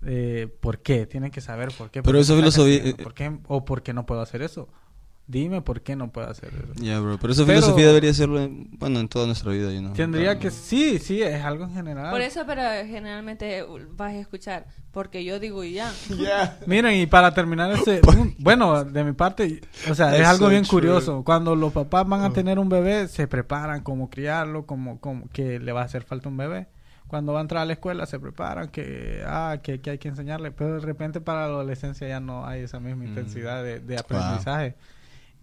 eh, 0.06 0.48
¿por 0.60 0.78
qué? 0.80 1.06
Tienen 1.06 1.30
que 1.30 1.40
saber 1.40 1.68
por 1.76 1.90
qué. 1.90 2.02
Pero 2.02 2.04
¿Por 2.04 2.14
qué 2.14 2.20
esa 2.20 2.32
me 2.34 2.38
están 2.46 2.52
filosofía- 2.52 2.76
castigando? 2.78 3.02
¿Por 3.04 3.14
qué? 3.14 3.38
¿O 3.48 3.64
por 3.64 3.82
qué 3.82 3.92
no 3.92 4.06
puedo 4.06 4.20
hacer 4.20 4.42
eso? 4.42 4.68
Dime 5.28 5.60
por 5.60 5.80
qué 5.80 5.96
no 5.96 6.12
puedo 6.12 6.30
hacer 6.30 6.50
eso. 6.54 6.72
Ya, 6.76 7.00
bro. 7.00 7.18
Pero 7.18 7.32
esa 7.32 7.44
Pero- 7.44 7.58
filosofía 7.58 7.88
debería 7.88 8.14
serlo, 8.14 8.40
en, 8.40 8.68
bueno, 8.78 9.00
en 9.00 9.08
toda 9.08 9.26
nuestra 9.26 9.50
vida, 9.50 9.72
you 9.72 9.80
know. 9.80 9.92
Tendría 9.92 10.38
que, 10.38 10.52
sí, 10.52 11.00
sí, 11.00 11.20
es 11.20 11.42
algo 11.44 11.64
en 11.64 11.74
general. 11.74 12.12
Por 12.12 12.20
eso, 12.20 12.44
pero 12.46 12.62
generalmente 12.86 13.64
vas 13.96 14.12
a 14.12 14.18
escuchar, 14.20 14.66
porque 14.92 15.24
yo 15.24 15.40
digo 15.40 15.64
y 15.64 15.72
ya. 15.72 15.92
Miren, 16.68 16.94
y 17.00 17.06
para 17.06 17.34
terminar 17.34 17.72
este, 17.72 18.00
bueno, 18.38 18.84
de 18.84 19.02
mi 19.02 19.14
parte, 19.14 19.62
o 19.90 19.96
sea, 19.96 20.16
es 20.16 20.24
algo 20.24 20.44
so 20.46 20.50
bien 20.50 20.62
true. 20.62 20.70
curioso. 20.80 21.24
Cuando 21.24 21.56
los 21.56 21.72
papás 21.72 22.06
van 22.08 22.20
a 22.20 22.28
Oh. 22.28 22.32
tener 22.32 22.60
un 22.60 22.68
bebé, 22.68 23.08
se 23.08 23.26
preparan 23.26 23.82
como 23.82 24.08
criarlo, 24.08 24.64
como, 24.64 25.00
como 25.00 25.28
que 25.30 25.58
le 25.58 25.72
va 25.72 25.82
a 25.82 25.84
hacer 25.86 26.04
falta 26.04 26.28
un 26.28 26.36
bebé. 26.36 26.68
Cuando 27.08 27.32
va 27.32 27.38
a 27.38 27.42
entrar 27.42 27.62
a 27.62 27.66
la 27.66 27.74
escuela, 27.74 28.04
se 28.06 28.18
preparan 28.18 28.68
que, 28.68 29.22
ah, 29.26 29.58
que, 29.62 29.80
que 29.80 29.90
hay 29.90 29.98
que 29.98 30.08
enseñarle. 30.08 30.50
Pero 30.50 30.74
de 30.74 30.80
repente 30.80 31.20
para 31.20 31.40
la 31.42 31.46
adolescencia 31.46 32.08
ya 32.08 32.20
no 32.20 32.46
hay 32.46 32.62
esa 32.62 32.80
misma 32.80 33.04
Mm. 33.04 33.08
intensidad 33.08 33.62
de, 33.62 33.80
de 33.80 33.98
aprendizaje. 33.98 34.74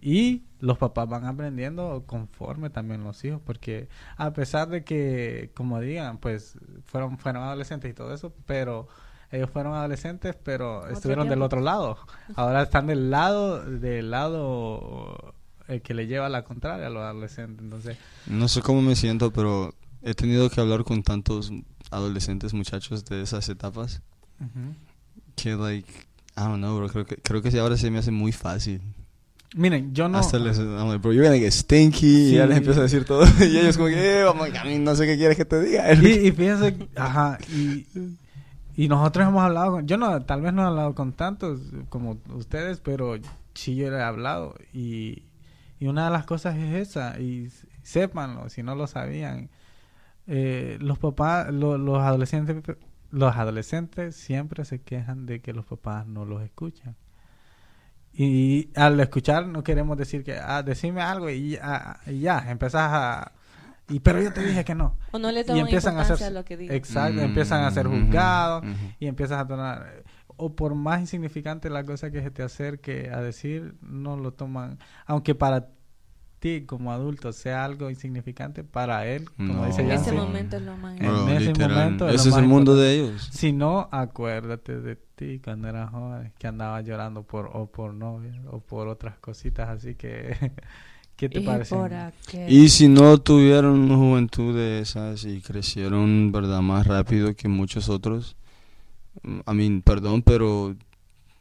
Y 0.02 0.44
los 0.60 0.78
papás 0.78 1.08
van 1.08 1.26
aprendiendo 1.26 2.04
conforme 2.06 2.70
también 2.70 3.04
los 3.06 3.24
hijos, 3.24 3.40
porque 3.46 3.88
a 4.18 4.34
pesar 4.34 4.68
de 4.68 4.84
que, 4.84 5.52
como 5.56 5.80
digan, 5.80 6.18
pues 6.18 6.58
fueron, 6.86 7.18
fueron 7.18 7.44
adolescentes 7.44 7.90
y 7.90 7.94
todo 7.94 8.14
eso, 8.14 8.34
pero 8.46 8.90
ellos 9.32 9.50
fueron 9.50 9.74
adolescentes, 9.74 10.36
pero 10.44 10.80
Otro 10.80 10.92
estuvieron 10.92 11.30
del 11.30 11.42
otro 11.42 11.62
lado. 11.62 11.98
Ahora 12.36 12.64
están 12.64 12.88
del 12.88 13.10
lado, 13.10 13.64
del 13.64 14.12
lado 14.12 15.34
el 15.70 15.82
que 15.82 15.94
le 15.94 16.08
lleva 16.08 16.28
la 16.28 16.44
contraria 16.44 16.88
a 16.88 16.90
los 16.90 17.02
adolescentes. 17.04 17.64
Entonces, 17.64 17.98
No 18.28 18.50
sé 18.50 18.62
cómo 18.62 18.82
me 18.82 18.98
siento, 18.98 19.32
pero 19.32 19.74
he 20.04 20.14
tenido 20.14 20.50
que 20.50 20.60
hablar 20.62 20.84
con 20.84 21.02
tantos 21.04 21.52
adolescentes, 21.92 22.54
muchachos 22.54 23.06
de 23.06 23.22
esas 23.22 23.48
etapas, 23.50 24.02
que, 25.36 25.56
like, 25.56 25.90
I 26.36 26.42
don't 26.42 26.58
know, 26.58 26.78
bro. 26.78 26.90
Creo 26.90 27.06
que, 27.06 27.16
creo 27.18 27.42
que 27.42 27.58
ahora 27.60 27.78
se 27.78 27.90
me 27.92 28.00
hace 28.00 28.12
muy 28.12 28.32
fácil. 28.32 28.82
miren, 29.56 29.94
yo 29.94 30.08
no... 30.10 30.18
Hasta 30.18 30.40
les, 30.40 30.58
I'm 30.58 30.88
like, 30.90 30.98
bro, 31.00 31.12
you're 31.14 31.26
gonna 31.28 31.40
get 31.40 31.52
stinky. 31.52 32.32
Y 32.32 32.36
ya 32.36 32.46
les 32.48 32.58
empiezo 32.58 32.80
a 32.80 32.84
decir 32.84 33.06
todo. 33.06 33.24
y 33.40 33.58
ellos 33.58 33.78
como 33.78 33.90
que, 33.90 34.20
eh, 34.20 34.24
vamos, 34.24 34.50
a 34.60 34.64
mí 34.64 34.78
no 34.80 34.96
sé 34.96 35.06
qué 35.06 35.16
quieres 35.18 35.38
que 35.38 35.46
te 35.46 35.62
diga. 35.62 35.94
y, 35.94 36.28
y 36.28 36.32
fíjense, 36.32 36.76
ajá, 36.96 37.38
y, 37.50 37.86
y 38.76 38.88
nosotros 38.88 39.28
hemos 39.28 39.44
hablado, 39.44 39.72
con- 39.74 39.88
yo 39.88 39.98
no, 39.98 40.22
tal 40.24 40.42
vez 40.42 40.54
no 40.54 40.64
he 40.64 40.66
hablado 40.66 40.96
con 40.96 41.14
tantos 41.14 41.60
como 41.90 42.18
ustedes, 42.36 42.80
pero 42.80 43.16
sí 43.54 43.76
yo 43.76 43.88
he 43.88 44.02
hablado 44.02 44.56
y, 44.74 45.24
y 45.80 45.86
una 45.88 46.06
de 46.06 46.12
las 46.12 46.26
cosas 46.26 46.58
es 46.58 46.90
esa, 46.90 47.20
y 47.20 47.50
sépanlo, 47.84 48.50
si 48.50 48.64
no 48.64 48.74
lo 48.74 48.88
sabían, 48.88 49.50
eh, 50.28 50.78
los 50.82 50.98
papás, 51.00 51.52
lo- 51.54 51.78
los 51.78 52.00
adolescentes, 52.00 52.78
los 53.12 53.36
adolescentes 53.36 54.16
siempre 54.16 54.66
se 54.66 54.82
quejan 54.82 55.26
de 55.26 55.42
que 55.42 55.54
los 55.54 55.66
papás 55.66 56.08
no 56.08 56.26
los 56.26 56.42
escuchan. 56.44 56.96
Y 58.16 58.70
al 58.76 59.00
escuchar 59.00 59.48
no 59.48 59.64
queremos 59.64 59.98
decir 59.98 60.24
que, 60.24 60.38
ah, 60.38 60.62
decime 60.62 61.02
algo 61.02 61.30
y 61.30 61.52
ya, 61.52 62.00
y 62.06 62.20
ya 62.20 62.46
empezás 62.52 62.90
a... 62.94 63.32
Y, 63.90 64.00
pero 64.00 64.22
yo 64.22 64.32
te 64.32 64.46
dije 64.46 64.64
que 64.64 64.76
no. 64.76 64.98
O 65.12 65.20
no 65.20 65.32
le 65.32 65.42
Y 65.42 65.44
toman 65.44 65.62
empiezan 65.62 65.98
a 65.98 66.02
importancia 66.02 66.28
hacer... 66.28 66.38
a 66.38 66.40
lo 66.40 66.46
que 66.46 66.56
digo. 66.58 66.74
Exacto, 66.74 67.22
Mm, 67.22 67.26
empiezan 67.26 67.64
a 67.64 67.72
ser 67.72 67.88
juzgados 67.88 68.64
y 69.00 69.08
empiezas 69.08 69.40
a 69.40 69.48
tomar... 69.48 70.04
O 70.38 70.56
por 70.56 70.74
más 70.76 71.00
insignificante 71.02 71.70
la 71.70 71.84
cosa 71.84 72.10
que 72.12 72.22
se 72.22 72.32
te 72.32 72.44
acerque 72.44 73.10
a 73.12 73.20
decir, 73.22 73.76
no 73.82 74.16
lo 74.16 74.32
toman... 74.34 74.78
Aunque 75.06 75.34
para 75.36 75.70
ti 76.44 76.66
como 76.66 76.92
adulto 76.92 77.32
sea 77.34 77.64
algo 77.66 77.90
insignificante, 77.90 78.64
para 78.64 79.08
él, 79.08 79.30
como 79.46 79.64
No. 79.64 79.66
dice 79.66 79.82
En 79.82 79.92
ese 79.92 80.12
Yancy, 80.12 80.16
momento 80.18 80.58
es 80.58 80.64
lo 80.64 80.78
más 80.78 81.00
En 81.00 81.06
Bro, 81.08 81.28
ese 81.30 81.40
literal, 81.48 81.70
momento 81.70 82.10
es 82.10 82.16
ese 82.16 82.26
lo 82.26 82.30
es 82.30 82.36
más 82.36 82.42
el 82.44 82.48
mundo 82.48 82.72
importante. 82.72 82.84
de 82.88 82.94
ellos. 82.96 83.30
Si 83.32 83.54
no, 83.54 83.90
acuérdate 83.92 84.80
de 84.82 84.96
ti 85.16 85.40
cuando 85.44 85.68
eras 85.70 85.90
joven, 85.92 86.34
que 86.38 86.48
andabas 86.48 86.86
llorando 86.86 87.24
por 87.24 87.50
o 87.54 87.68
por 87.72 87.94
novia 87.94 88.42
o 88.52 88.60
por 88.62 88.88
otras 88.88 89.18
cositas, 89.20 89.70
así 89.70 89.96
que 89.96 90.36
¿qué 91.16 91.30
te 91.30 91.40
Y 91.40 91.46
parece? 91.46 91.76
Y 92.48 92.70
si 92.70 92.88
no 92.88 93.18
tuvieron 93.20 93.80
una 93.82 93.96
juventud 93.96 94.56
de 94.56 94.80
esas 94.80 95.26
y 95.26 95.42
crecieron, 95.42 96.32
¿verdad? 96.32 96.62
Más 96.62 96.86
rápido 96.88 97.36
que 97.36 97.48
muchos 97.48 97.90
otros. 97.90 98.36
A 99.46 99.54
mí, 99.54 99.82
perdón, 99.82 100.22
pero 100.24 100.76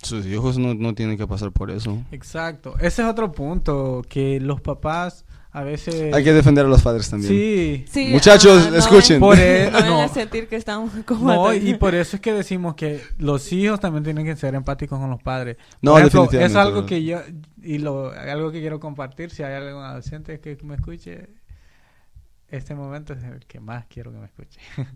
sus 0.03 0.27
hijos 0.27 0.59
no, 0.59 0.75
no 0.75 0.95
tienen 0.95 1.17
que 1.17 1.27
pasar 1.27 1.53
por 1.53 1.71
eso. 1.71 2.03
Exacto, 2.11 2.75
ese 2.79 3.03
es 3.03 3.09
otro 3.09 3.33
punto 3.33 4.03
que 4.09 4.41
los 4.41 4.61
papás 4.61 5.25
a 5.55 5.63
veces 5.63 6.15
Hay 6.15 6.25
que 6.25 6.33
defender 6.33 6.65
a 6.65 6.69
los 6.69 6.83
padres 6.83 7.11
también. 7.11 7.31
sí, 7.31 7.85
Sí, 7.87 8.09
Muchachos, 8.11 8.71
no 8.71 8.77
escuchen. 8.77 9.21
Por 9.21 9.39
e- 9.39 9.71
no 9.71 9.99
van 9.99 10.05
a 10.05 10.09
sentir 10.09 10.49
que 10.49 10.57
estamos 10.57 10.93
como 11.07 11.27
No, 11.27 11.55
y 11.55 11.75
por 11.75 11.95
eso 11.95 12.17
es 12.17 12.23
que 12.23 12.33
decimos 12.33 12.75
que 12.75 13.03
los 13.19 13.53
hijos 13.53 13.79
también 13.79 14.03
tienen 14.03 14.25
que 14.25 14.35
ser 14.35 14.55
empáticos 14.55 14.99
con 14.99 15.11
los 15.11 15.23
padres. 15.23 15.59
No, 15.83 15.93
Por 15.93 16.01
ejemplo, 16.01 16.23
definitivamente, 16.23 16.53
Es 16.53 16.57
algo 16.67 16.87
que 16.87 17.05
yo, 17.05 17.21
y 17.63 17.79
lo, 17.79 18.11
algo 18.13 18.51
que 18.51 18.61
quiero 18.61 18.81
compartir, 18.81 19.31
si 19.31 19.43
hay 19.43 19.55
algún 19.55 19.83
adolescente 19.83 20.41
que 20.41 20.57
me 20.63 20.77
escuche, 20.77 21.29
este 22.49 22.75
momento 22.75 23.13
es 23.13 23.23
el 23.23 23.45
que 23.47 23.61
más 23.61 23.85
quiero 23.87 24.11
que 24.11 24.19
me 24.19 24.27
escuche. 24.27 24.59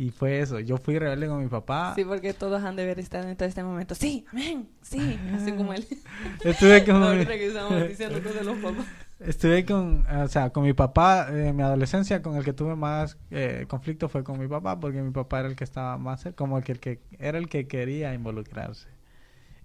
y 0.00 0.08
fue 0.08 0.40
eso, 0.40 0.58
yo 0.60 0.78
fui 0.78 0.98
rebelde 0.98 1.28
con 1.28 1.42
mi 1.42 1.48
papá. 1.48 1.92
Sí, 1.94 2.06
porque 2.06 2.32
todos 2.32 2.64
han 2.64 2.74
de 2.74 2.84
haber 2.84 2.98
estado 2.98 3.28
en 3.28 3.36
todo 3.36 3.46
este 3.46 3.62
momento. 3.62 3.94
Sí, 3.94 4.24
amén, 4.32 4.66
sí. 4.80 5.20
Así 5.34 5.52
como 5.52 5.74
él. 5.74 5.86
Estuve 6.42 6.86
con, 6.86 7.00
mi, 7.00 7.06
Ahorita 7.06 7.32
que 7.32 7.46
estamos 7.48 7.86
diciendo 7.86 8.22
cosas 8.22 8.38
de 8.38 8.44
los 8.44 8.56
papás. 8.60 8.86
estuve 9.18 9.66
con, 9.66 10.06
o 10.06 10.28
sea, 10.28 10.48
con 10.54 10.64
mi 10.64 10.72
papá 10.72 11.28
eh, 11.30 11.48
en 11.48 11.56
mi 11.56 11.62
adolescencia, 11.62 12.22
con 12.22 12.34
el 12.36 12.44
que 12.44 12.54
tuve 12.54 12.76
más 12.76 13.18
eh, 13.30 13.66
conflicto 13.68 14.08
fue 14.08 14.24
con 14.24 14.38
mi 14.38 14.48
papá, 14.48 14.80
porque 14.80 15.02
mi 15.02 15.10
papá 15.10 15.40
era 15.40 15.50
el 15.50 15.54
que 15.54 15.64
estaba 15.64 15.98
más, 15.98 16.26
como 16.34 16.56
el 16.56 16.64
que, 16.64 16.72
el 16.72 16.80
que 16.80 17.00
era 17.18 17.36
el 17.36 17.50
que 17.50 17.68
quería 17.68 18.14
involucrarse. 18.14 18.88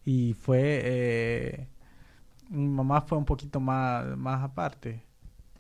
Y 0.04 0.34
fue, 0.34 0.82
eh, 0.84 1.68
mi 2.50 2.68
mamá 2.68 3.00
fue 3.00 3.18
un 3.18 3.26
poquito 3.26 3.62
más, 3.62 4.18
más 4.18 4.44
aparte, 4.44 5.02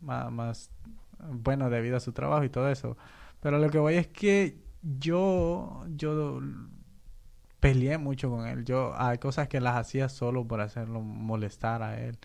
más, 0.01 0.29
más, 0.33 0.69
bueno, 1.17 1.69
debido 1.69 1.95
a 1.95 2.01
su 2.01 2.11
trabajo 2.11 2.43
y 2.43 2.49
todo 2.49 2.69
eso. 2.69 2.97
Pero 3.39 3.57
lo 3.57 3.69
que 3.69 3.77
voy 3.77 3.93
es 3.93 4.07
que 4.07 4.64
yo, 4.85 5.85
yo 5.89 6.41
peleé 7.59 7.97
mucho 7.97 8.29
con 8.29 8.47
él. 8.47 8.65
Yo, 8.65 8.93
hay 8.97 9.17
cosas 9.17 9.47
que 9.47 9.59
las 9.61 9.75
hacía 9.77 10.09
solo 10.09 10.47
por 10.47 10.61
hacerlo 10.61 11.01
molestar 11.01 11.81
a 11.83 11.99
él, 11.99 12.17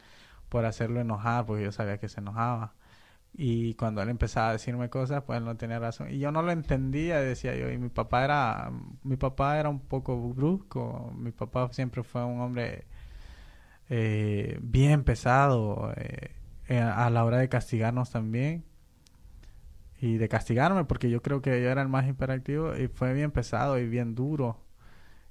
por 0.49 0.67
hacerlo 0.67 1.01
enojar, 1.01 1.47
porque 1.47 1.65
yo 1.65 1.73
sabía 1.73 1.99
que 1.99 2.09
se 2.09 2.21
enojaba. 2.21 2.75
Y 3.35 3.75
cuando 3.75 4.03
él 4.03 4.09
empezaba 4.11 4.51
a 4.51 4.53
decirme 4.53 4.91
cosas, 4.91 5.23
pues 5.25 5.39
él 5.39 5.45
no 5.45 5.57
tenía 5.57 5.79
razón. 5.79 6.11
Y 6.11 6.19
yo 6.19 6.33
no 6.33 6.43
lo 6.43 6.53
entendía, 6.53 7.21
decía 7.21 7.57
yo. 7.57 7.71
Y 7.71 7.79
mi 7.79 7.89
papá 7.89 8.25
era, 8.25 8.71
mi 9.05 9.17
papá 9.17 9.59
era 9.59 9.69
un 9.71 9.81
poco 9.81 10.19
brusco. 10.35 11.13
Mi 11.17 11.33
papá 11.33 11.69
siempre 11.73 12.03
fue 12.03 12.25
un 12.25 12.41
hombre 12.41 12.87
eh, 13.89 14.59
bien 14.63 15.05
pesado 15.05 15.93
eh, 15.97 16.33
eh, 16.69 16.81
a 16.81 17.11
la 17.11 17.25
hora 17.25 17.39
de 17.39 17.49
castigarnos 17.49 18.11
también. 18.11 18.65
Y 20.01 20.17
de 20.17 20.29
castigarme, 20.29 20.85
porque 20.85 21.11
yo 21.11 21.23
creo 21.23 21.43
que 21.43 21.63
yo 21.63 21.69
era 21.71 21.83
el 21.83 21.89
más 21.89 22.09
hiperactivo. 22.09 22.77
Y 22.77 22.89
fue 22.89 23.13
bien 23.13 23.31
pesado 23.31 23.79
y 23.79 23.87
bien 23.87 24.15
duro. 24.15 24.59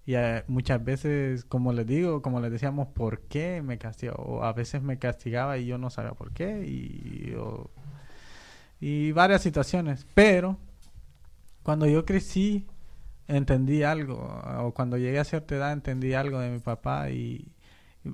Y 0.05 0.15
eh, 0.15 0.43
muchas 0.47 0.83
veces, 0.83 1.45
como 1.45 1.73
les 1.73 1.87
digo, 1.87 2.21
como 2.21 2.39
les 2.39 2.51
decíamos, 2.51 2.87
¿por 2.89 3.21
qué 3.21 3.61
me 3.61 3.77
castigaba? 3.77 4.23
O 4.23 4.43
a 4.43 4.53
veces 4.53 4.81
me 4.81 4.99
castigaba 4.99 5.57
y 5.57 5.65
yo 5.65 5.77
no 5.77 5.89
sabía 5.89 6.13
por 6.13 6.31
qué. 6.33 6.65
Y, 6.65 7.35
y 8.79 9.11
varias 9.11 9.41
situaciones. 9.41 10.07
Pero 10.13 10.57
cuando 11.63 11.85
yo 11.85 12.05
crecí, 12.05 12.67
entendí 13.27 13.83
algo, 13.83 14.41
o 14.59 14.73
cuando 14.73 14.97
llegué 14.97 15.19
a 15.19 15.23
cierta 15.23 15.55
edad 15.55 15.71
entendí 15.73 16.13
algo 16.13 16.39
de 16.39 16.49
mi 16.49 16.59
papá 16.59 17.11
y, 17.11 17.51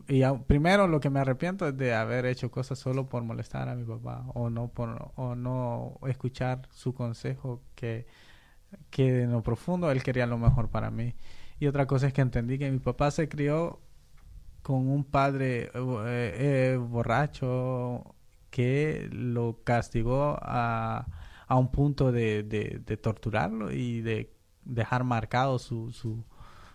y, 0.07 0.23
primero 0.47 0.88
lo 0.88 0.99
que 0.99 1.09
me 1.09 1.19
arrepiento 1.19 1.67
es 1.67 1.77
de 1.77 1.93
haber 1.93 2.25
hecho 2.25 2.51
cosas 2.51 2.79
solo 2.79 3.07
por 3.07 3.23
molestar 3.23 3.69
a 3.69 3.75
mi 3.75 3.83
papá 3.83 4.25
o 4.33 4.49
no 4.49 4.69
por 4.69 5.11
o 5.15 5.36
no 5.36 5.99
escuchar 6.07 6.67
su 6.71 6.93
consejo 6.93 7.61
que 7.75 8.07
que 8.89 9.23
en 9.23 9.31
lo 9.31 9.43
profundo 9.43 9.91
él 9.91 10.03
quería 10.03 10.25
lo 10.25 10.38
mejor 10.38 10.69
para 10.69 10.91
mí. 10.91 11.15
Y 11.59 11.67
otra 11.67 11.88
cosa 11.88 12.07
es 12.07 12.13
que 12.13 12.21
entendí 12.21 12.57
que 12.57 12.71
mi 12.71 12.79
papá 12.79 13.11
se 13.11 13.29
crió 13.29 13.79
con 14.61 14.88
un 14.89 15.03
padre 15.03 15.69
eh, 15.73 16.71
eh, 16.75 16.77
borracho 16.77 18.15
que 18.49 19.07
lo 19.11 19.61
castigó 19.63 20.38
a, 20.41 21.05
a 21.47 21.55
un 21.57 21.71
punto 21.71 22.11
de, 22.11 22.43
de, 22.43 22.97
torturarlo 22.97 23.71
y 23.71 24.01
de 24.01 24.33
dejar 24.63 25.03
marcado 25.03 25.59
su, 25.59 25.91
su, 25.91 26.23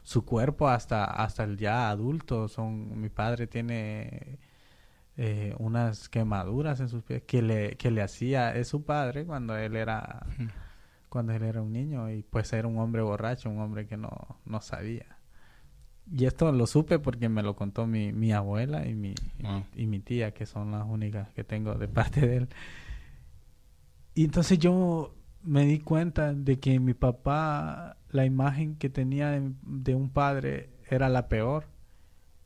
su 0.03 0.25
cuerpo 0.25 0.69
hasta, 0.69 1.05
hasta 1.05 1.45
el 1.45 1.57
ya 1.57 1.91
adulto. 1.91 2.49
Son, 2.49 3.01
mi 3.01 3.09
padre 3.09 3.47
tiene 3.47 4.39
eh, 5.17 5.55
unas 5.59 6.09
quemaduras 6.09 6.81
en 6.81 6.89
sus 6.89 7.03
pies 7.03 7.23
que 7.23 7.43
le, 7.43 7.77
que 7.77 7.91
le 7.91 8.03
hacía 8.03 8.55
es 8.55 8.69
su 8.69 8.85
padre 8.85 9.25
cuando 9.27 9.57
él 9.57 9.77
era 9.77 10.27
cuando 11.11 11.33
él 11.35 11.43
era 11.43 11.61
un 11.61 11.73
niño 11.73 12.11
y 12.11 12.23
pues 12.23 12.53
era 12.53 12.69
un 12.69 12.79
hombre 12.79 13.03
borracho, 13.03 13.51
un 13.51 13.59
hombre 13.59 13.87
que 13.87 13.97
no, 13.97 14.11
no 14.47 14.61
sabía. 14.61 15.19
Y 16.13 16.25
esto 16.25 16.51
lo 16.53 16.67
supe 16.67 16.99
porque 16.99 17.29
me 17.29 17.43
lo 17.43 17.55
contó 17.55 17.87
mi, 17.87 18.13
mi 18.13 18.33
abuela 18.33 18.87
y 18.87 18.95
mi, 18.95 19.15
ah. 19.45 19.65
y 19.75 19.87
mi 19.87 20.01
tía, 20.01 20.33
que 20.33 20.47
son 20.47 20.71
las 20.73 20.85
únicas 20.87 21.29
que 21.35 21.45
tengo 21.45 21.75
de 21.75 21.89
parte 21.89 22.27
de 22.27 22.37
él. 22.39 22.49
Y 24.15 24.25
entonces 24.25 24.59
yo 24.59 25.15
me 25.43 25.65
di 25.65 25.81
cuenta 25.81 26.33
de 26.33 26.59
que 26.59 26.79
mi 26.81 26.95
papá, 26.95 27.97
la 28.11 28.25
imagen 28.25 28.77
que 28.77 28.91
tenía 28.91 29.31
de, 29.31 29.95
un 29.95 30.11
padre 30.11 30.71
era 30.89 31.09
la 31.09 31.29
peor. 31.29 31.67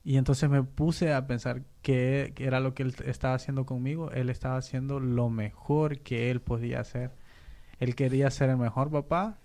Y 0.05 0.19
entonces 0.19 0.51
me 0.51 0.63
puse 0.63 1.15
a 1.15 1.27
pensar 1.27 1.63
que, 1.83 2.33
que, 2.35 2.45
era 2.45 2.61
lo 2.61 2.75
que 2.75 2.83
él 2.83 2.95
estaba 3.07 3.35
haciendo 3.35 3.65
conmigo. 3.67 4.11
Él 4.13 4.29
estaba 4.31 4.57
haciendo 4.57 5.01
lo 5.01 5.31
mejor 5.31 6.01
que 6.01 6.31
él 6.31 6.41
podía 6.41 6.81
hacer. 6.81 7.13
Él 7.81 7.95
quería 7.95 8.31
ser 8.31 8.51
el 8.51 8.59
mejor 8.59 8.91
papá. 8.91 9.39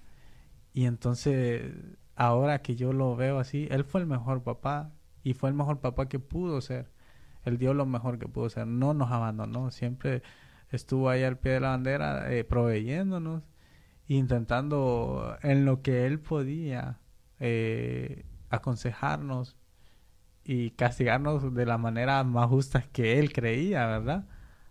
Y 0.74 0.86
entonces 0.86 1.72
ahora 2.20 2.62
que 2.62 2.76
yo 2.76 2.92
lo 2.92 3.16
veo 3.16 3.40
así, 3.40 3.68
él 3.72 3.86
fue 3.86 4.02
el 4.02 4.08
mejor 4.08 4.44
papá 4.44 4.92
y 5.24 5.34
fue 5.34 5.50
el 5.50 5.56
mejor 5.56 5.80
papá 5.80 6.10
que 6.10 6.20
pudo 6.20 6.60
ser. 6.60 6.92
Él 7.46 7.58
dio 7.58 7.74
lo 7.74 7.86
mejor 7.86 8.20
que 8.20 8.28
pudo 8.28 8.50
ser, 8.50 8.68
no 8.68 8.94
nos 8.94 9.10
abandonó, 9.10 9.72
siempre 9.72 10.22
estuvo 10.70 11.10
ahí 11.10 11.24
al 11.24 11.38
pie 11.38 11.54
de 11.54 11.60
la 11.62 11.70
bandera 11.70 12.32
eh, 12.32 12.44
proveyéndonos, 12.44 13.44
intentando 14.16 15.38
en 15.44 15.66
lo 15.66 15.82
que 15.82 16.06
él 16.06 16.20
podía 16.20 17.00
eh, 17.40 18.26
aconsejarnos 18.50 19.56
y 20.44 20.72
castigarnos 20.72 21.54
de 21.54 21.66
la 21.66 21.78
manera 21.78 22.24
más 22.24 22.50
justa 22.50 22.84
que 22.92 23.20
él 23.20 23.32
creía, 23.32 23.86
¿verdad? 23.86 24.26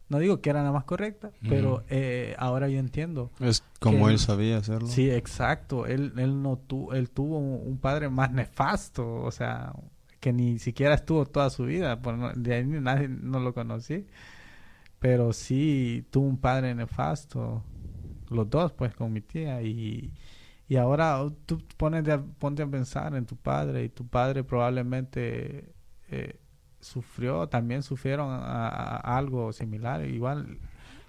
No 0.09 0.19
digo 0.19 0.41
que 0.41 0.51
era 0.51 0.63
la 0.63 0.73
más 0.73 0.85
correcta, 0.85 1.31
pero 1.49 1.85
eh, 1.89 2.35
ahora 2.39 2.69
yo 2.69 2.79
entiendo. 2.79 3.31
Es 3.41 3.63
como 3.79 4.09
él, 4.09 4.19
sabía 4.19 4.57
hacerlo. 4.57 4.89
Sí, 4.89 5.11
exacto. 5.11 5.87
Él, 5.87 6.15
él, 6.17 6.43
no 6.43 6.57
tu, 6.57 6.93
él 6.93 7.11
tuvo 7.11 7.39
un, 7.39 7.79
padre 7.79 8.09
más 8.09 8.33
nefasto, 8.33 9.17
o 9.17 9.31
sea, 9.31 9.75
que 10.19 10.33
ni 10.33 10.59
siquiera 10.59 10.95
estuvo 10.95 11.27
toda 11.27 11.51
su 11.51 11.65
vida. 11.65 12.01
de 12.37 12.55
ahí 12.55 12.65
nadie 12.65 13.07
no 13.09 13.39
lo 13.39 13.53
conocí. 13.53 14.07
Pero 14.99 15.33
sí 15.33 16.07
tuvo 16.11 16.27
un 16.27 16.39
padre 16.39 16.75
nefasto, 16.75 17.63
los 18.31 18.49
dos, 18.51 18.73
pues, 18.73 18.95
con 18.95 19.13
mi 19.13 19.21
tía. 19.21 19.63
Y, 19.63 20.15
y 20.69 20.77
ahora 20.77 21.21
tú 21.47 21.63
pones 21.77 22.05
de, 22.05 22.19
ponte 22.19 22.63
a 22.63 22.67
pensar 22.67 23.15
en 23.15 23.27
tu 23.27 23.37
padre 23.37 23.85
y 23.85 23.89
tu 23.89 24.07
padre 24.07 24.45
probablemente... 24.45 25.73
Eh, 26.11 26.41
sufrió, 26.81 27.49
también 27.49 27.83
sufrieron 27.83 28.29
algo 28.31 29.53
similar. 29.53 30.05
Igual, 30.07 30.59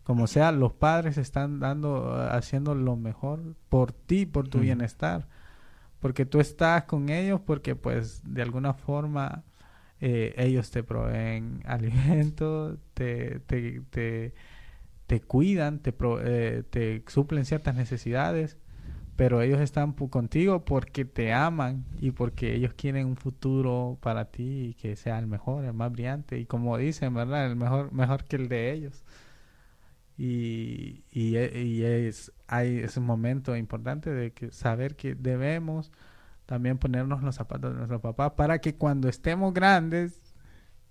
como 0.04 0.28
sea, 0.28 0.52
los 0.52 0.74
padres 0.74 1.18
están 1.18 1.60
dando, 1.60 2.14
haciendo 2.32 2.76
lo 2.76 2.96
mejor 2.96 3.56
por 3.70 3.92
ti, 3.92 4.26
por 4.26 4.48
tu 4.48 4.60
bienestar. 4.60 5.28
Porque 6.00 6.26
tú 6.26 6.40
estás 6.40 6.86
con 6.86 7.10
ellos 7.10 7.42
porque 7.42 7.76
pues 7.76 8.22
de 8.24 8.42
alguna 8.42 8.74
forma 8.74 9.44
eh, 10.00 10.34
ellos 10.38 10.72
te 10.72 10.84
proveen 10.84 11.62
alimento, 11.66 12.78
te, 12.94 13.40
te, 13.42 13.82
te, 13.90 14.34
te 15.10 15.20
cuidan, 15.22 15.80
te, 15.80 15.92
eh, 16.22 16.64
te 16.70 17.04
suplen 17.08 17.44
ciertas 17.44 17.76
necesidades 17.76 18.58
pero 19.20 19.42
ellos 19.42 19.60
están 19.60 19.92
contigo 19.92 20.64
porque 20.64 21.04
te 21.04 21.34
aman 21.34 21.84
y 22.00 22.12
porque 22.12 22.56
ellos 22.56 22.74
quieren 22.74 23.06
un 23.06 23.18
futuro 23.18 23.98
para 24.02 24.32
ti 24.32 24.70
y 24.70 24.74
que 24.76 24.96
sea 24.96 25.20
el 25.20 25.28
mejor, 25.28 25.66
el 25.66 25.74
más 25.74 25.92
brillante 25.92 26.40
y 26.40 26.46
como 26.46 26.78
dicen, 26.78 27.14
¿verdad? 27.14 27.48
El 27.48 27.58
mejor 27.58 27.92
mejor 27.92 28.24
que 28.24 28.38
el 28.38 28.48
de 28.48 28.72
ellos. 28.72 29.04
Y, 30.18 31.04
y, 31.12 31.36
e, 31.36 32.08
es 32.08 32.32
hay 32.48 32.78
ese 32.78 33.02
momento 33.02 33.58
importante 33.58 34.10
de 34.10 34.32
que 34.32 34.52
saber 34.52 34.96
que 34.96 35.16
debemos 35.16 35.92
también 36.46 36.78
ponernos 36.78 37.22
los 37.22 37.36
zapatos 37.36 37.74
de 37.74 37.78
nuestro 37.78 38.00
papá 38.00 38.38
para 38.38 38.60
que 38.60 38.76
cuando 38.76 39.10
estemos 39.10 39.54
grandes 39.54 40.29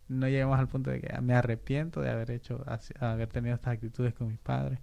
no 0.09 0.29
lleguemos 0.29 0.59
al 0.59 0.69
punto 0.69 0.91
de 0.91 1.01
que 1.01 1.21
me 1.21 1.35
arrepiento 1.35 2.01
de 2.01 2.11
haber 2.11 2.31
hecho 2.31 2.65
haber 3.01 3.29
tenido 3.29 3.55
estas 3.55 3.75
actitudes 3.75 4.15
con 4.15 4.29
mis 4.29 4.39
padres 4.39 4.81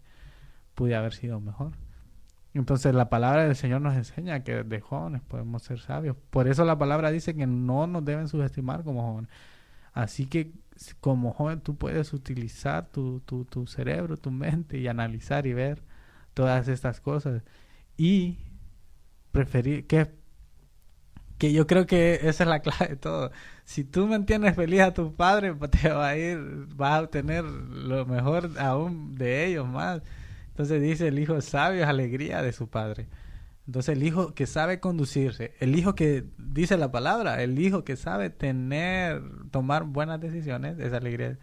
pude 0.76 0.96
haber 0.96 1.14
sido 1.14 1.40
mejor 1.40 1.74
entonces 2.56 2.96
la 2.96 3.10
palabra 3.10 3.44
del 3.44 3.56
Señor 3.56 3.82
nos 3.82 3.96
enseña 3.96 4.44
que 4.44 4.64
de 4.64 4.80
jóvenes 4.80 5.22
podemos 5.22 5.62
ser 5.64 5.80
sabios. 5.80 6.16
Por 6.30 6.48
eso 6.48 6.64
la 6.64 6.78
palabra 6.78 7.12
dice 7.12 7.36
que 7.36 7.46
no 7.46 7.86
nos 7.86 8.06
deben 8.06 8.30
subestimar 8.30 8.84
como 8.84 9.04
jóvenes. 9.04 9.30
Así 9.92 10.26
que 10.26 10.54
como 11.02 11.34
joven 11.34 11.60
tú 11.60 11.76
puedes 11.76 12.14
utilizar 12.14 12.88
tu, 12.88 13.20
tu, 13.22 13.44
tu 13.44 13.68
cerebro, 13.68 14.16
tu 14.18 14.32
mente 14.32 14.78
y 14.78 14.88
analizar 14.88 15.46
y 15.48 15.54
ver 15.54 15.84
todas 16.34 16.70
estas 16.70 17.02
cosas. 17.02 17.44
Y 17.98 18.40
preferir 19.34 19.86
que 19.86 20.16
que 21.38 21.52
yo 21.54 21.68
creo 21.68 21.86
que 21.86 22.20
esa 22.24 22.44
es 22.44 22.50
la 22.50 22.60
clave 22.62 22.90
de 22.90 22.96
todo. 22.96 23.32
Si 23.64 23.84
tú 23.84 24.08
mantienes 24.08 24.56
feliz 24.56 24.82
a 24.82 24.94
tu 24.94 25.16
padre, 25.16 25.54
te 25.70 25.90
va 25.90 26.10
a 26.10 26.18
ir, 26.18 26.40
vas 26.76 26.94
a 26.94 27.02
obtener 27.04 27.44
lo 27.44 28.06
mejor 28.06 28.52
aún 28.60 29.16
de 29.16 29.46
ellos 29.46 29.68
más. 29.68 30.02
Entonces 30.50 30.82
dice, 30.82 31.08
el 31.10 31.20
hijo 31.20 31.40
sabio 31.42 31.84
es 31.84 31.88
alegría 31.88 32.42
de 32.42 32.54
su 32.54 32.70
padre. 32.70 33.08
Entonces 33.68 33.98
el 33.98 34.04
hijo 34.04 34.34
que 34.36 34.46
sabe 34.46 34.80
conducirse, 34.80 35.54
el 35.60 35.76
hijo 35.76 35.96
que 35.96 36.26
dice 36.38 36.78
la 36.78 36.92
palabra, 36.92 37.42
el 37.42 37.58
hijo 37.60 37.84
que 37.84 37.96
sabe 37.96 38.30
tener, 38.30 39.22
tomar 39.52 39.86
buenas 39.86 40.22
decisiones, 40.22 40.78
es 40.80 40.94
alegría 40.94 41.40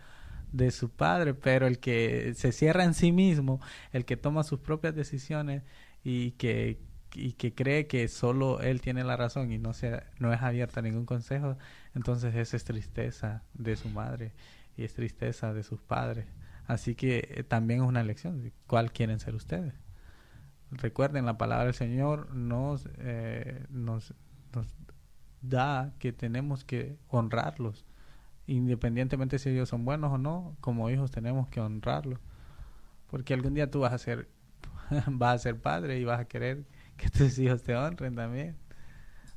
de 0.53 0.71
su 0.71 0.91
padre, 0.91 1.35
pero 1.35 1.67
el 1.67 1.79
que 1.81 2.35
se 2.37 2.53
cierra 2.53 2.85
en 2.85 2.95
sí 2.95 3.11
mismo, 3.11 3.61
el 3.93 4.05
que 4.05 4.17
toma 4.17 4.45
sus 4.45 4.61
propias 4.61 4.95
decisiones 4.95 5.63
y 6.05 6.33
que, 6.33 6.81
y 7.15 7.33
que 7.35 7.55
cree 7.55 7.87
que 7.87 8.09
solo 8.09 8.61
él 8.61 8.81
tiene 8.81 9.05
la 9.05 9.17
razón 9.17 9.53
y 9.53 9.59
no, 9.59 9.73
se, 9.73 10.03
no 10.19 10.33
es 10.33 10.43
abierta 10.43 10.81
a 10.81 10.83
ningún 10.83 11.07
consejo, 11.07 11.57
entonces 11.95 12.35
esa 12.35 12.57
es 12.57 12.65
tristeza 12.65 13.43
de 13.55 13.77
su 13.77 13.89
madre 13.89 14.33
y 14.77 14.85
es 14.85 14.95
tristeza 14.95 15.53
de 15.53 15.63
sus 15.63 15.81
padres. 15.81 16.27
Así 16.67 16.95
que 16.95 17.29
eh, 17.31 17.43
también 17.43 17.83
es 17.83 17.87
una 17.87 18.01
elección. 18.01 18.53
¿Cuál 18.67 18.93
quieren 18.93 19.21
ser 19.21 19.35
ustedes? 19.35 19.75
Recuerden, 20.71 21.27
la 21.27 21.37
palabra 21.37 21.67
del 21.67 21.75
Señor 21.75 22.35
nos, 22.35 22.89
eh, 22.99 23.67
nos, 23.69 24.15
nos 24.55 24.75
da 25.43 25.93
que 25.99 26.13
tenemos 26.13 26.65
que 26.65 26.97
honrarlos. 27.09 27.85
Independientemente 28.47 29.39
si 29.39 29.51
ellos 29.51 29.69
son 29.69 29.85
buenos 29.85 30.13
o 30.13 30.19
no, 30.19 30.57
como 30.61 30.89
hijos 30.89 31.11
tenemos 31.11 31.49
que 31.49 31.61
honrarlos. 31.61 32.21
Porque 33.09 33.35
algún 33.35 33.55
día 33.55 33.71
tú 33.71 33.81
vas 33.81 33.93
a 33.93 33.99
ser, 33.99 34.29
vas 35.09 35.35
a 35.35 35.39
ser 35.39 35.61
padre 35.61 35.99
y 35.99 36.05
vas 36.05 36.21
a 36.21 36.25
querer 36.27 36.65
que 37.03 37.11
tus 37.11 37.39
hijos 37.39 37.63
te 37.63 37.75
honren 37.75 38.15
también. 38.15 38.57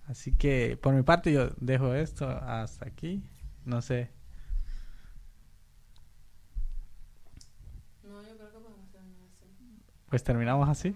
Así 0.08 0.34
que 0.34 0.78
por 0.82 0.94
mi 0.94 1.02
parte 1.02 1.34
yo 1.34 1.50
dejo 1.58 1.96
esto 1.96 2.30
hasta 2.30 2.88
aquí. 2.88 3.24
No 3.66 3.82
sé, 3.82 4.12
Pues 10.16 10.24
terminamos 10.24 10.70
así. 10.70 10.96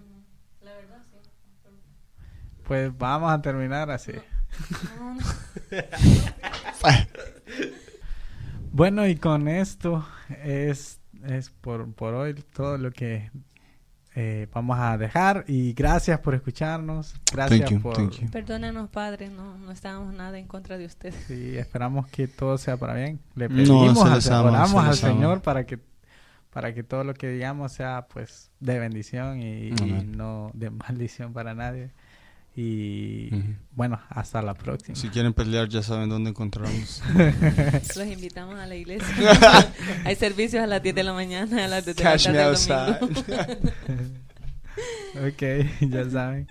La 0.62 0.72
verdad, 0.72 1.02
sí. 1.10 1.18
Pues 2.64 2.96
vamos 2.96 3.30
a 3.30 3.42
terminar 3.42 3.90
así. 3.90 4.12
bueno, 8.72 9.06
y 9.06 9.16
con 9.16 9.46
esto 9.46 10.08
es, 10.42 11.02
es 11.24 11.50
por, 11.50 11.92
por 11.92 12.14
hoy 12.14 12.32
todo 12.32 12.78
lo 12.78 12.92
que 12.92 13.30
eh, 14.22 14.46
vamos 14.52 14.78
a 14.78 14.98
dejar. 14.98 15.44
Y 15.48 15.72
gracias 15.72 16.20
por 16.20 16.34
escucharnos. 16.34 17.14
Gracias 17.32 17.72
por. 17.80 17.96
Perdónenos, 18.30 18.90
Padre, 18.90 19.30
no, 19.30 19.56
no 19.56 19.72
estábamos 19.72 20.12
nada 20.12 20.38
en 20.38 20.46
contra 20.46 20.76
de 20.76 20.84
ustedes. 20.84 21.14
Sí, 21.26 21.56
esperamos 21.56 22.06
que 22.08 22.28
todo 22.28 22.58
sea 22.58 22.76
para 22.76 22.92
bien. 22.94 23.18
Le 23.34 23.48
pedimos, 23.48 23.98
al, 24.28 24.54
al 24.54 24.94
Señor 24.94 25.40
para 25.40 25.64
que 25.64 25.78
para 26.50 26.74
que 26.74 26.82
todo 26.82 27.04
lo 27.04 27.14
que 27.14 27.28
digamos 27.28 27.72
sea 27.72 28.08
pues 28.12 28.50
de 28.60 28.78
bendición 28.78 29.40
y, 29.40 29.70
no 30.04 30.50
de 30.52 30.68
maldición 30.68 31.32
para 31.32 31.54
nadie. 31.54 31.90
Y 32.62 33.30
bueno, 33.72 33.98
hasta 34.10 34.42
la 34.42 34.52
próxima. 34.52 34.94
Si 34.94 35.08
quieren 35.08 35.32
pelear 35.32 35.66
ya 35.70 35.82
saben 35.82 36.10
dónde 36.10 36.28
encontrarnos. 36.28 37.02
Los 37.96 38.06
invitamos 38.06 38.58
a 38.58 38.66
la 38.66 38.76
iglesia. 38.76 39.06
Hay 40.04 40.14
servicios 40.16 40.62
a 40.62 40.66
las 40.66 40.82
10 40.82 40.94
de 40.94 41.02
la 41.02 41.14
mañana, 41.14 41.64
a 41.64 41.68
las 41.68 41.86
10 41.86 41.96
de 41.96 42.04
la 42.04 42.10
Cash 42.10 42.28
me 42.28 42.34
tarde 42.34 42.42
el 42.42 42.48
outside. 42.50 43.00
domingo. 43.00 44.12
ok, 45.26 45.90
ya 45.90 46.10
saben. 46.10 46.48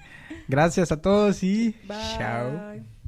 Gracias 0.47 0.91
a 0.91 0.99
todos 0.99 1.43
y 1.43 1.75
Bye. 1.87 1.97
chao. 2.17 2.98